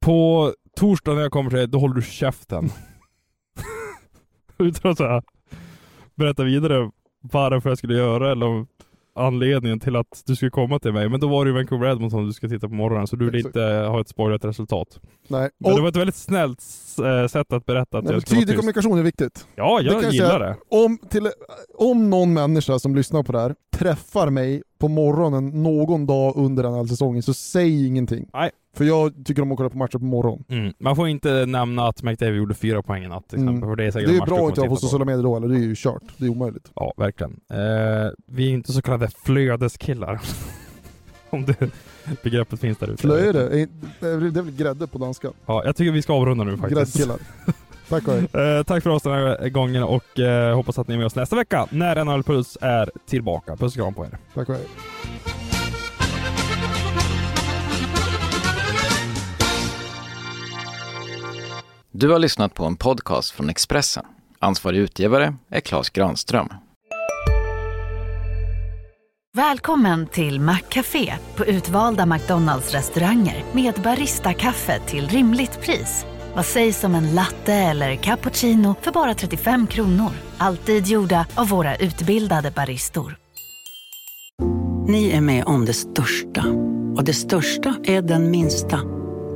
På 0.00 0.52
torsdag 0.76 1.14
när 1.14 1.22
jag 1.22 1.32
kommer 1.32 1.50
till 1.50 1.58
dig, 1.58 1.68
då 1.68 1.78
håller 1.78 1.94
du 1.94 2.02
käften. 2.02 2.70
Utan 4.68 4.90
att 4.90 4.96
så 4.96 5.06
här, 5.06 5.22
berätta 6.14 6.44
vidare 6.44 6.90
varför 7.20 7.68
jag 7.68 7.78
skulle 7.78 7.94
göra 7.94 8.32
eller 8.32 8.46
om 8.46 8.66
anledningen 9.14 9.80
till 9.80 9.96
att 9.96 10.22
du 10.26 10.36
skulle 10.36 10.50
komma 10.50 10.78
till 10.78 10.92
mig. 10.92 11.08
Men 11.08 11.20
då 11.20 11.28
var 11.28 11.44
det 11.44 11.48
ju 11.48 11.54
Vancouver 11.54 11.90
Edmonton 11.90 12.26
du 12.26 12.32
ska 12.32 12.48
titta 12.48 12.68
på 12.68 12.74
morgonen, 12.74 13.06
så 13.06 13.16
du 13.16 13.30
vill 13.30 13.46
inte 13.46 13.60
ha 13.62 14.00
ett 14.00 14.08
spoilat 14.08 14.44
resultat. 14.44 15.00
Nej. 15.28 15.50
Men 15.58 15.74
det 15.74 15.80
var 15.80 15.88
ett 15.88 15.96
väldigt 15.96 16.14
snällt 16.14 16.62
eh, 17.04 17.26
sätt 17.26 17.52
att 17.52 17.66
berätta 17.66 17.98
att 17.98 18.04
nej, 18.04 18.12
jag 18.12 18.22
skulle 18.22 18.40
tydlig 18.40 18.56
kommunikation 18.56 18.98
är 18.98 19.02
viktigt. 19.02 19.46
Ja, 19.54 19.78
Det 19.80 19.86
jag 19.86 20.04
jag 20.04 20.12
gillar 20.12 20.28
säga. 20.28 20.38
det. 20.38 20.56
Om, 20.68 20.98
till, 20.98 21.30
om 21.74 22.10
någon 22.10 22.32
människa 22.32 22.78
som 22.78 22.94
lyssnar 22.94 23.22
på 23.22 23.32
det 23.32 23.40
här 23.40 23.54
träffar 23.72 24.30
mig 24.30 24.62
på 24.78 24.88
morgonen 24.88 25.62
någon 25.62 26.06
dag 26.06 26.36
under 26.36 26.62
den 26.62 26.74
här 26.74 26.84
säsongen 26.84 27.22
så 27.22 27.34
säg 27.34 27.86
ingenting. 27.86 28.28
Nej. 28.32 28.50
För 28.76 28.84
jag 28.84 29.12
tycker 29.24 29.42
om 29.42 29.52
att 29.52 29.56
kolla 29.56 29.70
på 29.70 29.78
matcher 29.78 29.98
på 29.98 30.04
morgonen. 30.04 30.44
Mm. 30.48 30.72
Man 30.78 30.96
får 30.96 31.08
inte 31.08 31.46
nämna 31.46 31.86
att 31.88 32.02
McDavid 32.02 32.36
gjorde 32.36 32.54
fyra 32.54 32.82
poäng 32.82 33.04
i 33.04 33.08
natt 33.08 33.28
till 33.28 33.38
exempel, 33.38 33.56
Mm. 33.56 33.68
för 33.68 33.76
det 33.76 33.82
är 33.82 33.86
Det 33.86 33.92
säkert 33.92 34.08
är 34.10 34.12
match 34.18 34.28
du 34.28 34.34
bra 34.34 34.44
att 34.44 34.48
inte 34.50 34.60
ha 34.60 34.68
på 34.68 34.76
sociala 34.76 35.04
medier 35.04 35.22
då, 35.22 35.36
eller 35.36 35.48
det 35.48 35.54
är 35.54 35.58
ju 35.58 35.74
kört. 35.76 36.02
Det 36.16 36.24
är 36.24 36.28
omöjligt. 36.28 36.70
Ja, 36.74 36.92
verkligen. 36.96 37.40
Eh, 37.50 38.10
vi 38.26 38.46
är 38.48 38.52
inte 38.52 38.72
så 38.72 38.82
kallade 38.82 39.08
flödeskillar. 39.24 40.20
Om 41.30 41.44
det 41.46 41.70
begreppet 42.22 42.60
finns 42.60 42.78
där 42.78 42.88
ute. 42.90 43.02
Flöde, 43.02 43.60
är- 43.60 43.68
det 44.00 44.08
är 44.08 44.42
väl 44.42 44.50
grädde 44.56 44.86
på 44.86 44.98
danska? 44.98 45.28
Ja, 45.46 45.62
jag 45.64 45.76
tycker 45.76 45.92
vi 45.92 46.02
ska 46.02 46.12
avrunda 46.14 46.44
nu 46.44 46.56
faktiskt. 46.56 46.96
Gräddkillar. 46.96 47.18
Tack 47.88 48.08
och. 48.08 48.34
Eh, 48.40 48.62
tack 48.62 48.82
för 48.82 48.90
oss 48.90 49.02
den 49.02 49.12
här 49.12 49.48
gången 49.48 49.82
och 49.82 50.18
eh, 50.18 50.54
hoppas 50.54 50.78
att 50.78 50.88
ni 50.88 50.94
är 50.94 50.98
med 50.98 51.06
oss 51.06 51.14
nästa 51.16 51.36
vecka 51.36 51.66
när 51.70 52.04
NHL 52.04 52.22
Puls 52.22 52.58
är 52.60 52.90
tillbaka. 53.06 53.56
Puss 53.56 53.72
och 53.76 53.82
kram 53.82 53.94
på 53.94 54.04
er. 54.04 54.18
Tack 54.34 54.48
och 54.48 54.54
hej. 54.54 54.64
Du 61.92 62.10
har 62.10 62.18
lyssnat 62.18 62.54
på 62.54 62.64
en 62.64 62.76
podcast 62.76 63.30
från 63.30 63.50
Expressen. 63.50 64.04
Ansvarig 64.38 64.78
utgivare 64.78 65.34
är 65.48 65.60
Klas 65.60 65.90
Granström. 65.90 66.48
Välkommen 69.36 70.06
till 70.06 70.40
Maccafé 70.40 71.14
på 71.36 71.44
utvalda 71.46 72.06
McDonalds 72.06 72.72
restauranger 72.72 73.44
med 73.52 73.74
Baristakaffe 73.74 74.80
till 74.86 75.08
rimligt 75.08 75.60
pris. 75.60 76.06
Vad 76.34 76.46
sägs 76.46 76.84
om 76.84 76.94
en 76.94 77.14
latte 77.14 77.54
eller 77.54 77.96
cappuccino 77.96 78.74
för 78.80 78.92
bara 78.92 79.14
35 79.14 79.66
kronor? 79.66 80.10
Alltid 80.38 80.86
gjorda 80.86 81.26
av 81.34 81.48
våra 81.48 81.76
utbildade 81.76 82.50
baristor. 82.50 83.16
Ni 84.88 85.10
är 85.10 85.20
med 85.20 85.44
om 85.44 85.64
det 85.64 85.72
största. 85.72 86.44
Och 86.96 87.04
det 87.04 87.14
största 87.14 87.74
är 87.84 88.02
den 88.02 88.30
minsta. 88.30 88.80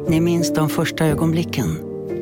Ni 0.08 0.20
minns 0.20 0.54
de 0.54 0.68
första 0.68 1.06
ögonblicken. 1.06 1.93